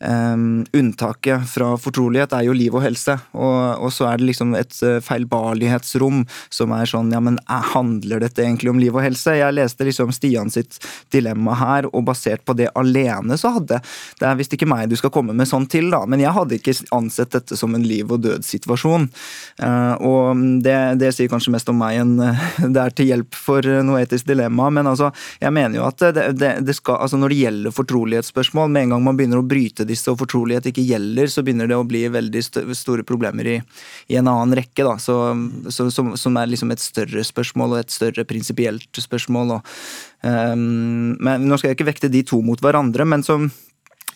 Um, 0.00 0.64
unntaket 0.72 1.44
fra 1.44 1.74
fortrolighet 1.76 2.32
er 2.32 2.46
jo 2.46 2.54
liv 2.56 2.72
og 2.72 2.80
helse, 2.86 3.18
og, 3.36 3.82
og 3.84 3.90
så 3.92 4.06
er 4.08 4.20
det 4.20 4.30
liksom 4.30 4.54
et 4.56 4.72
uh, 4.80 4.96
feilbarlighetsrom 5.04 6.22
som 6.48 6.72
er 6.72 6.88
sånn 6.88 7.10
ja, 7.12 7.20
men 7.20 7.36
uh, 7.42 7.58
handler 7.74 8.22
dette 8.24 8.40
egentlig 8.40 8.72
om 8.72 8.80
liv 8.80 8.96
og 8.96 9.04
helse? 9.04 9.34
Jeg 9.36 9.52
leste 9.52 9.84
liksom 9.84 10.14
Stian 10.16 10.48
sitt 10.48 10.78
dilemma 11.12 11.58
her, 11.60 11.88
og 11.92 12.06
basert 12.08 12.46
på 12.48 12.56
det 12.56 12.70
alene 12.80 13.36
så 13.36 13.52
hadde 13.58 13.82
Det 14.16 14.24
er 14.24 14.38
visst 14.38 14.56
ikke 14.56 14.70
meg 14.70 14.86
du 14.88 14.96
skal 14.96 15.12
komme 15.12 15.34
med 15.36 15.50
sånn 15.50 15.68
til, 15.68 15.90
da, 15.92 16.00
men 16.08 16.24
jeg 16.24 16.32
hadde 16.32 16.56
ikke 16.56 16.78
ansett 16.96 17.36
dette 17.36 17.60
som 17.60 17.76
en 17.76 17.84
liv 17.84 18.08
og 18.08 18.24
død-situasjon. 18.24 19.04
Uh, 19.60 19.94
og 20.00 20.46
det, 20.64 20.78
det, 21.02 21.12
sier 21.12 21.28
kanskje 21.28 21.52
mest 21.52 21.68
om 21.68 21.76
meg 21.76 22.00
enn 22.00 22.16
det 22.72 22.80
er 22.80 22.96
til 22.96 23.12
hjelp 23.12 23.36
for 23.36 23.68
noe 23.84 24.00
etisk 24.00 24.32
dilemma, 24.32 24.72
men 24.72 24.88
altså, 24.88 25.12
jeg 25.44 25.52
mener 25.52 25.82
jo 25.82 25.84
at 25.90 26.08
det, 26.16 26.26
det, 26.40 26.56
det 26.64 26.78
skal, 26.80 27.02
altså 27.04 27.20
når 27.20 27.34
det 27.34 27.40
gjelder 27.44 27.78
fortrolighetsspørsmål, 27.82 28.72
med 28.72 28.86
en 28.86 28.96
gang 28.96 29.06
man 29.10 29.20
begynner 29.20 29.44
å 29.44 29.46
bryte 29.46 29.89
disse 29.90 30.10
og 30.12 30.18
fortrolighet 30.22 30.70
ikke 30.70 30.86
gjelder, 30.86 31.30
så 31.30 31.44
begynner 31.46 31.70
det 31.70 31.78
å 31.78 31.86
bli 31.88 32.04
veldig 32.12 32.42
store 32.76 33.04
problemer 33.06 33.50
i, 33.50 33.56
i 34.10 34.18
en 34.20 34.30
annen 34.30 34.56
rekke. 34.60 34.86
Da, 34.86 34.96
så, 35.02 35.18
så, 35.68 35.90
som, 35.94 36.14
som, 36.20 36.38
er 36.40 36.50
liksom 36.50 36.72
et 36.74 36.82
større 36.82 37.24
spørsmål 37.26 37.76
og 37.76 37.82
et 37.82 37.94
større 37.94 38.26
prinsipielt 38.28 39.02
spørsmål. 39.02 39.56
Og, 39.58 39.74
um, 40.22 41.16
men 41.20 41.50
Nå 41.50 41.58
skal 41.58 41.72
jeg 41.72 41.80
ikke 41.80 41.90
vekte 41.92 42.12
de 42.12 42.24
to 42.26 42.40
mot 42.44 42.62
hverandre, 42.62 43.08
men 43.08 43.26
som 43.26 43.50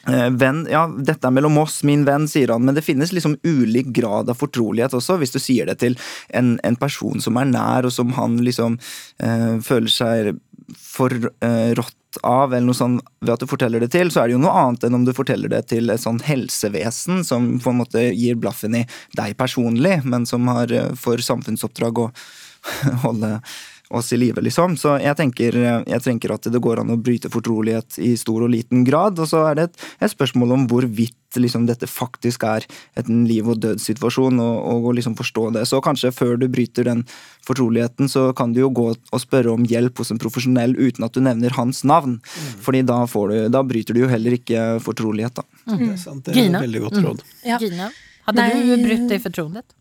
Eh, 0.07 0.31
venn, 0.31 0.67
ja, 0.69 0.85
dette 1.01 1.25
er 1.25 1.33
mellom 1.33 1.57
oss, 1.63 1.79
min 1.87 2.03
venn, 2.05 2.27
sier 2.29 2.53
han, 2.53 2.65
men 2.67 2.77
det 2.77 2.85
finnes 2.85 3.13
liksom 3.15 3.39
ulik 3.41 3.89
grad 3.97 4.29
av 4.29 4.37
fortrolighet 4.37 4.93
også, 4.99 5.17
hvis 5.21 5.33
du 5.33 5.39
sier 5.41 5.71
det 5.71 5.79
til 5.81 5.97
en, 6.37 6.59
en 6.61 6.77
person 6.77 7.23
som 7.25 7.41
er 7.41 7.49
nær, 7.49 7.89
og 7.89 7.95
som 7.95 8.13
han 8.19 8.37
liksom 8.45 8.77
øh, 9.25 9.63
føler 9.65 9.93
seg 9.93 10.35
forrådt 10.77 11.97
av, 12.23 12.53
eller 12.53 12.67
noe 12.69 12.79
sånn 12.79 12.99
ved 13.25 13.35
at 13.35 13.43
du 13.43 13.49
forteller 13.51 13.83
det 13.83 13.91
til, 13.95 14.11
så 14.13 14.23
er 14.23 14.31
det 14.31 14.37
jo 14.37 14.43
noe 14.45 14.55
annet 14.61 14.87
enn 14.87 14.99
om 14.99 15.05
du 15.07 15.13
forteller 15.17 15.53
det 15.53 15.65
til 15.73 15.91
et 15.93 16.03
sånn 16.03 16.21
helsevesen 16.25 17.25
som 17.27 17.55
på 17.63 17.73
en 17.73 17.81
måte 17.83 18.07
gir 18.13 18.39
blaffen 18.41 18.77
i 18.79 18.85
deg 19.19 19.37
personlig, 19.41 20.01
men 20.05 20.27
som 20.29 20.49
har 20.53 20.73
eh, 20.73 20.93
for 20.99 21.23
samfunnsoppdrag 21.23 22.03
å 22.05 22.11
holde 23.07 23.39
oss 23.99 24.13
i 24.13 24.19
live, 24.21 24.43
liksom. 24.45 24.77
Så 24.81 24.97
jeg 25.03 25.17
tenker, 25.19 25.57
jeg 25.87 26.05
tenker, 26.05 26.35
at 26.35 26.49
det 26.51 26.63
går 26.63 26.83
an 26.83 26.95
å 26.95 27.01
bryte 27.01 27.31
fortrolighet 27.33 27.99
i 28.03 28.15
stor 28.21 28.47
og 28.47 28.53
liten 28.55 28.85
grad. 28.87 29.21
Og 29.21 29.31
så 29.31 29.45
er 29.49 29.59
det 29.59 29.69
et, 29.69 29.85
et 30.05 30.15
spørsmål 30.15 30.57
om 30.57 30.67
hvorvidt 30.71 31.39
liksom, 31.41 31.67
dette 31.67 31.89
faktisk 31.91 32.45
er 32.47 32.67
en 33.01 33.25
liv- 33.29 33.49
og 33.51 33.61
dødssituasjon, 33.63 34.41
og, 34.43 34.89
og 34.89 34.97
liksom 34.99 35.17
forstå 35.19 35.49
det. 35.57 35.67
Så 35.71 35.81
kanskje 35.85 36.13
før 36.15 36.37
du 36.41 36.49
bryter 36.53 36.89
den 36.89 37.05
fortroligheten, 37.47 38.11
så 38.11 38.29
kan 38.37 38.55
du 38.55 38.63
jo 38.65 38.73
gå 38.75 38.89
og 38.95 39.23
spørre 39.23 39.55
om 39.55 39.67
hjelp 39.69 40.03
hos 40.03 40.15
en 40.15 40.23
profesjonell 40.23 40.77
uten 40.79 41.07
at 41.07 41.15
du 41.15 41.23
nevner 41.25 41.55
hans 41.59 41.85
navn. 41.85 42.19
Mm. 42.21 42.51
Fordi 42.65 42.83
da, 42.87 43.01
du, 43.07 43.39
da, 43.53 43.65
bryter 43.67 43.97
du 43.97 44.05
jo 44.05 44.11
heller 44.11 44.39
ikke 44.39 44.67
fortrolighet, 44.85 45.41
da. 45.41 45.47
Mm. 45.71 45.79
Det 45.79 45.93
er 45.93 46.03
sant. 46.03 46.27
Det 46.27 46.37
er 46.37 46.51
et 46.51 46.61
veldig 46.69 46.85
godt 46.89 47.01
råd. 47.01 47.25
Mm. 47.25 47.41
Ja. 47.49 47.63
Gina, 47.63 47.91
hadde 48.29 48.45
Nei. 48.45 48.61
du 48.65 48.87
brutt 48.89 49.09
det 49.11 49.23
fortrolighet? 49.25 49.81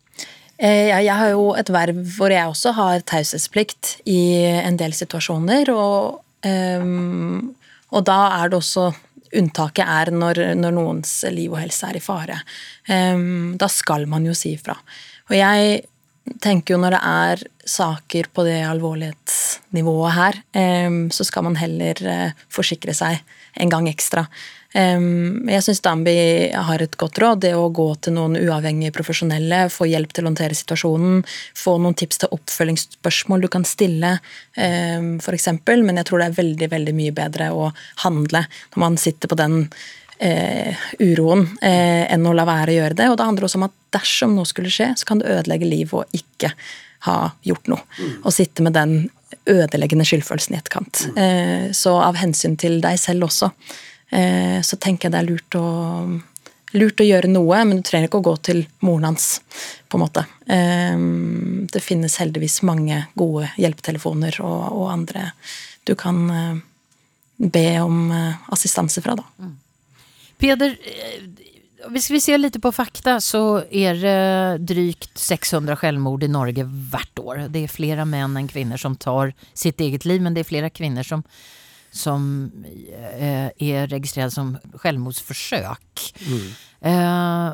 Eh, 0.58 0.92
jeg 0.92 1.14
har 1.18 1.32
jo 1.32 1.48
et 1.58 1.70
verv 1.74 1.98
hvor 2.16 2.32
jeg 2.32 2.46
også 2.46 2.74
har 2.76 3.02
taushetsplikt 3.10 3.96
i 4.10 4.44
en 4.60 4.78
del 4.78 4.94
situasjoner. 4.94 5.70
Og, 5.74 6.20
um, 6.46 7.54
og, 7.90 8.04
da 8.06 8.20
er 8.42 8.52
det 8.52 8.62
også 8.62 8.92
Unntaket 9.34 9.82
er 9.82 10.12
når, 10.14 10.38
når, 10.54 10.70
noens 10.76 11.12
liv 11.34 11.50
og 11.50 11.58
helse 11.58 11.88
er 11.88 11.96
i 11.98 12.02
fare. 12.04 12.36
Um, 12.86 13.56
da 13.58 13.66
skal 13.66 14.04
man 14.06 14.22
jo 14.28 14.34
si 14.38 14.52
ifra. 14.54 14.76
Og 15.26 15.34
jeg 15.34 15.80
tenker 16.44 16.76
jo 16.76 16.78
når 16.78 16.94
det 16.94 17.00
er 17.10 17.42
saker 17.66 18.28
på 18.30 18.44
det 18.46 18.60
alvorlighetsnivået 18.68 20.14
her, 20.14 20.38
um, 20.86 21.00
så 21.10 21.26
skal 21.26 21.48
man 21.48 21.58
heller 21.58 21.98
uh, 22.06 22.46
forsikre 22.46 22.94
seg 22.94 23.24
en 23.58 23.74
gang 23.74 23.90
ekstra. 23.90 24.28
Jeg 24.74 25.62
syns 25.62 25.82
Dambi 25.84 26.14
har 26.50 26.82
et 26.82 26.96
godt 26.98 27.20
råd. 27.22 27.44
Det 27.44 27.52
å 27.54 27.68
gå 27.70 27.86
til 28.02 28.16
noen 28.16 28.34
uavhengige 28.40 28.94
profesjonelle, 28.96 29.68
få 29.70 29.86
hjelp 29.86 30.10
til 30.10 30.26
å 30.26 30.30
håndtere 30.32 30.56
situasjonen, 30.58 31.20
få 31.54 31.76
noen 31.78 31.94
tips 31.94 32.24
til 32.24 32.34
oppfølgingsspørsmål 32.34 33.44
du 33.44 33.50
kan 33.54 33.66
stille, 33.68 34.16
f.eks. 34.56 35.50
Men 35.70 36.00
jeg 36.02 36.08
tror 36.08 36.24
det 36.24 36.26
er 36.26 36.38
veldig, 36.40 36.70
veldig 36.74 36.96
mye 36.98 37.14
bedre 37.14 37.52
å 37.54 37.68
handle 38.02 38.42
når 38.74 38.82
man 38.82 38.98
sitter 38.98 39.30
på 39.30 39.38
den 39.38 39.60
eh, 40.18 40.74
uroen, 40.98 41.46
eh, 41.62 42.04
enn 42.12 42.26
å 42.26 42.34
la 42.34 42.46
være 42.48 42.74
å 42.74 42.78
gjøre 42.80 42.98
det. 42.98 43.10
Og 43.10 43.18
det 43.18 43.28
handler 43.28 43.48
også 43.48 43.60
om 43.60 43.68
at 43.68 43.76
dersom 43.94 44.34
noe 44.36 44.48
skulle 44.48 44.72
skje, 44.72 44.92
så 44.98 45.08
kan 45.08 45.22
det 45.22 45.30
ødelegge 45.32 45.70
livet 45.70 46.02
å 46.02 46.04
ikke 46.18 46.54
ha 47.08 47.18
gjort 47.44 47.68
noe. 47.68 47.82
og 48.22 48.32
sitte 48.32 48.64
med 48.64 48.74
den 48.74 49.10
ødeleggende 49.50 50.06
skyldfølelsen 50.08 50.54
i 50.54 50.58
etterkant. 50.58 51.02
Eh, 51.20 51.66
så 51.76 51.98
av 52.00 52.16
hensyn 52.16 52.56
til 52.56 52.80
deg 52.84 52.98
selv 53.00 53.28
også 53.28 53.50
så 54.14 54.76
tenker 54.78 55.08
jeg 55.08 55.14
det 55.14 55.20
er 55.20 55.26
lurt 55.26 55.56
å, 55.58 55.68
lurt 56.78 57.00
å 57.02 57.06
gjøre 57.06 57.30
noe, 57.32 57.62
men 57.66 57.80
du 57.80 57.86
trenger 57.86 58.10
ikke 58.10 58.20
å 58.22 58.26
gå 58.28 58.34
til 58.46 58.62
moren 58.86 59.08
hans, 59.10 59.40
på 59.90 59.98
en 59.98 60.04
måte. 60.04 60.22
Eh, 60.46 61.02
det 61.74 61.82
finnes 61.82 62.20
heldigvis 62.22 62.60
mange 62.66 63.04
gode 63.18 63.50
hjelpetelefoner 63.58 64.38
og, 64.44 64.62
og 64.70 64.92
andre 64.92 65.28
du 65.84 65.96
kan 65.98 66.22
eh, 66.30 66.62
be 67.50 67.66
om 67.82 68.06
assistanse 68.54 69.02
fra, 69.02 69.18
da. 69.18 69.26
Mm. 69.42 69.56
Peder, 70.38 70.76
hvis 71.92 72.10
vi 72.10 72.20
ser 72.22 72.40
litt 72.40 72.56
på 72.62 72.72
fakta 72.74 73.16
så 73.22 73.64
er 73.70 73.98
det 74.00 74.66
drygt 74.66 75.18
600 75.20 75.76
selvmord 75.80 76.24
i 76.24 76.30
Norge 76.32 76.64
hvert 76.64 77.20
år. 77.20 77.44
Det 77.52 77.64
er 77.64 77.72
flere 77.72 78.06
menn 78.08 78.38
enn 78.38 78.48
kvinner 78.50 78.80
som 78.80 78.96
tar 78.96 79.34
sitt 79.52 79.80
eget 79.84 80.06
liv, 80.08 80.22
men 80.24 80.34
det 80.34 80.44
er 80.44 80.50
flere 80.50 80.72
kvinner 80.74 81.06
som 81.06 81.24
som 81.94 82.50
eh, 83.18 83.46
är 83.58 83.86
registrerad 83.86 84.32
som 84.32 84.58
självmordsförsök. 84.74 86.14
Mm. 86.26 86.50
Eh, 86.80 87.52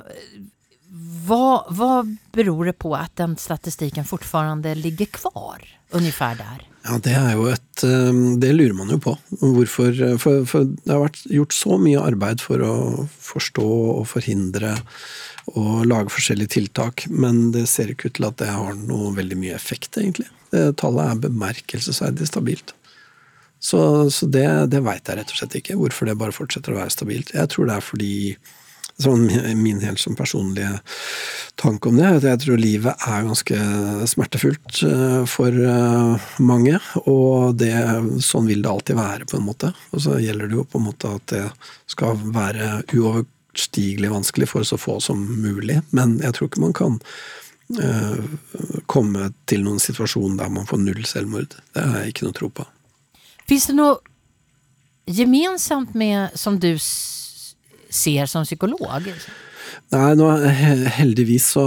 vad, 1.27 1.65
vad 1.69 2.17
beror 2.33 2.65
det 2.65 2.73
på 2.73 2.97
at 2.97 3.17
den 3.17 3.37
statistiken 3.37 4.05
fortfarande 4.05 4.75
ligger 4.75 5.07
kvar? 5.07 5.77
Ungefär 5.91 6.35
der? 6.35 6.69
Ja, 6.83 6.99
Det 6.99 7.13
er 7.13 7.33
jo 7.35 7.47
et 7.51 7.83
eh, 7.85 8.13
Det 8.39 8.53
lurer 8.53 8.73
man 8.73 8.91
jo 8.91 8.99
på. 8.99 9.17
Hvorfor, 9.41 10.19
for, 10.19 10.45
for, 10.47 10.65
det 10.65 10.93
har 10.93 11.05
vært 11.05 11.25
gjort 11.27 11.53
så 11.53 11.79
mye 11.79 12.01
arbeid 12.01 12.41
for 12.41 12.65
å 12.65 12.75
forstå 13.21 13.69
og 14.01 14.07
forhindre 14.09 14.77
og 15.51 15.87
lage 15.89 16.13
forskjellige 16.15 16.55
tiltak, 16.55 17.05
men 17.11 17.51
det 17.53 17.67
ser 17.69 17.91
ikke 17.91 18.09
ut 18.09 18.17
til 18.21 18.29
at 18.29 18.39
det 18.39 18.53
har 18.53 18.77
noe 18.79 19.11
veldig 19.17 19.39
mye 19.41 19.55
effekt, 19.57 19.97
egentlig. 19.99 20.29
Tallet 20.79 21.09
er 21.09 21.23
bemerkelsesverdig 21.25 22.29
stabilt. 22.29 22.75
Så, 23.61 24.09
så 24.11 24.27
det, 24.27 24.47
det 24.73 24.81
veit 24.87 25.05
jeg 25.05 25.19
rett 25.19 25.35
og 25.35 25.37
slett 25.37 25.59
ikke, 25.61 25.77
hvorfor 25.77 26.09
det 26.09 26.17
bare 26.21 26.35
fortsetter 26.35 26.73
å 26.73 26.81
være 26.81 26.95
stabilt. 26.95 27.35
Jeg 27.37 27.53
tror 27.53 27.69
det 27.69 27.77
er 27.77 27.85
fordi 27.85 28.15
sånn 29.01 29.27
Min 29.57 29.81
helt 29.81 30.01
sånn 30.01 30.17
personlige 30.19 30.81
tanke 31.61 31.91
om 31.91 31.99
det 31.99 32.09
at 32.09 32.25
jeg 32.25 32.41
tror 32.43 32.61
livet 32.61 33.05
er 33.09 33.27
ganske 33.27 33.59
smertefullt 34.09 34.81
eh, 34.87 35.23
for 35.29 35.53
eh, 35.53 36.29
mange. 36.41 36.79
Og 37.05 37.57
det, 37.61 37.75
sånn 38.25 38.49
vil 38.49 38.65
det 38.65 38.71
alltid 38.71 38.97
være, 39.01 39.29
på 39.29 39.39
en 39.39 39.47
måte. 39.49 39.73
Og 39.93 40.05
så 40.07 40.17
gjelder 40.23 40.49
det 40.49 40.57
jo 40.57 40.67
på 40.69 40.81
en 40.81 40.89
måte 40.89 41.13
at 41.19 41.27
det 41.33 41.45
skal 41.91 42.17
være 42.33 42.81
uoverstigelig 42.95 44.13
vanskelig 44.15 44.49
for 44.53 44.69
så 44.69 44.81
få 44.81 44.99
som 45.05 45.21
mulig. 45.21 45.81
Men 45.97 46.19
jeg 46.25 46.37
tror 46.37 46.49
ikke 46.49 46.65
man 46.65 46.77
kan 46.77 46.99
uh, 47.77 48.21
komme 48.89 49.31
til 49.51 49.65
noen 49.67 49.81
situasjon 49.83 50.41
der 50.41 50.53
man 50.53 50.69
får 50.71 50.81
null 50.81 51.05
selvmord. 51.09 51.57
Det 51.77 51.85
har 51.85 52.05
jeg 52.05 52.15
ikke 52.15 52.29
noe 52.29 52.41
tro 52.41 52.53
på. 52.61 52.69
Finns 53.51 53.67
det 53.67 53.75
noe 53.75 53.99
gemensamt 55.11 55.97
med, 55.99 56.37
som 56.39 56.61
du 56.63 56.77
ser 56.79 58.29
som 58.31 58.45
psykolog? 58.47 59.11
Nei, 59.91 60.13
nå, 60.15 60.27
heldigvis 60.95 61.49
så 61.57 61.65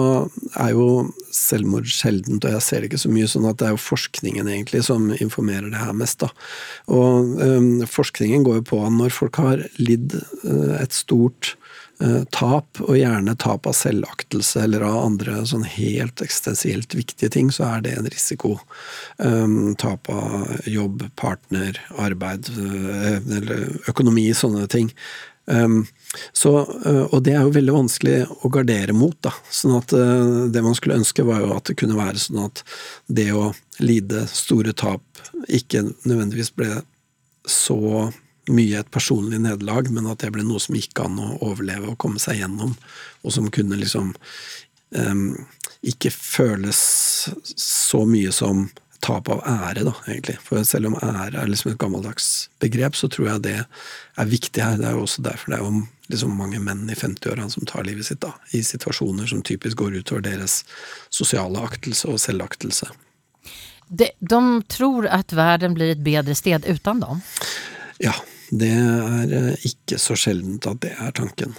er 0.55 0.71
jo 0.71 0.87
selvmord 1.35 1.89
sjeldent, 1.91 2.45
og 2.47 2.55
jeg 2.55 2.63
ser 2.63 2.79
det 2.79 2.91
ikke 2.91 3.01
så 3.03 3.11
mye 3.11 3.27
sånn 3.27 3.49
at 3.49 3.59
det 3.59 3.67
er 3.67 3.75
jo 3.75 3.81
forskningen 3.83 4.47
egentlig 4.47 4.85
som 4.87 5.09
informerer 5.11 5.67
det 5.73 5.81
her 5.81 5.91
mest. 5.97 6.23
da. 6.23 6.31
Og 6.87 7.35
øhm, 7.43 7.83
forskningen 7.89 8.47
går 8.47 8.61
jo 8.61 8.65
på 8.71 8.79
at 8.85 8.95
når 8.95 9.15
folk 9.17 9.41
har 9.43 9.65
lidd 9.81 10.15
øh, 10.15 10.77
et 10.79 10.95
stort 10.95 11.57
tap, 12.35 12.81
og 12.83 12.97
gjerne 12.97 13.35
tap 13.39 13.67
av 13.69 13.75
selvaktelse 13.77 14.63
eller 14.65 14.83
av 14.87 14.97
andre 15.05 15.41
sånn 15.47 15.65
helt 15.67 16.23
eksistensielt 16.23 16.95
viktige 16.97 17.31
ting, 17.33 17.51
så 17.53 17.67
er 17.69 17.83
det 17.85 17.93
en 17.97 18.09
risiko. 18.11 18.57
Um, 19.17 19.75
tap 19.79 20.09
av 20.11 20.65
jobb, 20.69 21.05
partner, 21.19 21.79
arbeid 22.01 22.49
eller 22.53 23.69
økonomi, 23.91 24.29
sånne 24.35 24.67
ting. 24.71 24.91
Um, 25.45 25.83
så, 26.35 26.53
uh, 26.85 27.05
og 27.09 27.23
det 27.25 27.33
er 27.35 27.45
jo 27.45 27.55
veldig 27.55 27.77
vanskelig 27.77 28.17
å 28.43 28.51
gardere 28.53 28.95
mot. 28.95 29.15
Da. 29.23 29.33
Sånn 29.51 29.77
at 29.79 29.93
Det 29.93 30.63
man 30.63 30.75
skulle 30.75 30.99
ønske, 31.01 31.25
var 31.27 31.43
jo 31.43 31.53
at 31.55 31.69
det 31.69 31.77
kunne 31.79 31.99
være 31.99 32.19
sånn 32.21 32.43
at 32.45 32.65
det 33.07 33.31
å 33.35 33.51
lide 33.83 34.27
store 34.31 34.75
tap 34.75 35.03
ikke 35.47 35.85
nødvendigvis 36.03 36.51
ble 36.55 36.81
så 37.49 38.11
mye 38.51 38.79
et 38.81 38.91
personlig 38.91 39.39
nederlag, 39.43 39.89
men 39.93 40.07
at 40.11 40.23
det 40.23 40.33
ble 40.35 40.43
noe 40.45 40.61
som 40.61 40.75
gikk 40.75 40.99
an 41.03 41.19
å 41.21 41.37
overleve 41.45 41.93
og 41.93 41.99
komme 42.01 42.19
seg 42.21 42.41
gjennom, 42.41 42.75
og 43.23 43.35
som 43.35 43.51
kunne 43.53 43.79
liksom 43.79 44.13
um, 44.97 45.27
ikke 45.83 46.11
føles 46.11 46.79
så 47.55 48.03
mye 48.07 48.31
som 48.35 48.67
tap 49.03 49.27
av 49.29 49.41
ære, 49.43 49.83
da, 49.83 49.93
egentlig. 50.07 50.37
For 50.43 50.63
selv 50.67 50.91
om 50.91 50.95
ære 51.03 51.35
er 51.41 51.49
liksom 51.49 51.73
et 51.73 51.79
gammeldags 51.81 52.47
begrep, 52.63 52.95
så 52.95 53.09
tror 53.11 53.33
jeg 53.33 53.43
det 53.43 53.57
er 53.59 54.29
viktig 54.31 54.63
her. 54.63 54.77
Det 54.79 54.87
er 54.87 54.95
jo 54.95 55.03
også 55.03 55.25
derfor 55.25 55.51
det 55.51 55.59
er 55.59 55.65
jo 55.65 55.81
liksom 56.13 56.35
mange 56.39 56.61
menn 56.63 56.85
i 56.91 56.95
50-åra 56.95 57.49
som 57.51 57.67
tar 57.67 57.83
livet 57.87 58.07
sitt, 58.07 58.21
da, 58.23 58.31
i 58.55 58.63
situasjoner 58.63 59.27
som 59.27 59.43
typisk 59.43 59.81
går 59.83 59.99
utover 59.99 60.23
deres 60.23 60.61
sosiale 61.11 61.63
aktelse 61.63 62.11
og 62.11 62.21
selvaktelse. 62.23 62.91
De, 63.91 64.07
de 64.19 64.41
tror 64.71 65.09
at 65.11 65.35
verden 65.35 65.75
blir 65.75 65.93
et 65.93 66.05
bedre 66.05 66.35
sted 66.39 66.63
uten 66.63 67.03
dem? 67.03 67.23
Ja, 68.01 68.15
det 68.53 68.73
er 68.73 69.31
eh, 69.33 69.69
ikke 69.69 69.99
så 70.01 70.17
sjeldent 70.19 70.67
at 70.69 70.81
det 70.85 70.93
er 70.93 71.13
tanken. 71.15 71.55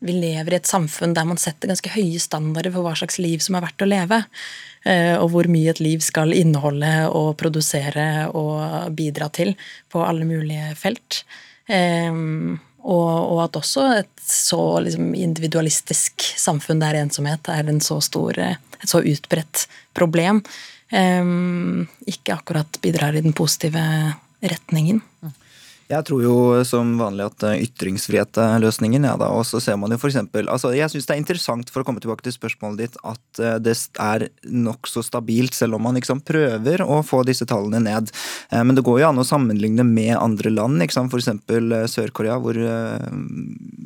Vi 0.00 0.14
lever 0.16 0.54
i 0.54 0.56
et 0.56 0.68
samfunn 0.68 1.12
der 1.16 1.26
man 1.28 1.38
setter 1.40 1.68
ganske 1.68 1.92
høye 1.92 2.20
standarder 2.22 2.72
for 2.72 2.86
hva 2.86 2.94
slags 2.96 3.20
liv 3.20 3.42
som 3.44 3.58
er 3.58 3.66
verdt 3.66 3.84
å 3.84 3.88
leve. 3.90 4.22
Eh, 4.88 5.14
og 5.20 5.28
hvor 5.34 5.50
mye 5.52 5.74
et 5.74 5.82
liv 5.82 6.00
skal 6.04 6.32
inneholde 6.36 6.94
og 7.12 7.34
produsere 7.40 8.30
og 8.32 8.90
bidra 8.96 9.28
til 9.36 9.52
på 9.92 10.02
alle 10.06 10.26
mulige 10.28 10.72
felt. 10.80 11.22
Og, 11.70 13.36
at 13.44 13.58
også 13.60 13.82
et 14.00 14.22
så 14.24 14.62
liksom, 14.82 15.12
individualistisk 15.14 16.24
samfunn 16.40 16.80
der 16.82 16.96
ensomhet 16.98 17.46
er 17.52 17.68
en 17.70 17.78
så 17.84 18.00
stor, 18.02 18.40
et 18.40 18.88
så 18.90 19.02
utbredt 19.06 19.68
problem, 19.94 20.40
ikke 20.90 22.34
akkurat 22.34 22.80
bidrar 22.82 23.14
i 23.14 23.22
den 23.22 23.36
positive 23.36 23.84
retningen. 24.42 25.04
Jeg 25.90 26.06
tror 26.06 26.22
jo 26.22 26.34
som 26.66 26.92
vanlig 27.00 27.24
at 27.26 27.44
eh, 27.48 27.62
ytringsfrihet 27.64 28.38
er 28.38 28.62
løsningen. 28.62 29.06
Ja, 29.08 29.16
da. 29.18 29.32
Og 29.34 29.42
så 29.48 29.58
ser 29.62 29.78
man 29.80 29.90
jo 29.90 29.98
for 29.98 30.10
eksempel, 30.10 30.46
altså 30.52 30.70
Jeg 30.76 30.92
syns 30.92 31.08
det 31.08 31.16
er 31.16 31.22
interessant 31.22 31.72
for 31.72 31.82
å 31.82 31.86
komme 31.86 32.02
tilbake 32.02 32.22
til 32.22 32.34
spørsmålet 32.36 32.84
ditt, 32.84 32.98
at 33.02 33.40
eh, 33.42 33.56
det 33.58 33.74
er 33.98 34.28
nokså 34.46 35.02
stabilt, 35.02 35.56
selv 35.56 35.78
om 35.78 35.88
man 35.88 35.98
liksom 35.98 36.22
prøver 36.22 36.84
å 36.86 37.00
få 37.06 37.24
disse 37.26 37.48
tallene 37.50 37.82
ned. 37.82 38.12
Eh, 38.52 38.62
men 38.62 38.78
det 38.78 38.84
går 38.86 39.00
jo 39.02 39.08
an 39.08 39.22
å 39.22 39.26
sammenligne 39.26 39.86
med 39.88 40.14
andre 40.14 40.52
land, 40.54 40.78
liksom, 40.84 41.10
f.eks. 41.10 41.32
Sør-Korea, 41.90 42.38
hvor 42.42 42.56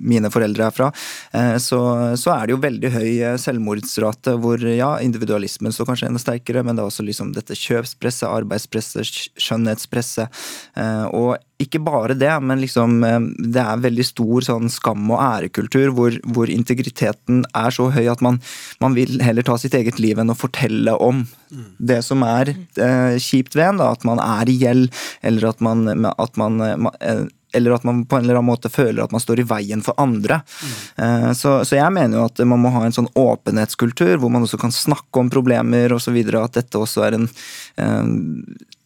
mine 0.04 0.28
foreldre 0.32 0.66
er 0.66 0.74
fra. 0.74 0.90
Så, 1.62 1.78
så, 2.20 2.32
er 2.34 2.46
det 2.46 2.54
jo 2.54 2.60
veldig 2.62 2.90
høy 2.92 3.08
selvmordsrate, 3.40 4.34
hvor 4.42 4.60
ja, 4.68 4.90
individualismen 5.04 5.72
står 5.74 5.88
kanskje 5.88 6.10
enda 6.10 6.20
sterkere, 6.20 6.64
men 6.66 6.76
det 6.76 6.84
er 6.84 6.90
også 6.90 7.06
liksom 7.06 7.32
dette 7.36 7.56
kjøpspresset, 7.58 8.26
arbeidspresset, 8.28 9.24
skjønnhetspresset. 9.40 10.44
Og 11.14 11.36
ikke 11.62 11.78
bare 11.86 12.16
det, 12.18 12.32
men 12.42 12.60
liksom 12.62 12.96
eh, 13.06 13.20
det 13.38 13.62
er 13.62 13.82
veldig 13.84 14.06
stor 14.06 14.46
sånn 14.46 14.70
skam- 14.72 15.12
og 15.14 15.20
ærekultur 15.22 15.92
hvor, 15.94 16.16
hvor, 16.34 16.50
integriteten 16.50 17.44
er 17.54 17.74
så 17.74 17.88
høy 17.94 18.08
at 18.10 18.24
man, 18.24 18.40
man, 18.82 18.96
vil 18.98 19.20
heller 19.22 19.46
ta 19.46 19.56
sitt 19.60 19.76
eget 19.78 20.00
liv 20.02 20.18
enn 20.18 20.34
å 20.34 20.38
fortelle 20.38 20.96
om 20.98 21.22
mm. 21.22 21.68
det 21.78 22.00
som 22.06 22.24
er 22.26 22.54
eh, 22.56 23.14
kjipt 23.22 23.54
ved 23.54 23.68
en. 23.68 23.80
Da, 23.84 23.92
at 23.94 24.06
man 24.08 24.22
er 24.22 24.50
i 24.50 24.58
gjeld, 24.58 24.90
eller 25.22 25.48
at 25.52 25.62
man, 25.64 25.86
at 26.10 26.40
man 26.40 26.60
eh, 26.64 27.24
eller 27.54 27.76
at 27.76 27.84
man 27.86 28.02
på 28.10 28.18
en 28.18 28.24
eller 28.26 28.40
annen 28.40 28.50
måte 28.50 28.66
føler 28.72 29.04
at 29.04 29.12
man 29.14 29.22
står 29.22 29.44
i 29.44 29.46
veien 29.46 29.82
for 29.86 29.94
andre. 30.02 30.40
Mm. 30.98 31.34
Så, 31.38 31.52
så, 31.62 31.76
jeg 31.78 31.94
mener 31.94 32.18
jo 32.18 32.24
at 32.26 32.42
man 32.50 32.58
må 32.58 32.72
ha 32.74 32.80
en 32.82 32.96
sånn 32.96 33.06
åpenhetskultur, 33.14 34.16
hvor 34.18 34.32
man 34.34 34.42
også 34.42 34.58
kan 34.58 34.74
snakke 34.74 35.22
om 35.22 35.30
problemer 35.30 35.94
osv. 35.94 36.18
At 36.34 36.58
dette 36.58 36.80
også 36.82 37.04
er 37.06 37.20
en 37.20 37.28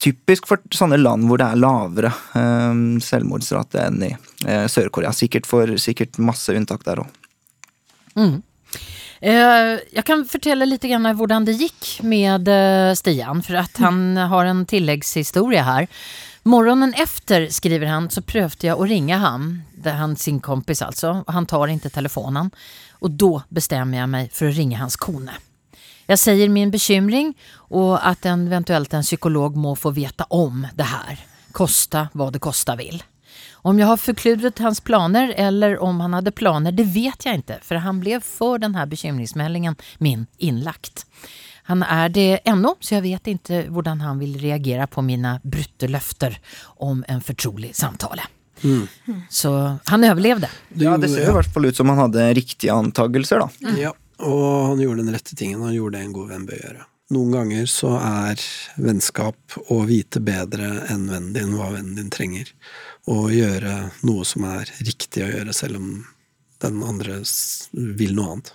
typisk 0.03 0.47
for 0.51 0.63
sånne 0.75 0.99
land 1.01 1.27
hvor 1.29 1.41
det 1.41 1.49
er 1.49 1.61
lavere 1.61 2.13
um, 2.35 2.99
selvmordsrate 3.03 3.81
enn 3.89 4.05
i 4.07 4.13
uh, 4.15 4.67
Sør-Korea. 4.71 5.13
Sikkert 5.17 5.49
sikkert 5.83 6.21
masse 6.23 6.55
unntak 6.55 6.87
der 6.87 7.03
òg. 7.05 7.19
Mm. 8.19 8.39
Jeg 9.19 10.03
kan 10.07 10.21
fortelle 10.31 10.67
litt 10.69 10.85
hvordan 10.87 11.47
det 11.49 11.57
gikk 11.59 12.05
med 12.07 12.47
Stian, 12.95 13.41
for 13.43 13.59
at 13.59 13.81
han 13.83 14.15
har 14.31 14.47
en 14.47 14.61
tilleggshistorie 14.71 15.65
her. 15.67 15.89
Morgonen 16.47 16.95
efter, 16.95 17.49
skriver 17.51 17.87
han, 17.87 18.07
så 18.11 18.23
prøvde 18.23 18.71
jeg 18.71 18.79
å 18.79 18.87
ringe 18.87 19.19
han, 19.19 19.51
det 19.75 19.91
er 19.91 19.99
han 20.01 20.15
sin 20.17 20.39
kompis 20.41 20.81
altså, 20.87 21.25
han 21.27 21.47
tar 21.51 21.69
ikke 21.69 21.91
telefonen. 21.93 22.49
Og 23.05 23.19
da 23.21 23.43
bestemmer 23.53 24.01
jeg 24.01 24.11
meg 24.15 24.31
for 24.35 24.49
å 24.49 24.55
ringe 24.55 24.79
hans 24.81 24.97
kone. 24.97 25.35
Jeg 26.09 26.21
sier 26.23 26.49
min 26.53 26.73
bekymring 26.73 27.35
og 27.69 27.99
at 28.01 28.25
en, 28.29 28.47
eventuelt 28.49 28.95
en 28.97 29.05
psykolog 29.05 29.59
må 29.61 29.75
få 29.77 29.93
vite 29.97 30.25
om 30.33 30.65
det 30.77 30.89
her. 30.89 31.21
Kosta 31.53 32.09
hva 32.17 32.31
det 32.33 32.41
kosta 32.45 32.79
vil. 32.79 33.03
Om 33.67 33.81
jeg 33.81 33.91
har 33.91 34.01
forkludret 34.01 34.63
hans 34.65 34.81
planer 34.81 35.35
eller 35.37 35.77
om 35.85 36.01
han 36.01 36.15
hadde 36.17 36.33
planer, 36.33 36.73
det 36.73 36.87
vet 36.95 37.27
jeg 37.27 37.43
ikke, 37.43 37.59
for 37.67 37.83
han 37.85 38.01
ble 38.01 38.23
for 38.25 38.63
denne 38.63 38.87
bekymringsmeldingen 38.89 39.77
min 40.05 40.25
innlagt. 40.39 41.05
Han 41.69 41.83
er 41.85 42.09
det 42.09 42.29
ennå, 42.49 42.77
så 42.81 42.97
jeg 42.97 43.05
vet 43.05 43.29
ikke 43.35 43.67
hvordan 43.75 44.01
han 44.01 44.23
vil 44.23 44.39
reagere 44.41 44.87
på 44.89 45.05
mine 45.05 45.35
brutte 45.45 45.91
løfter 45.91 46.39
om 46.81 47.03
en 47.05 47.21
fortrolig 47.21 47.75
samtale. 47.77 48.25
Mm. 48.63 48.87
Så 49.31 49.53
han 49.87 50.07
overlevde. 50.09 50.49
Ja, 50.81 50.97
det 50.97 51.11
ser 51.13 51.29
i 51.29 51.35
hvert 51.37 51.53
fall 51.53 51.69
ut 51.69 51.77
som 51.77 51.93
han 51.93 52.01
hadde 52.07 52.31
riktige 52.39 52.73
antagelser, 52.73 53.45
da. 53.45 53.69
Mm. 53.69 53.77
Ja, 53.83 53.93
og 54.19 54.67
han 54.71 54.81
gjorde 54.83 55.05
den 55.05 55.15
rette 55.15 55.37
tingen. 55.37 55.63
Han 55.63 55.75
gjorde 55.75 55.99
det 55.99 56.05
en 56.05 56.15
god 56.17 56.31
venn 56.33 56.47
bør 56.49 56.63
gjøre. 56.63 56.87
Noen 57.15 57.33
ganger 57.33 57.69
så 57.73 57.95
er 57.97 58.43
vennskap 58.77 59.57
å 59.73 59.81
vite 59.89 60.21
bedre 60.21 60.85
enn 60.93 61.07
vennen 61.09 61.33
din 61.33 61.55
hva 61.57 61.71
vennen 61.73 61.97
din 61.97 62.13
trenger. 62.13 62.51
Og 63.09 63.33
gjøre 63.33 63.77
noe 64.05 64.27
som 64.29 64.45
er 64.45 64.69
riktig 64.85 65.25
å 65.25 65.31
gjøre, 65.31 65.55
selv 65.57 65.81
om 65.81 65.93
den 66.61 66.83
andre 66.85 67.23
vil 67.73 68.13
noe 68.19 68.35
annet. 68.35 68.53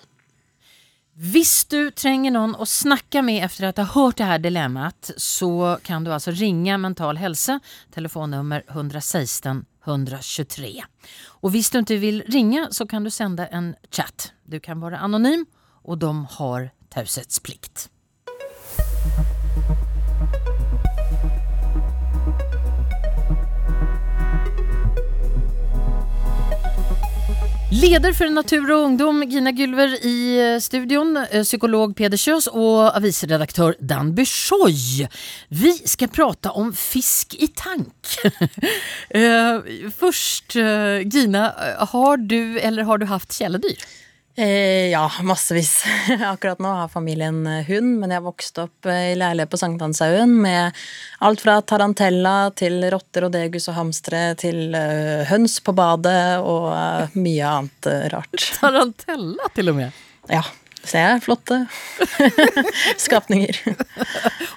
Hvis 1.14 1.66
du 1.70 1.92
trenger 1.94 2.34
noen 2.34 2.56
å 2.58 2.66
snakke 2.66 3.22
med 3.26 3.44
efter 3.46 3.70
du 3.70 3.84
ha 3.84 3.92
hørt 3.94 4.18
det 4.18 4.30
her 4.30 4.40
dilemmaet 4.42 5.12
så 5.22 5.78
kan 5.86 6.06
du 6.06 6.10
altså 6.14 6.34
ringe 6.34 6.78
Mental 6.82 7.22
Helse, 7.22 7.60
telefonnummer 7.94 8.66
116 8.70 9.62
123. 9.86 10.84
Og 11.44 11.52
hvis 11.52 11.70
du 11.70 11.82
ikke 11.82 12.00
vil 12.00 12.24
ringe 12.32 12.70
så 12.72 12.86
kan 12.88 13.04
du 13.04 13.10
sända 13.12 13.48
en 13.52 13.76
chat. 13.92 14.32
Du 14.48 14.60
kan 14.60 14.80
være 14.82 14.98
anonym 15.04 15.46
og 15.84 16.00
de 16.00 16.26
har 16.38 16.72
taushetsplikt. 16.90 17.90
Leder 27.74 28.14
for 28.14 28.30
Natur 28.30 28.68
og 28.70 28.84
Ungdom, 28.86 29.24
Gina 29.26 29.50
Gylver 29.56 29.96
i 30.06 30.18
eh, 30.38 30.60
studion, 30.62 31.16
eh, 31.24 31.42
psykolog 31.42 31.96
Peder 31.98 32.20
Kjøs 32.22 32.46
og 32.52 32.92
avisredaktør 33.00 33.74
Dan 33.82 34.12
Bysjoj. 34.14 35.08
Vi 35.50 35.72
skal 35.90 36.12
prate 36.14 36.52
om 36.54 36.70
fisk 36.78 37.34
i 37.42 37.50
tank. 37.50 38.14
Eh, 39.14 39.90
først, 39.94 40.56
Gina, 41.14 41.44
har 41.92 42.18
du 42.18 42.58
eller 42.58 42.88
har 42.88 42.98
du 42.98 43.06
hatt 43.10 43.30
kjæledyr? 43.36 43.84
Eh, 44.36 44.90
ja, 44.90 45.12
massevis. 45.22 45.86
Akkurat 46.26 46.60
nå 46.60 46.68
har 46.68 46.88
familien 46.88 47.48
eh, 47.48 47.66
hund, 47.68 48.00
men 48.02 48.12
jeg 48.12 48.24
vokste 48.26 48.66
opp 48.66 48.88
eh, 48.90 49.12
i 49.12 49.18
leilighet 49.20 49.52
på 49.52 49.60
Sankthanshaugen 49.62 50.34
med 50.42 50.80
alt 51.22 51.44
fra 51.44 51.60
tarantella 51.62 52.50
til 52.58 52.82
rotter 52.90 53.28
og 53.28 53.36
degus 53.36 53.70
og 53.70 53.78
hamstere 53.78 54.34
til 54.42 54.74
uh, 54.74 55.22
høns 55.30 55.60
på 55.62 55.76
badet 55.78 56.42
og 56.42 56.66
uh, 56.74 57.14
mye 57.14 57.52
annet 57.60 57.90
uh, 57.92 58.08
rart. 58.16 58.48
Tarantella 58.58 59.54
til 59.54 59.70
og 59.70 59.78
med? 59.84 60.02
Ja. 60.34 60.42
Se, 60.84 61.00
flotte 61.24 61.62
skapninger. 63.06 63.62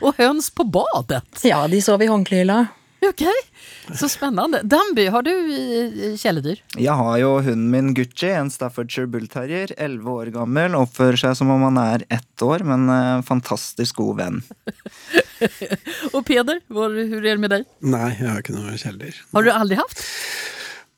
og 0.00 0.16
høns 0.16 0.48
på 0.50 0.64
badet? 0.64 1.22
Ja, 1.46 1.60
de 1.70 1.84
sov 1.84 2.02
i 2.02 2.08
håndklehylla. 2.10 2.64
Ok, 3.12 3.22
så 3.98 4.09
spennende. 4.11 4.61
Danby, 4.66 5.07
har 5.12 5.22
du 5.22 5.30
kjæledyr? 6.18 6.59
Jeg 6.80 6.94
har 6.98 7.18
jo 7.20 7.36
hunden 7.38 7.68
min 7.70 7.92
Gucci, 7.94 8.28
en 8.34 8.50
Staffordshire 8.50 9.07
bullterrier. 9.11 9.72
Elleve 9.78 10.11
år 10.11 10.32
gammel. 10.34 10.74
Oppfører 10.78 11.20
seg 11.20 11.36
som 11.38 11.52
om 11.54 11.62
han 11.68 11.78
er 11.80 12.07
ett 12.12 12.42
år, 12.42 12.64
men 12.66 12.88
uh, 12.90 13.22
fantastisk 13.26 14.00
god 14.02 14.18
venn. 14.22 14.42
Og 16.14 16.24
Peder, 16.26 16.61
hvordan 16.66 17.14
er 17.20 17.28
det 17.28 17.38
med 17.44 17.54
deg? 17.54 17.70
Nei, 17.86 18.11
jeg 18.18 18.32
har 18.32 18.42
ikke 18.42 18.57
noe 18.57 18.74
kjæledyr. 18.74 19.22
Har 19.36 19.46
du 19.46 19.52
aldri 19.54 19.80
hatt? 19.80 20.04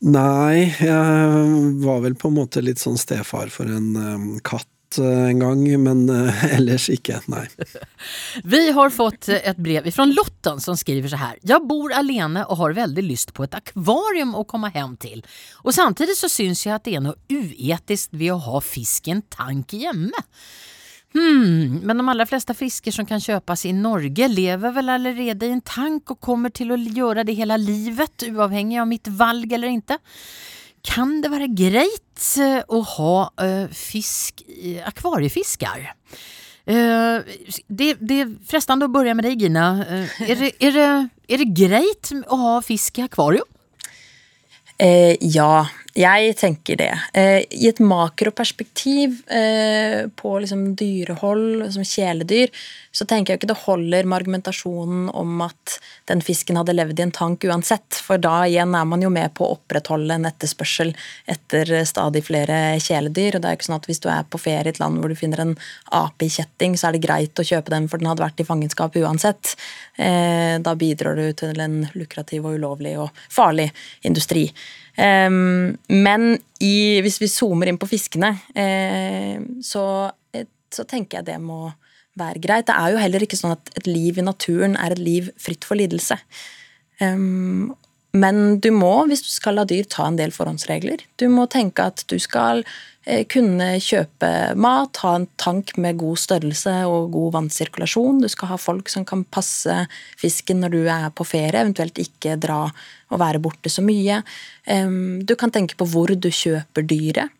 Nei, 0.08 0.70
jeg 0.78 1.78
var 1.82 2.02
vel 2.04 2.16
på 2.18 2.30
en 2.30 2.38
måte 2.38 2.62
litt 2.62 2.80
sånn 2.80 2.98
stefar 3.00 3.50
for 3.52 3.68
en 3.68 3.88
um, 3.98 4.26
katt 4.46 4.68
eh, 4.96 5.24
en 5.28 5.42
gang, 5.42 5.64
men 5.82 6.06
eh, 6.08 6.44
ellers 6.56 6.88
ikke, 6.92 7.20
nei. 7.28 7.44
Vi 8.52 8.62
har 8.72 8.94
fått 8.94 9.28
et 9.34 9.60
brev 9.60 9.90
fra 9.92 10.06
Lotten 10.08 10.62
som 10.64 10.78
skriver 10.80 11.12
så 11.12 11.20
her. 11.20 11.36
Jeg 11.44 11.66
bor 11.68 11.92
alene 11.92 12.46
og 12.48 12.62
har 12.62 12.78
veldig 12.78 13.04
lyst 13.04 13.34
på 13.36 13.44
et 13.44 13.58
akvarium 13.58 14.32
å 14.38 14.46
komme 14.48 14.72
hjem 14.72 14.96
til. 15.02 15.20
Og 15.66 15.76
samtidig 15.76 16.16
så 16.16 16.30
syns 16.32 16.64
jeg 16.64 16.76
at 16.78 16.88
det 16.88 16.96
er 16.96 17.04
noe 17.04 17.20
uetisk 17.28 18.16
ved 18.16 18.32
å 18.36 18.40
ha 18.48 18.64
fisk 18.64 19.10
i 19.10 19.18
en 19.18 19.24
tank 19.34 19.76
hjemme. 19.76 20.26
Hmm, 21.16 21.80
men 21.88 22.00
de 22.00 22.04
aller 22.12 22.28
fleste 22.28 22.52
fisker 22.52 22.92
som 22.92 23.06
kan 23.08 23.22
kjøpes 23.22 23.64
i 23.68 23.72
Norge 23.72 24.28
lever 24.28 24.74
vel 24.76 24.92
allerede 24.92 25.48
i 25.48 25.54
en 25.54 25.64
tank 25.64 26.12
og 26.12 26.20
kommer 26.24 26.52
til 26.52 26.74
å 26.74 26.76
gjøre 26.76 27.24
det 27.24 27.36
hele 27.38 27.56
livet, 27.60 28.28
uavhengig 28.28 28.80
av 28.82 28.90
mitt 28.90 29.08
valg 29.20 29.52
eller 29.52 29.72
ikke. 29.72 29.96
Kan 30.88 31.18
det 31.22 31.30
være 31.32 31.50
greit 31.52 32.26
eh, 32.40 32.62
å 32.64 32.80
ha 32.94 33.14
uh, 33.28 33.68
fisk, 33.74 34.42
akvariefisker? 34.88 35.90
Uh, 36.68 37.24
det, 37.68 37.94
det 38.00 38.22
er 38.24 38.32
fristende 38.48 38.88
å 38.88 38.92
begynne 38.92 39.20
med 39.20 39.28
deg, 39.28 39.44
Gina. 39.44 39.68
Er, 40.24 40.34
det, 40.40 40.54
er, 40.58 40.74
det, 40.74 40.88
er 41.28 41.44
det 41.44 41.52
greit 41.56 42.12
å 42.26 42.40
ha 42.42 42.56
fisk 42.64 43.00
i 43.00 43.06
akvarium? 43.06 43.48
Eh, 44.78 45.16
ja, 45.34 45.66
jeg 45.98 46.34
tenker 46.38 46.78
det. 46.78 46.92
Eh, 47.12 47.42
I 47.50 47.68
et 47.70 47.80
makroperspektiv 47.82 49.22
eh, 49.34 50.06
på 50.14 50.34
liksom 50.38 50.76
dyrehold 50.78 51.66
som 51.74 51.86
kjæledyr, 51.86 52.52
så 52.94 53.06
tenker 53.06 53.34
jeg 53.34 53.40
ikke 53.40 53.50
det 53.50 53.58
holder 53.64 54.06
med 54.06 54.18
argumentasjonen 54.20 55.08
om 55.16 55.42
at 55.44 55.76
den 56.10 56.22
fisken 56.24 56.58
hadde 56.58 56.76
levd 56.76 57.00
i 57.00 57.04
en 57.04 57.14
tank 57.14 57.44
uansett, 57.46 57.98
for 58.04 58.20
da 58.22 58.40
igjen 58.46 58.74
er 58.78 58.86
man 58.88 59.02
jo 59.04 59.10
med 59.12 59.34
på 59.36 59.46
å 59.46 59.58
opprettholde 59.58 60.16
en 60.16 60.28
etterspørsel 60.30 60.94
etter 61.30 61.74
stadig 61.88 62.24
flere 62.26 62.78
kjæledyr. 62.82 63.36
og 63.36 63.42
det 63.42 63.50
er 63.50 63.56
jo 63.56 63.60
ikke 63.60 63.70
sånn 63.70 63.78
at 63.80 63.88
Hvis 63.88 64.02
du 64.04 64.08
er 64.12 64.26
på 64.28 64.40
ferie 64.40 64.70
i 64.70 64.74
et 64.74 64.80
land 64.82 65.00
hvor 65.00 65.10
du 65.10 65.18
finner 65.18 65.40
en 65.42 65.54
ape 65.94 66.26
i 66.26 66.32
kjetting, 66.32 66.76
så 66.76 66.88
er 66.88 66.96
det 66.96 67.06
greit 67.06 67.38
å 67.38 67.46
kjøpe 67.46 67.74
den 67.74 67.88
for 67.88 67.98
den 67.98 68.10
hadde 68.10 68.24
vært 68.24 68.40
i 68.40 68.46
fangenskap 68.48 68.96
uansett. 69.00 69.54
Eh, 69.96 70.58
da 70.62 70.74
bidrar 70.78 71.16
du 71.18 71.32
til 71.32 71.58
en 71.60 71.80
lukrativ 71.94 72.46
og 72.46 72.58
ulovlig 72.58 72.98
og 73.00 73.24
farlig 73.32 73.70
industri. 74.06 74.48
Men 74.98 76.24
i, 76.58 76.98
hvis 77.04 77.20
vi 77.22 77.30
zoomer 77.30 77.70
inn 77.70 77.78
på 77.78 77.86
fiskene, 77.86 78.32
uh, 78.58 79.36
så, 79.62 79.84
så, 80.74 80.86
tenker 80.90 81.20
jeg 81.20 81.28
det 81.28 81.36
må 81.38 81.68
være 82.18 82.42
greit. 82.42 82.66
Det 82.66 82.74
er 82.74 82.94
jo 82.94 83.02
heller 83.02 83.22
ikke 83.22 83.38
sånn 83.38 83.54
at 83.54 83.70
et 83.78 83.86
liv 83.86 84.18
i 84.18 84.26
naturen 84.26 84.74
er 84.74 84.96
et 84.96 85.02
liv 85.02 85.28
fritt 85.38 85.62
for 85.68 85.78
lidelse. 85.78 86.18
Men 88.18 88.58
du 88.58 88.70
må, 88.72 88.92
hvis 89.08 89.22
du 89.22 89.30
skal 89.30 89.58
la 89.58 89.64
dyr, 89.68 89.86
ta 89.90 90.06
en 90.08 90.18
del 90.18 90.32
forhåndsregler. 90.34 91.02
Du 91.20 91.28
må 91.30 91.46
tenke 91.50 91.84
at 91.90 92.04
du 92.08 92.16
skal 92.22 92.64
eh, 92.64 92.97
kunne 93.32 93.66
kjøpe 93.80 94.28
mat, 94.60 94.98
ha 95.00 95.14
en 95.16 95.26
tank 95.40 95.72
med 95.80 95.96
god 96.00 96.18
størrelse 96.20 96.74
og 96.90 97.10
god 97.14 97.32
vannsirkulasjon. 97.38 98.20
Du 98.20 98.28
skal 98.28 98.52
ha 98.52 98.58
folk 98.60 98.90
som 98.92 99.06
kan 99.08 99.24
passe 99.24 99.86
fisken 100.20 100.60
når 100.60 100.74
du 100.74 100.80
er 100.84 101.08
på 101.16 101.24
ferie, 101.24 101.62
eventuelt 101.62 101.98
ikke 102.02 102.36
dra 102.40 102.66
og 102.68 103.22
være 103.22 103.40
borte 103.40 103.72
så 103.72 103.80
mye. 103.84 104.20
Du 105.24 105.34
kan 105.40 105.54
tenke 105.54 105.78
på 105.80 105.88
hvor 105.88 106.12
du 106.12 106.28
kjøper 106.28 106.84
dyret. 106.84 107.32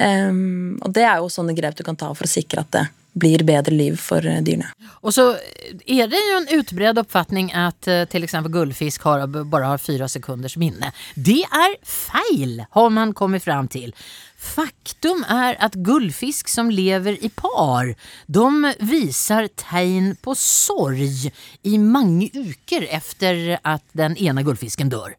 Og 0.00 0.88
det 0.96 1.04
er 1.04 1.20
jo 1.20 1.28
sånne 1.32 1.52
grep 1.58 1.76
du 1.76 1.84
kan 1.84 1.98
ta 2.00 2.08
for 2.16 2.24
å 2.24 2.32
sikre 2.32 2.64
at 2.64 2.72
det 2.72 2.86
blir 3.12 3.44
bedre 3.44 3.74
liv 3.74 3.96
for 4.00 4.24
eh, 4.26 4.40
dyrene. 4.44 4.70
Og 5.02 5.14
så 5.14 5.26
er 5.86 6.08
det 6.10 6.20
jo 6.20 6.38
en 6.40 6.50
utbredt 6.58 7.00
oppfatning 7.02 7.50
at 7.56 7.88
uh, 7.90 8.02
eh, 8.02 8.08
f.eks. 8.08 8.36
gullfisk 8.52 9.06
har, 9.08 9.26
bare 9.28 9.70
har 9.72 9.82
fire 9.82 10.08
sekunders 10.08 10.56
minne. 10.60 10.92
Det 11.14 11.42
er 11.44 11.76
feil, 11.86 12.62
har 12.70 12.92
man 12.94 13.14
kommet 13.16 13.44
fram 13.44 13.68
til. 13.72 13.92
Faktum 14.42 15.22
er 15.30 15.56
at 15.62 15.76
gullfisk 15.86 16.50
som 16.50 16.70
lever 16.72 17.20
i 17.22 17.30
par, 17.30 17.92
de 18.26 18.74
viser 18.82 19.48
tegn 19.60 20.14
på 20.22 20.34
sorg 20.38 21.28
i 21.62 21.78
mange 21.78 22.32
uker 22.34 22.88
etter 22.90 23.58
at 23.62 23.84
den 23.98 24.16
ene 24.18 24.42
gullfisken 24.46 24.90
dør. 24.92 25.14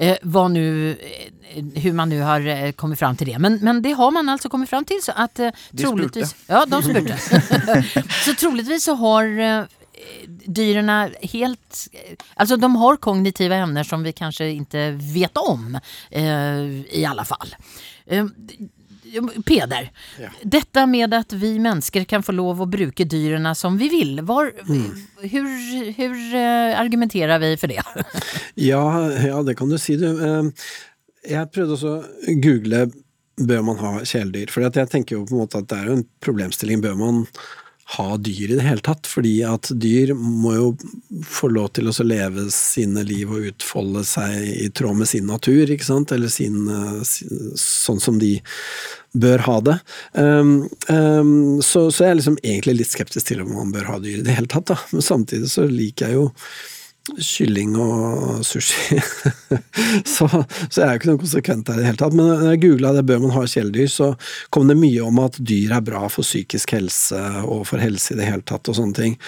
Eh, 0.00 0.16
vad 0.22 0.50
nu, 0.50 0.90
eh, 0.90 1.64
hur 1.74 1.92
man 1.92 2.08
nu 2.08 2.20
har 2.20 2.46
eh, 2.46 2.72
kommet 2.72 2.98
fram 2.98 3.16
til 3.16 3.26
det. 3.26 3.38
Men, 3.38 3.58
men 3.62 3.82
det 3.82 3.92
har 3.92 4.10
man 4.10 4.28
altså 4.28 4.48
kommet 4.48 4.68
fram 4.68 4.84
til. 4.84 5.02
Så 5.02 5.12
att 5.16 5.38
eh, 5.38 5.50
troligtvis... 5.78 6.34
Ja, 6.46 6.64
de 6.66 6.82
spurte. 6.82 7.18
så 8.24 8.34
troligtvis 8.34 8.84
så 8.84 8.94
har 8.94 9.24
eh, 9.38 9.64
dyrene 10.46 11.10
helt 11.22 11.88
Alltså 12.34 12.56
de 12.56 12.76
har 12.76 12.96
kognitiva 12.96 13.56
ämnen 13.56 13.84
som 13.84 14.02
vi 14.02 14.12
kanskje 14.12 14.48
ikke 14.54 14.90
vet 14.96 15.36
om, 15.36 15.78
eh, 16.10 16.64
i 16.96 17.04
alle 17.04 17.24
fall. 17.24 17.54
Eh, 18.06 18.24
Peder, 19.46 19.90
ja. 20.20 20.30
dette 20.42 20.86
med 20.86 21.14
at 21.16 21.32
vi 21.32 21.54
mennesker 21.62 22.06
kan 22.08 22.24
få 22.26 22.34
lov 22.36 22.62
å 22.62 22.68
bruke 22.70 23.04
dyrene 23.08 23.54
som 23.58 23.78
vi 23.80 23.90
vil, 23.92 24.20
var, 24.26 24.52
mm. 24.68 24.88
hur, 25.32 25.50
hur, 25.98 26.16
argumenterer 26.80 27.42
vi 27.42 27.54
for 27.60 27.72
det? 27.72 27.82
ja, 28.70 28.84
ja, 29.26 29.42
det 29.46 29.56
kan 29.58 29.70
du 29.70 29.78
si, 29.80 29.98
du. 30.00 30.08
Eh, 30.14 30.68
jeg 31.30 31.52
prøvde 31.52 31.76
også 31.76 31.96
å 32.00 32.36
google 32.40 32.86
bør 33.40 33.64
man 33.64 33.80
ha 33.80 33.96
kjæledyr, 34.04 34.52
for 34.52 34.64
jeg 34.66 34.90
tenker 34.92 35.16
jo 35.16 35.24
på 35.24 35.36
en 35.36 35.42
måte 35.44 35.60
at 35.60 35.70
det 35.70 35.80
er 35.80 35.90
en 35.94 36.06
problemstilling. 36.24 36.82
Bør 36.84 36.96
man 37.00 37.24
ha 37.96 38.14
dyr 38.22 38.52
i 38.52 38.56
det 38.58 38.64
hele 38.66 38.84
tatt, 38.86 39.08
fordi 39.10 39.40
at 39.46 39.70
dyr 39.82 40.12
må 40.14 40.52
jo 40.54 40.66
få 41.26 41.50
lov 41.50 41.72
til 41.74 41.90
å 41.90 42.06
leve 42.06 42.46
sine 42.54 43.02
liv 43.06 43.32
og 43.32 43.48
utfolde 43.50 44.04
seg 44.06 44.36
i 44.46 44.68
tråd 44.76 45.00
med 45.00 45.10
sin 45.10 45.26
natur, 45.30 45.64
ikke 45.66 45.88
sant, 45.88 46.12
eller 46.14 46.30
sin, 46.30 46.68
eh, 46.70 47.00
sånn 47.58 48.00
som 48.02 48.20
de 48.22 48.36
bør 49.12 49.44
ha 49.46 49.60
det. 49.66 49.78
Um, 50.12 50.68
um, 50.88 51.62
så, 51.62 51.88
så, 51.90 52.04
jeg 52.04 52.10
er 52.10 52.20
liksom 52.20 52.40
egentlig 52.42 52.76
litt 52.80 52.92
skeptisk 52.92 53.30
til 53.30 53.44
om 53.44 53.54
man 53.56 53.72
bør 53.74 53.88
ha 53.94 54.02
dyr 54.02 54.20
i 54.20 54.26
det 54.26 54.36
hele 54.36 54.50
tatt, 54.50 54.68
da. 54.70 54.78
Men 54.92 55.06
samtidig 55.06 55.50
så 55.52 55.66
liker 55.70 56.10
jeg 56.10 56.20
jo 56.20 56.28
kylling 57.18 57.74
og 57.80 58.44
sushi. 58.46 59.00
så, 60.14 60.28
så, 60.28 60.76
jeg 60.76 60.84
er 60.84 60.92
jo 60.92 61.00
ikke 61.00 61.10
noe 61.10 61.22
konsekvent 61.22 61.66
der 61.66 61.78
i 61.78 61.82
det 61.82 61.88
hele 61.88 62.00
tatt. 62.02 62.16
Men 62.16 62.28
når 62.30 62.52
jeg 62.52 62.62
googla 62.66 62.92
det 62.96 63.06
bør 63.08 63.22
man 63.24 63.34
ha 63.34 63.46
kjæledyr, 63.48 63.90
så 63.90 64.12
kom 64.54 64.70
det 64.70 64.78
mye 64.78 65.06
om 65.06 65.22
at 65.24 65.40
dyr 65.40 65.74
er 65.78 65.86
bra 65.86 66.04
for 66.12 66.26
psykisk 66.26 66.76
helse 66.76 67.20
og 67.46 67.64
for 67.70 67.82
helse 67.82 68.14
i 68.14 68.20
det 68.20 68.28
hele 68.30 68.46
tatt 68.46 68.70
og 68.70 68.78
sånne 68.78 68.98
ting. 68.98 69.18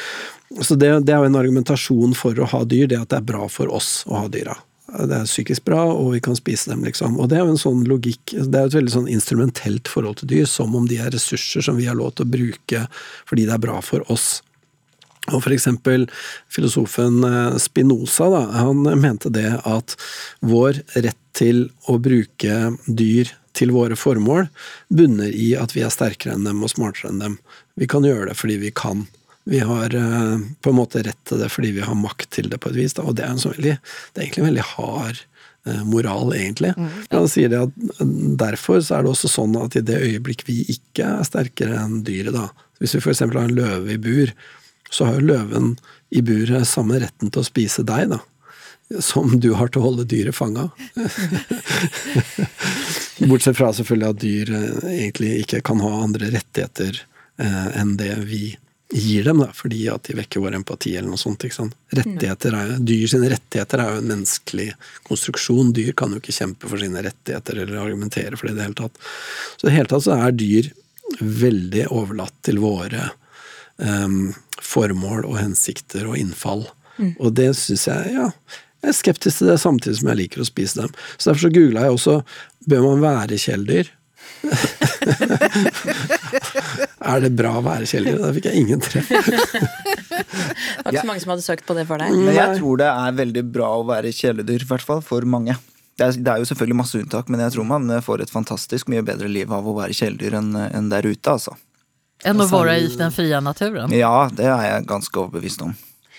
Så 0.60 0.76
det, 0.76 0.92
det 1.08 1.14
er 1.14 1.22
jo 1.22 1.30
en 1.30 1.40
argumentasjon 1.40 2.14
for 2.18 2.38
å 2.38 2.50
ha 2.52 2.62
dyr, 2.68 2.90
det 2.90 3.00
at 3.00 3.10
det 3.10 3.22
er 3.22 3.30
bra 3.32 3.48
for 3.50 3.72
oss 3.72 4.02
å 4.06 4.24
ha 4.24 4.28
dyra. 4.32 4.58
Det 4.92 5.16
er 5.16 5.28
psykisk 5.28 5.64
bra, 5.64 5.80
og 5.88 6.12
vi 6.12 6.20
kan 6.24 6.36
spise 6.36 6.68
dem, 6.68 6.84
liksom. 6.84 7.16
Og 7.16 7.30
det 7.30 7.38
er 7.38 7.46
jo 7.46 7.54
en 7.54 7.60
sånn 7.60 7.84
logikk 7.88 8.34
Det 8.34 8.58
er 8.58 8.66
jo 8.66 8.72
et 8.72 8.78
veldig 8.80 8.92
sånn 8.92 9.10
instrumentelt 9.12 9.88
forhold 9.88 10.20
til 10.20 10.32
dyr, 10.34 10.48
som 10.50 10.74
om 10.76 10.88
de 10.88 11.00
er 11.00 11.12
ressurser 11.14 11.64
som 11.64 11.78
vi 11.80 11.88
har 11.88 11.96
lov 11.96 12.14
til 12.16 12.26
å 12.26 12.32
bruke 12.32 12.86
fordi 13.28 13.46
det 13.48 13.56
er 13.56 13.62
bra 13.62 13.78
for 13.84 14.04
oss. 14.12 14.42
Og 15.30 15.38
for 15.44 15.54
eksempel 15.54 16.08
filosofen 16.50 17.22
eh, 17.24 17.58
Spinoza, 17.62 18.26
da, 18.32 18.42
han 18.64 18.82
mente 19.00 19.30
det 19.32 19.48
at 19.62 19.94
vår 20.42 20.82
rett 20.96 21.18
til 21.32 21.68
å 21.88 21.96
bruke 22.02 22.56
dyr 22.86 23.30
til 23.56 23.72
våre 23.72 23.96
formål 23.96 24.48
bunner 24.92 25.32
i 25.32 25.52
at 25.60 25.74
vi 25.76 25.84
er 25.84 25.92
sterkere 25.92 26.36
enn 26.36 26.48
dem 26.48 26.64
og 26.64 26.72
smartere 26.72 27.12
enn 27.12 27.22
dem. 27.22 27.38
Vi 27.78 27.88
kan 27.88 28.04
gjøre 28.04 28.30
det 28.30 28.38
fordi 28.40 28.58
vi 28.64 28.72
kan. 28.74 29.06
Vi 29.44 29.58
har 29.58 29.94
eh, 29.94 30.38
på 30.60 30.70
en 30.70 30.76
måte 30.76 31.02
rett 31.02 31.18
til 31.26 31.42
det 31.42 31.50
fordi 31.50 31.72
vi 31.76 31.84
har 31.84 31.98
makt 31.98 32.30
til 32.38 32.48
det 32.50 32.60
på 32.62 32.70
et 32.70 32.78
vis. 32.78 32.94
Da. 32.94 33.06
Og 33.06 33.16
det 33.18 33.26
er, 33.26 33.36
sånn 33.42 33.56
veldig, 33.56 33.76
det 33.78 34.20
er 34.20 34.26
egentlig 34.26 34.44
en 34.44 34.50
veldig 34.50 34.66
hard 34.70 35.22
eh, 35.66 35.84
moral, 35.88 36.34
egentlig. 36.36 36.72
Mm. 36.78 36.90
Han 37.10 37.30
sier 37.30 37.52
det 37.52 37.62
at 37.66 38.02
Derfor 38.42 38.80
så 38.80 38.98
er 38.98 39.06
det 39.06 39.14
også 39.14 39.32
sånn 39.32 39.56
at 39.60 39.78
i 39.78 39.84
det 39.86 39.98
øyeblikk 39.98 40.46
vi 40.48 40.62
ikke 40.76 41.14
er 41.18 41.28
sterkere 41.28 41.80
enn 41.82 42.02
dyret, 42.06 42.36
da 42.36 42.50
Hvis 42.82 42.96
vi 42.96 43.02
f.eks. 43.02 43.24
har 43.24 43.40
en 43.42 43.56
løve 43.56 43.96
i 43.96 44.02
bur, 44.02 44.34
så 44.92 45.08
har 45.08 45.18
jo 45.18 45.30
løven 45.32 45.74
i 46.12 46.20
buret 46.22 46.68
samme 46.68 47.00
retten 47.00 47.32
til 47.32 47.42
å 47.42 47.48
spise 47.48 47.84
deg, 47.88 48.12
da. 48.12 48.20
Som 49.00 49.38
du 49.40 49.54
har 49.56 49.70
til 49.72 49.80
å 49.80 49.86
holde 49.86 50.04
dyret 50.04 50.36
fanga. 50.36 50.66
Bortsett 53.30 53.56
fra 53.56 53.70
selvfølgelig 53.72 54.10
at 54.10 54.20
dyr 54.20 54.50
eh, 54.58 54.90
egentlig 54.98 55.30
ikke 55.42 55.62
kan 55.64 55.80
ha 55.80 56.02
andre 56.02 56.28
rettigheter 56.34 57.00
eh, 57.40 57.70
enn 57.80 57.96
det 57.96 58.12
vi 58.28 58.50
gir 58.92 59.24
dem, 59.24 59.38
da, 59.40 59.48
fordi 59.56 59.86
at 59.88 60.04
de 60.08 60.16
vekker 60.18 60.42
vår 60.44 60.58
empati 60.58 60.92
eller 60.96 61.12
noe 61.12 61.20
sånt. 61.20 61.44
ikke 61.46 61.56
sant? 61.56 61.76
Rettigheter 61.96 62.56
er, 62.58 62.74
dyr 62.84 63.06
sine 63.08 63.30
rettigheter 63.32 63.80
er 63.80 63.94
jo 63.94 64.02
en 64.02 64.10
menneskelig 64.10 64.68
konstruksjon. 65.08 65.72
Dyr 65.76 65.94
kan 65.96 66.12
jo 66.12 66.20
ikke 66.20 66.34
kjempe 66.36 66.68
for 66.68 66.82
sine 66.82 67.04
rettigheter 67.04 67.62
eller 67.62 67.80
argumentere 67.80 68.36
for 68.36 68.48
det 68.48 68.56
i 68.56 68.60
det 68.60 68.66
hele 68.68 68.78
tatt. 68.82 69.00
Så 69.56 69.66
i 69.66 69.70
det 69.70 69.76
hele 69.78 69.92
tatt 69.92 70.06
så 70.06 70.18
er 70.18 70.36
dyr 70.36 70.68
veldig 71.20 71.86
overlatt 71.92 72.36
til 72.44 72.60
våre 72.62 73.08
um, 73.80 74.34
formål 74.60 75.24
og 75.24 75.40
hensikter 75.40 76.06
og 76.10 76.20
innfall. 76.20 76.66
Mm. 76.98 77.14
Og 77.16 77.32
det 77.38 77.50
syns 77.58 77.88
jeg 77.88 78.14
ja, 78.16 78.28
jeg 78.82 78.90
er 78.90 78.98
skeptisk 78.98 79.40
til 79.40 79.52
det, 79.52 79.60
samtidig 79.62 80.00
som 80.00 80.08
jeg 80.10 80.20
liker 80.24 80.42
å 80.42 80.48
spise 80.48 80.82
dem. 80.82 80.94
Så 81.16 81.30
Derfor 81.30 81.46
så 81.46 81.54
googla 81.54 81.86
jeg 81.86 81.96
også 81.96 82.16
bør 82.68 82.86
man 82.90 83.04
være 83.04 83.40
kjæledyr. 83.40 83.92
er 87.12 87.18
det 87.24 87.30
bra 87.38 87.50
å 87.58 87.62
være 87.64 87.86
kjæledyr? 87.88 88.20
Da 88.22 88.30
fikk 88.36 88.46
jeg 88.50 88.56
ingen 88.62 88.80
treff. 88.82 89.08
det 89.12 89.18
var 90.84 90.90
ikke 90.92 91.04
så 91.04 91.10
mange 91.10 91.22
som 91.24 91.32
hadde 91.34 91.46
søkt 91.46 91.64
på 91.68 91.72
det 91.78 91.84
for 91.90 91.96
deg. 92.02 92.08
Men 92.16 92.34
jeg 92.36 92.48
tror 92.60 92.74
det 92.82 92.90
er 92.92 93.10
veldig 93.20 93.44
bra 93.54 93.68
å 93.78 93.82
være 93.88 94.16
kjæledyr, 94.16 94.60
i 94.66 94.68
hvert 94.72 94.86
fall 94.86 95.02
for 95.06 95.20
mange. 95.28 95.54
det 95.98 96.04
er, 96.06 96.10
det 96.18 96.30
er 96.32 96.38
jo 96.42 96.48
selvfølgelig 96.52 96.80
masse 96.82 96.96
unntak, 97.00 97.26
men 97.32 97.38
jeg 97.46 97.50
tror 97.56 97.66
man 97.68 97.84
får 98.02 98.18
et 98.26 98.34
fantastisk 98.34 98.84
mye 98.92 99.04
bedre 99.06 99.28
liv 99.30 99.48
av 99.52 99.62
å 99.68 99.78
være 99.78 99.98
kjæledyr 99.98 100.32
enn 100.40 100.50
en 100.68 100.86
der 100.92 101.04
ute, 101.08 101.28
altså. 101.30 101.52
Enn 102.22 102.38
å 102.38 102.46
være 102.46 102.74
i 102.84 102.86
den 102.94 103.14
frie 103.14 103.38
naturen. 103.42 103.90
Ja, 103.94 104.28
det 104.30 104.46
er 104.46 104.62
jeg 104.68 104.86
ganske 104.90 105.16
overbevist 105.24 105.60
om. 105.66 105.72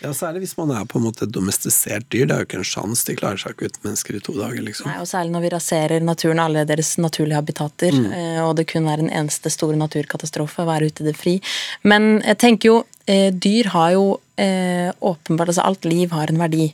Ja, 0.04 0.12
Særlig 0.16 0.44
hvis 0.44 0.58
man 0.60 0.74
er 0.76 0.88
på 0.90 1.00
en 1.00 1.06
måte 1.06 1.24
et 1.24 1.32
domestisert 1.34 2.10
dyr. 2.12 2.26
Det 2.28 2.36
er 2.36 2.42
jo 2.42 2.48
ikke 2.50 2.60
en 2.60 2.68
sjans, 2.68 3.06
de 3.08 3.16
klarer 3.16 3.40
seg 3.40 3.56
ikke 3.56 3.70
uten 3.72 3.86
mennesker 3.88 4.18
i 4.18 4.24
to 4.24 4.36
dager, 4.36 4.60
liksom. 4.66 4.90
Nei, 4.92 4.98
og 5.00 5.08
Særlig 5.08 5.32
når 5.36 5.46
vi 5.46 5.54
raserer 5.54 6.04
naturen, 6.04 6.42
alle 6.44 6.66
deres 6.68 6.92
naturlige 7.00 7.40
habitater, 7.40 7.96
mm. 7.96 8.10
og 8.44 8.58
det 8.60 8.68
kun 8.74 8.90
er 8.92 9.04
en 9.04 9.14
eneste 9.22 9.52
store 9.54 9.80
naturkatastrofe 9.80 10.66
å 10.66 10.68
være 10.68 10.92
ute 10.92 11.06
i 11.06 11.08
det 11.08 11.16
fri. 11.20 11.38
Men 11.88 12.18
jeg 12.20 12.42
tenker 12.44 12.72
jo, 12.72 12.76
eh, 13.08 13.30
dyr 13.32 13.72
har 13.72 13.96
jo 13.96 14.06
eh, 14.42 14.92
åpenbart 15.00 15.54
Altså 15.54 15.64
alt 15.64 15.86
liv 15.86 16.12
har 16.12 16.32
en 16.32 16.42
verdi. 16.42 16.68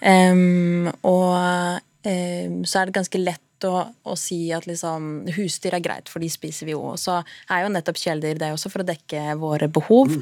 Em, 0.00 0.88
og 1.02 1.34
um, 1.34 2.64
så 2.66 2.80
er 2.80 2.88
det 2.88 2.98
ganske 2.98 3.20
lett 3.22 3.42
å, 3.66 3.82
å 3.90 4.14
si 4.18 4.38
at 4.54 4.66
liksom 4.68 5.28
husdyr 5.36 5.76
er 5.78 5.82
greit, 5.84 6.10
for 6.10 6.22
de 6.22 6.28
spiser 6.32 6.68
vi 6.68 6.74
jo. 6.74 6.82
Og 6.92 7.00
så 7.00 7.18
er 7.50 7.64
jo 7.64 7.72
nettopp 7.74 7.98
kjæledyr 8.00 8.40
det 8.42 8.50
også 8.54 8.72
for 8.72 8.84
å 8.84 8.88
dekke 8.88 9.36
våre 9.40 9.70
behov. 9.72 10.14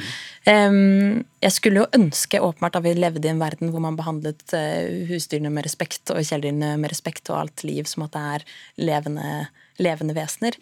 Em, 0.48 1.24
jeg 1.42 1.56
skulle 1.56 1.82
jo 1.82 1.90
ønske 1.98 2.40
åpenbart 2.42 2.78
at 2.80 2.86
vi 2.86 2.94
levde 2.96 3.28
i 3.28 3.32
en 3.32 3.42
verden 3.42 3.72
hvor 3.74 3.84
man 3.84 3.98
behandlet 3.98 4.44
uh, 4.56 5.06
husdyrene 5.10 5.52
med 5.52 5.66
respekt 5.66 6.14
og 6.14 6.22
kjæledyrene 6.22 6.76
med 6.80 6.92
respekt 6.92 7.32
og 7.32 7.40
alt 7.42 7.66
liv 7.66 7.88
som 7.90 8.06
at 8.06 8.14
det 8.16 8.24
er 8.36 8.46
levende, 8.88 9.32
levende 9.82 10.16
vesener. 10.16 10.56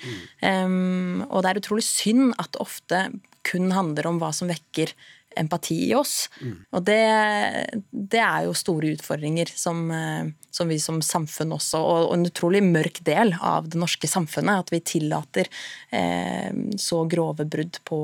Em, 0.44 1.22
og 1.30 1.44
det 1.44 1.52
er 1.52 1.62
utrolig 1.62 1.86
synd 1.86 2.34
at 2.38 2.54
det 2.54 2.64
ofte 2.64 3.06
kun 3.44 3.74
handler 3.76 4.08
om 4.08 4.18
hva 4.22 4.32
som 4.34 4.48
vekker 4.48 4.94
empati 5.40 5.76
i 5.88 5.94
oss. 5.96 6.28
Og 6.74 6.84
det, 6.86 7.00
det 7.90 8.20
er 8.22 8.46
jo 8.46 8.54
store 8.56 8.92
utfordringer 8.94 9.50
som, 9.54 9.84
eh, 9.94 10.30
som 10.54 10.70
vi 10.70 10.78
som 10.82 11.00
samfunn 11.04 11.54
også, 11.56 11.80
og, 11.80 12.08
og 12.08 12.16
en 12.16 12.26
utrolig 12.28 12.62
mørk 12.66 13.02
del 13.06 13.34
av 13.40 13.68
det 13.70 13.80
norske 13.80 14.10
samfunnet, 14.10 14.64
at 14.64 14.74
vi 14.74 14.82
tillater 14.94 15.50
eh, 15.94 16.50
så 16.80 17.04
grove 17.10 17.46
brudd 17.50 17.80
på, 17.88 18.00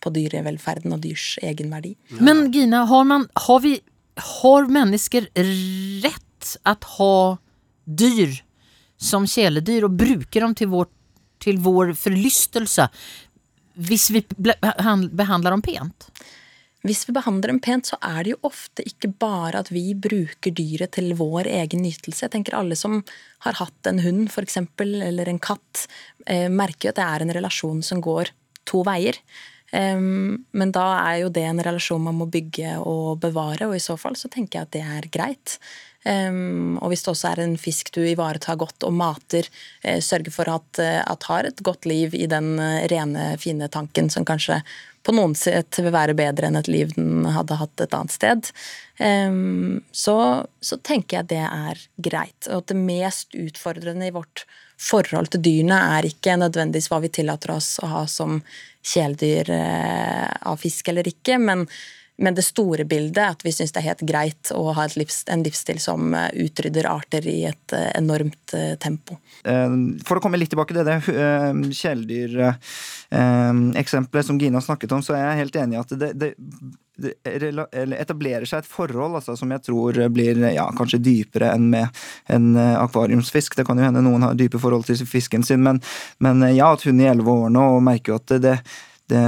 på 0.00 0.14
dyrevelferden 0.14 0.96
og 0.96 1.04
dyrs 1.04 1.36
egenverdi. 1.44 1.94
Men 2.20 2.48
Gina, 2.54 2.84
har, 2.90 3.06
man, 3.08 3.28
har, 3.46 3.62
vi, 3.64 3.78
har 4.40 4.68
mennesker 4.72 5.30
rett 5.36 6.58
at 6.68 6.84
ha 6.98 7.38
dyr 7.84 8.42
som 8.98 9.26
kjæledyr 9.28 9.86
og 9.86 9.96
bruke 9.98 10.40
dem 10.42 10.54
til 10.58 10.70
vår, 10.72 10.88
til 11.42 11.58
vår 11.62 11.94
forlystelse 11.98 12.88
hvis 13.78 14.08
vi 14.10 14.24
behandler 14.34 15.54
dem 15.54 15.62
pent? 15.62 16.08
Hvis 16.86 17.02
vi 17.08 17.14
behandler 17.16 17.50
dem 17.50 17.58
pent, 17.60 17.88
så 17.90 17.98
er 18.04 18.22
det 18.22 18.36
jo 18.36 18.40
ofte 18.46 18.84
ikke 18.86 19.10
bare 19.18 19.64
at 19.64 19.72
vi 19.74 19.96
bruker 19.98 20.54
dyret 20.54 20.94
til 20.94 21.10
vår 21.18 21.50
egen 21.50 21.82
nytelse. 21.82 22.24
Jeg 22.24 22.34
tenker 22.36 22.54
alle 22.54 22.78
som 22.78 23.00
har 23.46 23.58
hatt 23.58 23.90
en 23.90 23.98
hund, 24.04 24.28
for 24.30 24.46
eksempel, 24.46 25.00
eller 25.02 25.28
en 25.28 25.42
katt, 25.42 25.88
eh, 26.26 26.46
merker 26.48 26.88
jo 26.88 26.94
at 26.94 27.00
det 27.00 27.06
er 27.08 27.24
en 27.24 27.36
relasjon 27.40 27.82
som 27.82 28.02
går 28.04 28.30
to 28.68 28.84
veier. 28.86 29.18
Men 29.70 30.70
da 30.72 30.86
er 31.10 31.18
jo 31.22 31.28
det 31.28 31.42
en 31.44 31.60
relasjon 31.60 32.00
man 32.00 32.16
må 32.16 32.24
bygge 32.32 32.78
og 32.80 33.18
bevare, 33.20 33.66
og 33.68 33.76
i 33.76 33.82
så 33.84 33.98
fall 34.00 34.16
så 34.16 34.30
tenker 34.32 34.56
jeg 34.56 34.68
at 34.68 34.72
det 34.72 34.80
er 34.80 35.10
greit. 35.12 35.58
Um, 36.06 36.78
og 36.78 36.92
hvis 36.92 37.02
det 37.04 37.10
også 37.10 37.32
er 37.32 37.40
en 37.42 37.56
fisk 37.58 37.90
du 37.92 38.00
ivaretar 38.06 38.56
godt 38.56 38.86
og 38.86 38.94
mater, 38.96 39.48
eh, 39.82 39.98
sørger 40.00 40.32
for 40.32 40.48
at, 40.48 40.78
eh, 40.78 41.02
at 41.02 41.26
har 41.28 41.44
et 41.44 41.62
godt 41.66 41.84
liv 41.90 42.14
i 42.14 42.28
den 42.30 42.54
eh, 42.58 42.86
rene, 42.88 43.34
fine 43.36 43.68
tanken 43.68 44.08
som 44.08 44.24
kanskje 44.24 44.62
på 45.08 45.14
noen 45.16 45.32
sett 45.38 45.80
vil 45.80 45.94
være 45.94 46.12
bedre 46.18 46.50
enn 46.50 46.60
et 46.60 46.68
liv 46.68 46.92
den 46.92 47.24
hadde 47.32 47.56
hatt 47.56 47.80
et 47.80 47.94
annet 47.96 48.12
sted, 48.12 48.50
så, 49.96 50.16
så 50.60 50.78
tenker 50.84 51.20
jeg 51.20 51.30
det 51.30 51.44
er 51.46 51.80
greit. 51.96 52.48
Og 52.50 52.60
at 52.60 52.72
det 52.74 52.76
mest 52.76 53.32
utfordrende 53.38 54.10
i 54.10 54.12
vårt 54.12 54.44
forhold 54.78 55.32
til 55.32 55.42
dyrene 55.42 55.78
er 55.96 56.06
ikke 56.06 56.36
nødvendigvis 56.38 56.90
hva 56.92 57.00
vi 57.02 57.10
tillater 57.14 57.56
oss 57.56 57.76
å 57.82 57.88
ha 57.90 58.02
som 58.10 58.38
kjæledyr 58.86 59.50
eh, 59.54 60.28
av 60.46 60.60
fisk 60.62 60.92
eller 60.92 61.08
ikke, 61.10 61.38
men, 61.42 61.64
men 62.18 62.34
det 62.34 62.42
store 62.42 62.84
bildet, 62.84 63.30
at 63.30 63.44
vi 63.46 63.52
syns 63.54 63.72
det 63.72 63.78
er 63.80 63.84
helt 63.92 64.00
greit 64.06 64.50
å 64.54 64.72
ha 64.74 64.86
livs, 64.98 65.24
en 65.30 65.42
livsstil 65.46 65.78
som 65.82 66.14
eh, 66.18 66.30
utrydder 66.46 66.86
arter 66.90 67.26
i 67.30 67.44
et 67.46 67.72
eh, 67.76 67.90
enormt 67.98 68.54
eh, 68.58 68.74
tempo. 68.82 69.18
For 69.46 70.16
å 70.18 70.20
komme 70.22 70.38
litt 70.40 70.50
tilbake 70.50 70.74
til 70.74 70.84
det 70.86 70.98
kjæledyreksempelet 71.78 74.26
som 74.26 74.40
Gina 74.42 74.60
snakket 74.64 74.92
om, 74.96 75.02
så 75.04 75.12
er 75.14 75.22
jeg 75.28 75.40
helt 75.44 75.56
enig 75.62 75.74
i 75.76 75.80
at 75.80 75.90
det, 76.00 76.10
det, 76.18 76.28
det 76.98 77.12
etablerer 78.02 78.46
seg 78.50 78.58
et 78.64 78.72
forhold 78.72 79.12
altså, 79.20 79.32
som 79.38 79.48
jeg 79.54 79.64
tror 79.68 79.92
blir 80.10 80.34
ja, 80.50 80.66
kanskje 80.74 81.04
dypere 81.06 81.48
enn 81.54 81.66
med 81.70 81.86
en 82.34 82.46
akvariumsfisk. 82.58 83.54
Det 83.54 83.66
kan 83.68 83.78
jo 83.78 83.86
hende 83.86 84.02
noen 84.02 84.22
har 84.26 84.34
dype 84.38 84.58
forhold 84.58 84.84
til 84.90 84.98
fisken 85.06 85.42
sin, 85.46 85.62
men, 85.62 85.78
men 86.18 86.42
ja, 86.50 86.74
at 86.74 86.82
hun 86.88 86.98
i 86.98 87.10
elleve 87.14 87.30
år 87.44 87.50
nå 87.54 87.64
merker 87.86 88.10
jo 88.12 88.18
at 88.18 88.28
det, 88.42 88.56
det 89.08 89.22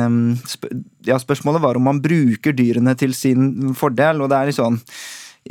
sp- 0.49 0.71
ja, 1.09 1.19
Spørsmålet 1.21 1.63
var 1.65 1.79
om 1.79 1.87
man 1.89 2.03
bruker 2.05 2.53
dyrene 2.57 2.95
til 3.01 3.15
sin 3.17 3.75
fordel, 3.79 4.21
og 4.21 4.31
det 4.33 4.39
er 4.39 4.51
litt 4.51 4.59
sånn 4.61 4.81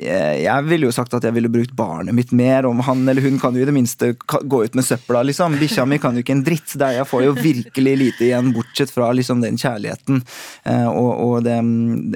jeg 0.03 0.59
jeg 0.59 0.65
ville 0.67 0.87
jo 0.87 0.93
sagt 0.93 1.13
at 1.15 1.25
jeg 1.25 1.35
ville 1.35 1.51
brukt 1.51 1.71
barnet 1.77 2.15
mitt 2.15 2.31
mer. 2.35 2.67
Om 2.69 2.81
han 2.87 3.07
eller 3.09 3.23
hun 3.25 3.39
kan 3.41 3.55
jo 3.55 3.63
i 3.63 3.67
det 3.67 3.75
minste 3.75 4.11
gå 4.19 4.61
ut 4.65 4.77
med 4.77 4.85
søpla, 4.85 5.23
liksom. 5.27 5.57
Bikkja 5.59 5.85
mi 5.89 5.99
kan 6.01 6.15
jo 6.15 6.23
ikke 6.23 6.35
en 6.37 6.43
dritt. 6.45 6.73
Det 6.73 6.85
er, 6.85 6.97
jeg 6.99 7.09
får 7.09 7.25
jo 7.25 7.35
virkelig 7.37 7.95
lite 8.01 8.27
igjen, 8.29 8.51
bortsett 8.55 8.93
fra 8.93 9.11
liksom 9.15 9.43
den 9.43 9.59
kjærligheten. 9.59 10.21
Eh, 10.63 10.87
og, 10.89 11.11
og 11.25 11.47
det 11.47 11.57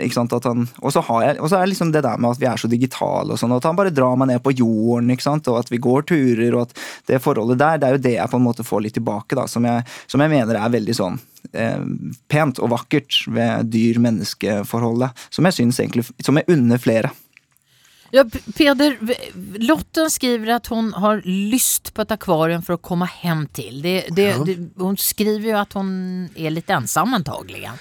ikke 0.03 0.17
sant, 0.17 0.35
at 0.35 0.47
han 0.49 0.67
Og 0.81 0.93
så 0.95 1.03
har 1.05 1.23
jeg 1.23 1.39
Og 1.43 1.49
så 1.51 1.59
er 1.59 1.69
liksom 1.69 1.91
det 1.93 2.03
der 2.05 2.19
med 2.21 2.33
at 2.33 2.41
vi 2.41 2.47
er 2.49 2.59
så 2.59 2.69
digitale 2.71 3.35
og 3.35 3.39
sånn, 3.39 3.53
at 3.55 3.67
han 3.67 3.77
bare 3.77 3.93
drar 3.93 4.17
meg 4.19 4.31
ned 4.31 4.43
på 4.43 4.55
jorden, 4.55 5.11
ikke 5.13 5.25
sant, 5.25 5.47
og 5.51 5.59
at 5.61 5.71
vi 5.71 5.81
går 5.83 6.07
turer, 6.09 6.55
og 6.55 6.67
at 6.67 6.83
det 7.09 7.21
forholdet 7.23 7.61
der, 7.61 7.79
det 7.79 7.87
er 7.87 7.97
jo 7.97 8.03
det 8.07 8.15
jeg 8.17 8.31
på 8.31 8.39
en 8.39 8.47
måte 8.47 8.65
får 8.67 8.85
litt 8.85 8.97
tilbake, 8.97 9.37
da, 9.37 9.45
som 9.49 9.65
jeg, 9.67 9.85
som 10.11 10.23
jeg 10.23 10.31
mener 10.31 10.59
er 10.59 10.73
veldig 10.73 10.95
sånn 10.97 11.19
eh, 11.51 11.83
pent 12.31 12.61
og 12.63 12.71
vakkert 12.73 13.23
ved 13.33 13.69
dyr-menneske-forholdet. 13.73 15.25
Som 15.33 15.49
jeg 15.49 15.57
syns 15.59 15.79
egentlig 15.81 16.07
Som 16.23 16.39
jeg 16.39 16.49
unner 16.53 16.81
flere. 16.81 17.11
Ja, 18.13 18.25
Peder, 18.57 18.97
Lotten 19.57 20.11
skriver 20.11 20.55
at 20.59 20.67
hun 20.69 20.91
har 20.93 21.23
lyst 21.25 21.89
på 21.93 22.03
et 22.03 22.11
akvarium 22.13 22.61
for 22.61 22.77
å 22.77 22.83
komme 22.85 23.07
hjem 23.23 23.47
til. 23.57 23.79
Det, 23.81 23.95
det, 24.13 24.27
det, 24.45 24.57
hun 24.77 24.99
skriver 25.01 25.47
jo 25.49 25.55
at 25.57 25.73
hun 25.73 25.89
er 26.37 26.53
litt 26.53 26.69
ensam 26.69 27.17
antagelig. 27.17 27.63
Ja. 27.65 27.73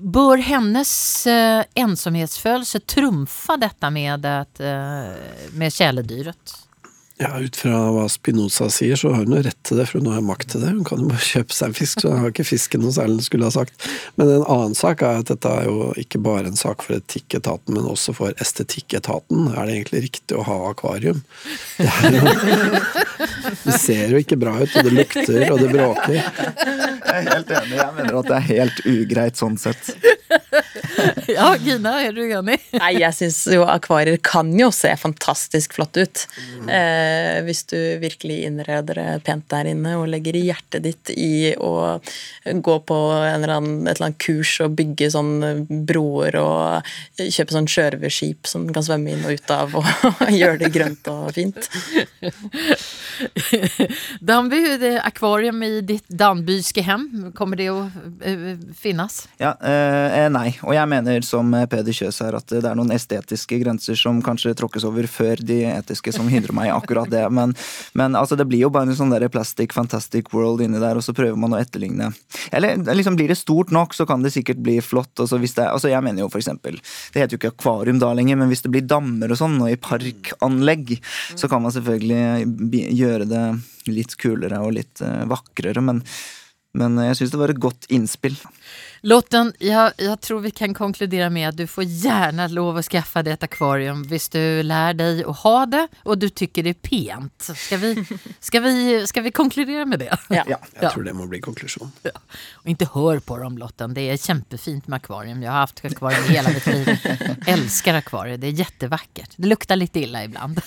Bør 0.00 0.40
hennes 0.44 0.94
eh, 1.28 1.60
ensomhetsfølelse 1.84 2.80
trumfa 2.88 3.58
dette 3.60 3.92
med, 3.92 4.24
eh, 4.24 5.12
med 5.60 5.76
kjæledyret? 5.76 6.56
Ja, 7.22 7.28
ut 7.38 7.54
fra 7.56 7.76
hva 7.94 8.08
Spinoza 8.10 8.66
sier, 8.74 8.98
så 8.98 9.12
har 9.14 9.22
hun 9.22 9.36
jo 9.36 9.42
rett 9.46 9.58
til 9.62 9.78
det, 9.78 9.84
for 9.86 10.00
hun 10.00 10.08
har 10.10 10.16
jo 10.18 10.26
makt 10.26 10.48
til 10.50 10.64
det. 10.64 10.72
Hun 10.74 10.86
kan 10.88 11.04
jo 11.04 11.10
bare 11.12 11.22
kjøpe 11.34 11.54
seg 11.54 11.70
en 11.70 11.76
fisk, 11.78 12.02
så 12.02 12.14
har 12.18 12.32
ikke 12.32 12.46
fisken 12.48 12.82
noe 12.82 12.94
særlig 12.96 13.20
hun 13.20 13.28
skulle 13.28 13.50
ha 13.50 13.54
sagt. 13.54 13.86
Men 14.18 14.32
en 14.34 14.46
annen 14.50 14.74
sak 14.74 15.04
er 15.06 15.20
at 15.22 15.30
dette 15.30 15.52
er 15.60 15.68
jo 15.68 15.92
ikke 16.00 16.18
bare 16.24 16.50
en 16.50 16.58
sak 16.58 16.82
for 16.82 16.98
etikketaten, 16.98 17.76
men 17.76 17.86
også 17.86 18.16
for 18.18 18.34
estetikketaten. 18.42 19.46
Er 19.52 19.62
det 19.62 19.76
egentlig 19.76 20.02
riktig 20.08 20.40
å 20.40 20.46
ha 20.48 20.58
akvarium? 20.72 21.22
Det, 21.78 21.86
er 21.86 22.18
jo, 22.18 22.34
det 23.68 23.78
ser 23.78 24.16
jo 24.16 24.24
ikke 24.24 24.40
bra 24.42 24.56
ut, 24.58 24.74
og 24.74 24.90
det 24.90 24.96
lukter, 24.98 25.46
og 25.52 25.62
det 25.62 25.70
bråker. 25.70 26.18
Jeg 26.18 27.14
er 27.14 27.30
helt 27.30 27.54
enig. 27.60 27.78
Jeg 27.78 27.98
mener 28.00 28.20
at 28.24 28.30
det 28.32 28.38
er 28.40 28.48
helt 28.50 28.84
ugreit 28.90 29.38
sånn 29.38 29.60
sett. 29.62 29.94
Ja, 31.28 31.54
Gina, 31.60 31.94
er 32.04 32.14
du 32.14 32.22
enig? 32.22 32.58
Nei, 32.76 32.90
jeg 33.00 33.16
syns 33.16 33.38
jo 33.52 33.64
akvarier 33.68 34.16
kan 34.24 34.50
jo 34.56 34.70
se 34.74 34.90
fantastisk 35.00 35.74
flott 35.76 35.96
ut. 35.98 36.24
Eh, 36.68 37.13
hvis 37.46 37.64
du 37.70 37.78
virkelig 38.02 38.42
innreder 38.48 39.00
det 39.00 39.24
pent 39.26 39.46
der 39.52 39.68
inne 39.70 39.96
og 39.98 40.08
legger 40.12 40.36
hjertet 40.38 40.84
ditt 40.84 41.12
i 41.14 41.54
å 41.56 41.98
gå 42.44 42.76
på 42.88 42.98
en 43.14 43.42
eller 43.42 43.54
annen, 43.56 43.86
et 43.86 43.96
eller 43.96 44.10
annet 44.10 44.22
kurs 44.22 44.56
og 44.64 44.76
bygge 44.78 45.10
sånn 45.14 45.32
broer 45.86 46.38
og 46.40 46.94
kjøpe 47.18 47.56
sånn 47.56 47.70
sjørøverskip 47.70 48.48
som 48.50 48.66
kan 48.74 48.86
svømme 48.86 49.14
inn 49.14 49.24
og 49.26 49.38
ut 49.38 49.54
av 49.54 49.76
og 49.80 49.88
gjøre 50.40 50.60
det 50.64 50.72
grønt 50.74 51.10
og 51.12 51.30
fint. 51.36 51.68
Danby, 54.28 54.60
det 54.80 54.94
akvarium 55.04 55.62
i 55.62 55.80
ditt 55.86 56.08
danbyske 56.08 56.84
hem. 56.84 57.06
Kommer 57.36 57.60
det 57.60 57.70
å 57.72 57.84
eh, 58.24 58.54
finnes? 58.78 59.24
Ja, 59.40 59.54
eh, 59.60 60.26
nei. 60.32 60.54
Og 60.64 60.74
jeg 60.76 60.90
mener 60.90 61.26
som 61.26 61.54
Peder 61.70 61.94
Kjøs 61.94 62.20
her 62.24 62.38
at 62.38 62.50
det 62.50 62.64
er 62.64 62.78
noen 62.78 62.94
estetiske 62.94 63.58
grenser 63.62 63.98
som 63.98 64.20
kanskje 64.24 64.54
tråkkes 64.58 64.86
over 64.88 65.08
før 65.10 65.42
de 65.44 65.62
etiske 65.70 66.14
som 66.14 66.28
hindrer 66.30 66.54
meg 66.56 66.70
i 66.70 66.74
akkurat 66.94 67.10
det. 67.10 67.30
Men, 67.30 67.54
men 67.92 68.16
altså, 68.16 68.36
det 68.36 68.46
blir 68.48 68.64
jo 68.64 68.70
bare 68.70 68.88
en 68.88 68.96
sånn 68.96 69.12
der 69.12 69.26
plastic 69.32 69.74
fantastic 69.74 70.32
world 70.32 70.62
inni 70.64 70.80
der, 70.82 70.96
og 70.96 71.04
så 71.04 71.14
prøver 71.16 71.36
man 71.40 71.54
å 71.54 71.60
etterligne. 71.60 72.12
Eller 72.52 72.78
liksom 72.94 73.18
blir 73.18 73.28
det 73.32 73.38
stort 73.40 73.72
nok, 73.74 73.94
så 73.94 74.06
kan 74.06 74.22
det 74.22 74.34
sikkert 74.34 74.62
bli 74.64 74.78
flott. 74.84 75.12
Og 75.20 75.28
så 75.30 75.40
hvis 75.42 75.56
det, 75.58 75.66
altså 75.70 75.90
jeg 75.92 76.04
mener 76.04 76.24
jo 76.24 76.30
for 76.32 76.42
eksempel, 76.42 76.78
det 77.12 77.22
heter 77.22 77.36
jo 77.36 77.42
ikke 77.42 77.54
akvarium 77.54 78.00
da 78.02 78.12
lenger, 78.14 78.38
men 78.40 78.52
hvis 78.52 78.64
det 78.64 78.72
blir 78.74 78.86
dammer 78.86 79.32
og 79.32 79.40
sånn, 79.40 79.58
og 79.62 79.72
i 79.72 79.80
parkanlegg, 79.80 80.96
så 81.34 81.50
kan 81.50 81.64
man 81.64 81.74
selvfølgelig 81.74 82.88
gjøre 82.94 83.28
det 83.30 83.44
litt 83.90 84.16
kulere 84.20 84.62
og 84.64 84.74
litt 84.78 85.02
eh, 85.04 85.26
vakrere. 85.28 85.82
men 85.84 86.02
Men 86.74 86.98
jeg 86.98 87.20
syns 87.20 87.34
det 87.34 87.38
var 87.38 87.52
et 87.52 87.62
godt 87.62 87.86
innspill. 87.94 88.34
Lotten, 89.04 89.50
jeg, 89.60 89.92
jeg, 90.00 90.16
tror 90.24 90.40
vi 90.40 90.50
kan 90.56 90.72
konkludere 90.74 91.26
med 91.30 91.50
at 91.50 91.58
du 91.58 91.66
får 91.68 91.84
gjerne 91.84 92.46
lov 92.56 92.78
å 92.80 92.84
skaffe 92.84 93.20
deg 93.20 93.34
et 93.36 93.44
akvarium 93.44 94.00
hvis 94.08 94.30
du 94.32 94.40
lærer 94.64 94.96
deg 94.96 95.20
å 95.28 95.34
ha 95.42 95.66
det 95.68 95.82
og 96.08 96.22
du 96.22 96.30
tycker 96.32 96.64
det 96.64 96.72
er 96.72 96.80
pent. 96.88 97.50
Ska 97.50 97.76
vi, 97.82 97.92
skal, 98.48 98.64
vi, 98.64 98.96
skal 99.04 99.26
vi 99.26 99.34
konkludere 99.36 99.84
med 99.90 100.00
det? 100.06 100.10
Ja. 100.32 100.46
Jeg 100.48 100.88
tror 100.88 101.04
det 101.04 101.12
må 101.18 101.28
bli 101.28 101.42
konklusjonen. 101.44 101.92
Og 102.64 102.72
ikke 102.72 102.88
hør 102.96 103.20
på 103.28 103.38
dem 103.42 103.60
Lotten, 103.60 103.92
det 103.94 104.08
er 104.08 104.20
kjempefint 104.24 104.88
med 104.88 105.02
akvarium. 105.02 105.44
Jeg 105.44 105.52
har 105.52 105.68
hatt 105.68 105.84
akvarium 105.84 106.30
hele 106.32 106.56
mitt 106.56 106.70
liv. 106.72 107.08
Elsker 107.54 108.00
akvarium. 108.00 108.40
det 108.40 108.54
er 108.54 108.62
kjempevakkert. 108.64 109.36
Det 109.36 109.52
lukter 109.52 109.78
litt 109.78 110.00
ille 110.00 110.24
ibland. 110.30 110.64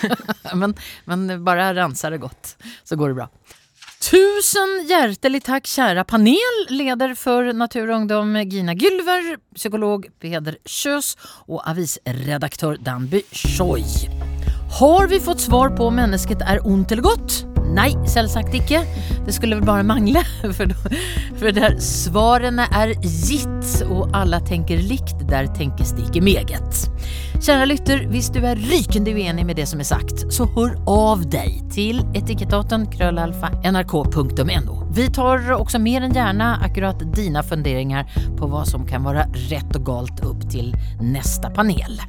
men, 0.62 0.78
men 1.10 1.40
bare 1.42 1.72
rensa 1.74 2.14
det 2.14 2.22
godt, 2.22 2.54
så 2.86 2.94
går 2.94 3.10
det 3.10 3.24
bra. 3.24 3.32
Tusen 4.10 4.72
hjertelig 4.88 5.38
takk, 5.46 5.68
kjære 5.70 6.02
panel, 6.10 6.56
leder 6.74 7.12
for 7.14 7.46
Natur 7.54 7.92
og 7.92 8.00
ungdom 8.00 8.32
Gina 8.50 8.74
Gylver, 8.74 9.36
psykolog 9.54 10.08
Peder 10.18 10.56
Kjøs 10.66 11.12
og 11.46 11.60
avisredaktør 11.70 12.80
Danby 12.82 13.20
Choi. 13.30 13.84
Har 14.80 15.06
vi 15.12 15.22
fått 15.22 15.46
svar 15.46 15.70
på 15.78 15.86
om 15.92 16.00
mennesket 16.02 16.42
er 16.42 16.58
ondt 16.66 16.90
eller 16.90 17.06
godt? 17.06 17.38
Nei, 17.74 17.90
selvsagt 18.10 18.54
ikke. 18.56 18.82
Det 19.26 19.34
skulle 19.36 19.58
vel 19.58 19.66
bare 19.66 19.86
mangle, 19.86 20.22
for, 20.56 20.72
for 21.38 21.54
der 21.56 21.76
svarene 21.84 22.66
er 22.76 22.94
gitt, 23.04 23.74
og 23.86 24.10
alle 24.16 24.40
tenker 24.48 24.80
likt, 24.90 25.26
der 25.30 25.50
tenkes 25.56 25.94
det 25.96 26.08
ikke 26.08 26.24
meget. 26.24 26.86
Kjære 27.40 27.68
lytter, 27.70 28.02
hvis 28.12 28.28
du 28.34 28.40
er 28.44 28.58
rykende 28.68 29.14
uenig 29.16 29.46
med 29.48 29.56
det 29.56 29.64
som 29.70 29.80
er 29.80 29.88
sagt, 29.88 30.26
så 30.34 30.44
hør 30.56 30.74
av 30.90 31.22
deg 31.32 31.56
til 31.72 32.02
etikettaten 32.18 32.84
krøllalfa 32.92 33.52
nrk.no. 33.64 34.76
Vi 34.92 35.06
tar 35.14 35.46
også 35.54 35.80
mer 35.80 36.04
enn 36.04 36.16
gjerne 36.16 36.52
akkurat 36.66 37.00
dina 37.16 37.44
funderinger 37.46 38.04
på 38.36 38.50
hva 38.50 38.66
som 38.68 38.84
kan 38.88 39.06
være 39.06 39.28
rett 39.48 39.78
og 39.78 39.86
galt 39.86 40.24
opp 40.26 40.44
til 40.52 40.74
neste 41.00 41.48
panel. 41.56 42.00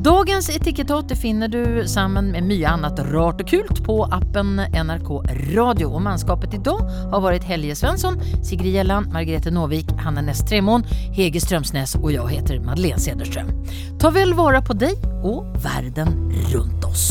Dagens 0.00 0.48
etikettat 0.48 1.12
finner 1.18 1.48
du 1.48 1.88
sammen 1.88 2.30
med 2.32 2.46
mye 2.48 2.68
annet 2.68 2.98
rart 3.12 3.42
og 3.44 3.50
kult 3.50 3.82
på 3.84 3.96
appen 4.08 4.56
NRK 4.72 5.10
Radio. 5.52 5.90
Og 5.92 6.04
mannskapet 6.06 6.56
i 6.56 6.62
dag 6.64 6.80
har 7.12 7.24
vært 7.24 7.44
Helge 7.44 7.76
Svensson, 7.76 8.16
Sigrid 8.40 8.78
Gjelland, 8.78 9.12
Margrethe 9.12 9.52
Nåvik, 9.52 9.92
Hanne 10.00 10.24
Næss 10.24 10.40
Tremoen, 10.48 10.86
Hege 11.16 11.42
Strømsnes 11.42 11.98
og 12.00 12.12
jeg 12.14 12.36
heter 12.38 12.62
Madeleine 12.64 13.00
Cederström. 13.00 13.52
Ta 14.00 14.12
vel 14.14 14.32
vare 14.38 14.64
på 14.64 14.78
deg 14.80 14.96
og 15.20 15.44
verden 15.64 16.16
rundt 16.54 16.88
oss. 16.88 17.10